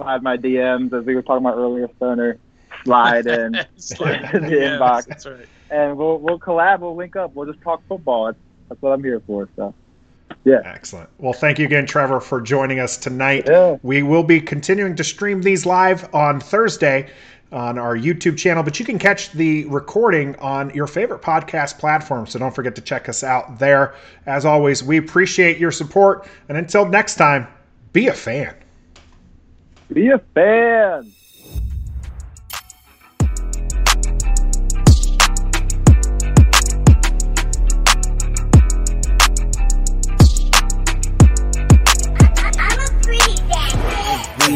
slide 0.00 0.22
my 0.22 0.36
DMs 0.36 0.92
as 0.92 1.04
we 1.04 1.14
were 1.14 1.22
talking 1.22 1.44
about 1.44 1.58
earlier, 1.58 1.88
Stoner. 1.96 2.38
Slide 2.84 3.26
in, 3.26 3.60
Slide 3.76 4.34
in 4.34 4.42
the 4.44 4.56
inbox. 4.56 5.06
That's 5.06 5.26
right. 5.26 5.46
and 5.70 5.96
we'll 5.96 6.18
we'll 6.18 6.38
collab. 6.38 6.80
We'll 6.80 6.96
link 6.96 7.16
up. 7.16 7.34
We'll 7.34 7.50
just 7.50 7.62
talk 7.62 7.82
football. 7.88 8.26
That's, 8.26 8.38
that's 8.68 8.82
what 8.82 8.92
I'm 8.92 9.04
here 9.04 9.20
for. 9.26 9.48
So 9.56 9.74
Yeah. 10.44 10.62
Excellent. 10.64 11.10
Well, 11.18 11.32
thank 11.32 11.58
you 11.58 11.66
again, 11.66 11.86
Trevor, 11.86 12.20
for 12.20 12.40
joining 12.40 12.80
us 12.80 12.96
tonight. 12.96 13.44
Yeah. 13.46 13.76
We 13.82 14.02
will 14.02 14.22
be 14.22 14.40
continuing 14.40 14.96
to 14.96 15.04
stream 15.04 15.42
these 15.42 15.66
live 15.66 16.12
on 16.14 16.40
Thursday 16.40 17.10
on 17.52 17.78
our 17.78 17.96
YouTube 17.96 18.38
channel, 18.38 18.62
but 18.62 18.78
you 18.78 18.86
can 18.86 18.98
catch 18.98 19.32
the 19.32 19.64
recording 19.66 20.36
on 20.36 20.70
your 20.70 20.86
favorite 20.86 21.20
podcast 21.20 21.78
platform. 21.78 22.26
So 22.26 22.38
don't 22.38 22.54
forget 22.54 22.74
to 22.76 22.80
check 22.80 23.08
us 23.08 23.24
out 23.24 23.58
there. 23.58 23.94
As 24.26 24.44
always, 24.44 24.84
we 24.84 24.96
appreciate 24.98 25.58
your 25.58 25.72
support. 25.72 26.28
And 26.48 26.56
until 26.56 26.86
next 26.86 27.16
time, 27.16 27.48
be 27.92 28.06
a 28.06 28.14
fan. 28.14 28.54
Be 29.92 30.08
a 30.08 30.18
fan. 30.18 31.12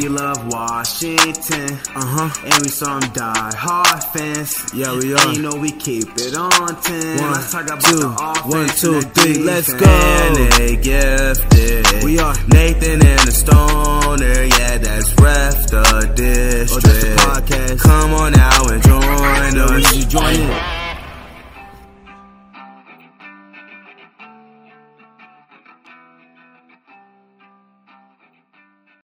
we 0.04 0.10
love 0.10 0.46
Washington. 0.52 1.78
Uh 1.94 2.04
huh. 2.04 2.40
And 2.44 2.62
we 2.62 2.68
some 2.68 3.00
die 3.12 3.52
hard 3.56 4.04
fans. 4.12 4.74
Yeah, 4.74 4.96
we 4.98 5.14
are. 5.14 5.28
And 5.28 5.36
you 5.36 5.42
know 5.42 5.56
we 5.56 5.70
keep 5.70 6.08
it 6.16 6.36
on 6.36 6.50
10. 6.50 7.20
One, 7.20 7.32
Let's 7.32 7.52
talk 7.52 7.64
about 7.64 7.82
two, 7.82 7.96
the 7.96 8.14
offense 8.18 8.84
one, 8.84 9.00
two, 9.00 9.00
three. 9.00 9.42
Let's 9.42 9.72
go. 9.72 9.86
And 9.86 10.52
they 10.52 10.76
gifted. 10.76 12.04
We 12.04 12.18
are 12.18 12.34
Nathan 12.48 13.06
and 13.06 13.20
the 13.20 13.32
Stoner. 13.32 14.44
Yeah, 14.44 14.78
that's 14.78 15.14
Ref 15.18 15.68
the 15.68 16.12
District. 16.14 16.86
Oh, 16.86 16.88
that's 16.88 17.04
the 17.04 17.16
podcast. 17.16 17.80
Come 17.80 18.12
on 18.12 18.32
now 18.32 18.68
and 18.68 18.82
join 18.82 19.58
us. 19.58 19.96
You 19.96 20.04
join 20.04 20.83